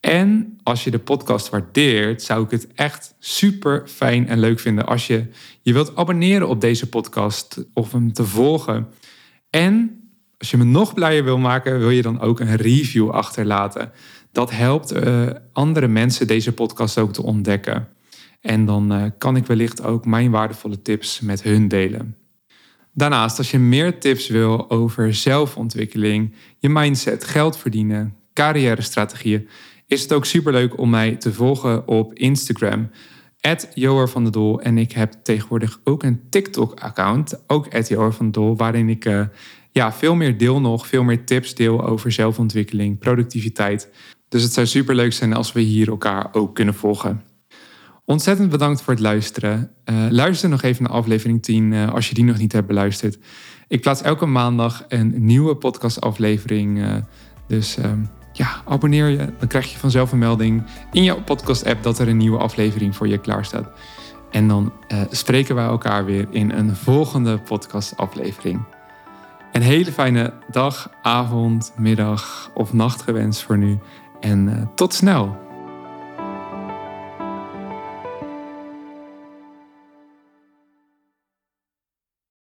En 0.00 0.58
als 0.62 0.84
je 0.84 0.90
de 0.90 0.98
podcast 0.98 1.48
waardeert, 1.48 2.22
zou 2.22 2.44
ik 2.44 2.50
het 2.50 2.68
echt 2.74 3.14
super 3.18 3.82
fijn 3.86 4.28
en 4.28 4.38
leuk 4.38 4.60
vinden 4.60 4.86
als 4.86 5.06
je 5.06 5.26
je 5.62 5.72
wilt 5.72 5.96
abonneren 5.96 6.48
op 6.48 6.60
deze 6.60 6.88
podcast 6.88 7.64
of 7.74 7.92
hem 7.92 8.12
te 8.12 8.24
volgen. 8.24 8.88
En 9.50 10.00
als 10.38 10.50
je 10.50 10.56
me 10.56 10.64
nog 10.64 10.94
blijer 10.94 11.24
wil 11.24 11.38
maken, 11.38 11.78
wil 11.78 11.90
je 11.90 12.02
dan 12.02 12.20
ook 12.20 12.40
een 12.40 12.56
review 12.56 13.10
achterlaten. 13.10 13.92
Dat 14.32 14.50
helpt 14.50 14.92
uh, 14.92 15.26
andere 15.52 15.88
mensen 15.88 16.26
deze 16.26 16.52
podcast 16.52 16.98
ook 16.98 17.12
te 17.12 17.22
ontdekken. 17.22 17.88
En 18.40 18.66
dan 18.66 18.92
uh, 18.92 19.04
kan 19.18 19.36
ik 19.36 19.46
wellicht 19.46 19.82
ook 19.82 20.04
mijn 20.04 20.30
waardevolle 20.30 20.82
tips 20.82 21.20
met 21.20 21.42
hun 21.42 21.68
delen. 21.68 22.16
Daarnaast, 22.92 23.38
als 23.38 23.50
je 23.50 23.58
meer 23.58 24.00
tips 24.00 24.28
wil 24.28 24.70
over 24.70 25.14
zelfontwikkeling, 25.14 26.34
je 26.58 26.68
mindset, 26.68 27.24
geld 27.24 27.56
verdienen, 27.56 28.16
carrière-strategieën, 28.32 29.48
is 29.88 30.02
het 30.02 30.12
ook 30.12 30.24
superleuk 30.24 30.78
om 30.78 30.90
mij 30.90 31.16
te 31.16 31.32
volgen 31.32 31.88
op 31.88 32.14
Instagram. 32.14 32.90
Joar 33.74 34.08
van 34.08 34.22
der 34.22 34.32
Dol. 34.32 34.60
En 34.60 34.78
ik 34.78 34.92
heb 34.92 35.12
tegenwoordig 35.22 35.80
ook 35.84 36.02
een 36.02 36.20
TikTok-account, 36.30 37.42
ook 37.46 37.86
Joar 37.88 38.12
van 38.12 38.30
der 38.30 38.42
Dol, 38.42 38.56
waarin 38.56 38.88
ik 38.88 39.04
uh, 39.04 39.26
ja, 39.70 39.92
veel 39.92 40.14
meer 40.14 40.38
deel 40.38 40.60
nog, 40.60 40.86
veel 40.86 41.02
meer 41.02 41.24
tips 41.24 41.54
deel 41.54 41.86
over 41.86 42.12
zelfontwikkeling, 42.12 42.98
productiviteit. 42.98 43.90
Dus 44.28 44.42
het 44.42 44.52
zou 44.52 44.66
superleuk 44.66 45.12
zijn 45.12 45.32
als 45.32 45.52
we 45.52 45.60
hier 45.60 45.88
elkaar 45.88 46.28
ook 46.32 46.54
kunnen 46.54 46.74
volgen. 46.74 47.22
Ontzettend 48.04 48.50
bedankt 48.50 48.82
voor 48.82 48.92
het 48.92 49.02
luisteren. 49.02 49.70
Uh, 49.84 50.06
luister 50.10 50.48
nog 50.48 50.62
even 50.62 50.82
naar 50.82 50.92
aflevering 50.92 51.42
10 51.42 51.72
uh, 51.72 51.92
als 51.92 52.08
je 52.08 52.14
die 52.14 52.24
nog 52.24 52.38
niet 52.38 52.52
hebt 52.52 52.66
beluisterd. 52.66 53.18
Ik 53.68 53.80
plaats 53.80 54.02
elke 54.02 54.26
maandag 54.26 54.84
een 54.88 55.14
nieuwe 55.16 55.56
podcastaflevering. 55.56 57.02
Dus 57.46 57.76
ehm, 57.76 58.00
ja, 58.38 58.62
abonneer 58.64 59.08
je. 59.08 59.32
Dan 59.38 59.48
krijg 59.48 59.72
je 59.72 59.78
vanzelf 59.78 60.12
een 60.12 60.18
melding 60.18 60.62
in 60.92 61.04
jouw 61.04 61.22
podcast-app 61.22 61.82
dat 61.82 61.98
er 61.98 62.08
een 62.08 62.16
nieuwe 62.16 62.38
aflevering 62.38 62.96
voor 62.96 63.08
je 63.08 63.18
klaar 63.18 63.44
staat. 63.44 63.68
En 64.30 64.48
dan 64.48 64.72
spreken 65.10 65.54
wij 65.54 65.64
elkaar 65.64 66.04
weer 66.04 66.26
in 66.30 66.50
een 66.50 66.76
volgende 66.76 67.38
podcastaflevering. 67.38 68.64
Een 69.52 69.62
hele 69.62 69.92
fijne 69.92 70.32
dag, 70.50 70.90
avond, 71.02 71.72
middag 71.76 72.50
of 72.54 72.72
nacht 72.72 73.02
gewenst 73.02 73.42
voor 73.42 73.58
nu. 73.58 73.78
En 74.20 74.70
tot 74.74 74.94
snel! 74.94 75.47